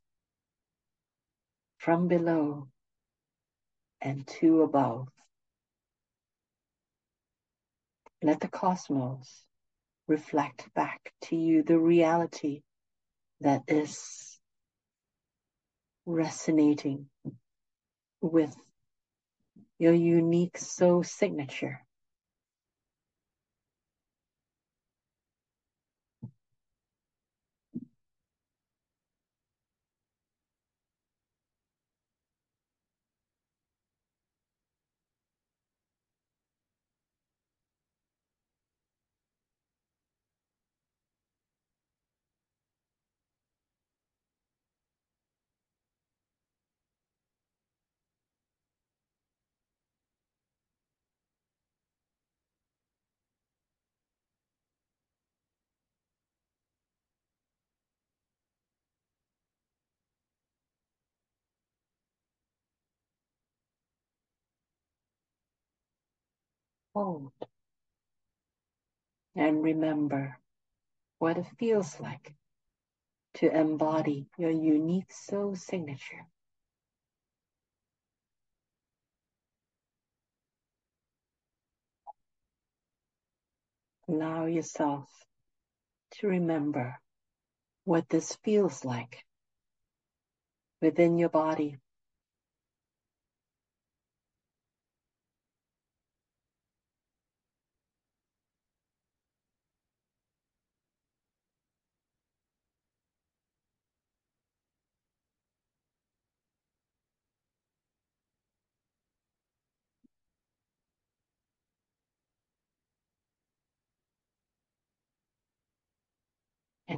from 1.78 2.08
below 2.08 2.70
and 4.02 4.26
to 4.40 4.64
above. 4.64 5.10
Let 8.24 8.40
the 8.40 8.48
cosmos 8.48 9.46
reflect 10.08 10.74
back 10.74 11.14
to 11.24 11.36
you 11.36 11.64
the 11.64 11.80
reality 11.80 12.62
that 13.42 13.64
is 13.68 14.40
resonating 16.06 17.08
with 18.22 18.56
your 19.80 19.94
unique 19.94 20.58
soul 20.58 21.04
signature. 21.04 21.83
Hold 66.96 67.32
and 69.36 69.64
remember 69.64 70.38
what 71.20 71.38
it 71.38 71.46
feels 71.60 72.00
like 72.00 72.34
to 73.36 73.50
embody 73.56 74.28
your 74.38 74.52
unique 74.52 75.12
soul 75.12 75.56
signature. 75.56 76.26
Allow 84.10 84.46
yourself 84.46 85.10
to 86.20 86.28
remember 86.28 87.00
what 87.86 88.10
this 88.10 88.38
feels 88.44 88.86
like 88.86 89.26
within 90.82 91.18
your 91.18 91.30
body. 91.30 91.78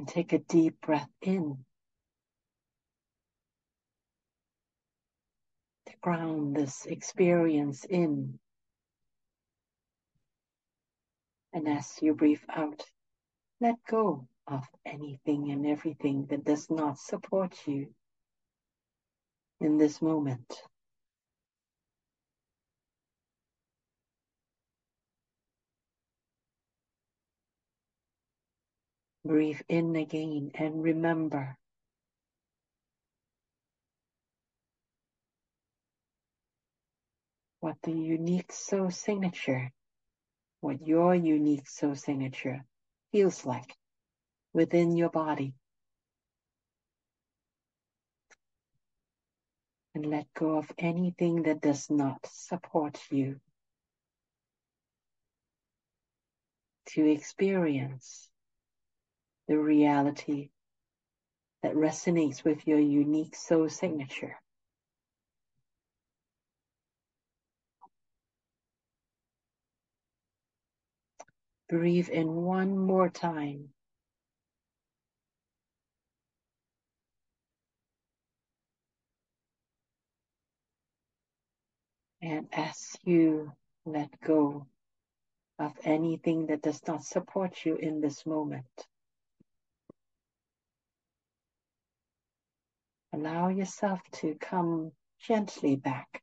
And 0.06 0.14
take 0.14 0.32
a 0.32 0.38
deep 0.38 0.80
breath 0.80 1.08
in 1.22 1.58
to 5.86 5.92
ground 6.00 6.54
this 6.54 6.86
experience 6.86 7.84
in. 7.84 8.38
And 11.52 11.68
as 11.68 11.98
you 12.00 12.14
breathe 12.14 12.38
out, 12.54 12.82
let 13.60 13.76
go 13.88 14.28
of 14.46 14.62
anything 14.84 15.50
and 15.50 15.66
everything 15.66 16.26
that 16.30 16.44
does 16.44 16.70
not 16.70 16.98
support 16.98 17.56
you 17.66 17.88
in 19.60 19.78
this 19.78 20.00
moment. 20.00 20.62
Breathe 29.26 29.60
in 29.68 29.96
again 29.96 30.52
and 30.54 30.82
remember 30.82 31.56
what 37.60 37.76
the 37.82 37.92
unique 37.92 38.52
soul 38.52 38.90
signature, 38.90 39.72
what 40.60 40.86
your 40.86 41.14
unique 41.14 41.68
soul 41.68 41.96
signature 41.96 42.64
feels 43.10 43.44
like 43.44 43.74
within 44.52 44.96
your 44.96 45.10
body. 45.10 45.54
and 49.96 50.04
let 50.04 50.26
go 50.34 50.58
of 50.58 50.70
anything 50.76 51.44
that 51.44 51.62
does 51.62 51.88
not 51.88 52.18
support 52.26 53.00
you 53.10 53.40
to 56.84 57.10
experience 57.10 58.28
the 59.48 59.58
reality 59.58 60.50
that 61.62 61.74
resonates 61.74 62.44
with 62.44 62.66
your 62.66 62.78
unique 62.78 63.34
soul 63.34 63.68
signature. 63.68 64.36
Breathe 71.68 72.08
in 72.08 72.28
one 72.28 72.78
more 72.78 73.08
time. 73.08 73.70
And 82.22 82.46
as 82.52 82.96
you 83.02 83.52
let 83.84 84.08
go 84.20 84.66
of 85.58 85.72
anything 85.84 86.46
that 86.46 86.62
does 86.62 86.80
not 86.86 87.04
support 87.04 87.64
you 87.64 87.76
in 87.76 88.00
this 88.00 88.26
moment, 88.26 88.66
allow 93.16 93.48
yourself 93.48 94.00
to 94.12 94.34
come 94.38 94.92
gently 95.26 95.74
back 95.74 96.22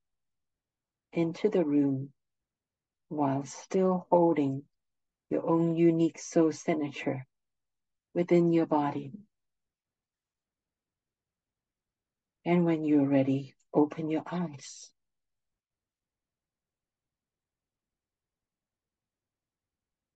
into 1.11 1.49
the 1.49 1.65
room 1.65 2.09
while 3.09 3.43
still 3.45 4.05
holding 4.11 4.61
your 5.31 5.47
own 5.49 5.75
unique 5.75 6.19
soul 6.19 6.51
signature 6.51 7.25
within 8.13 8.53
your 8.53 8.67
body. 8.67 9.11
And 12.45 12.63
when 12.63 12.85
you're 12.85 13.07
ready, 13.07 13.55
open 13.73 14.11
your 14.11 14.23
eyes. 14.31 14.92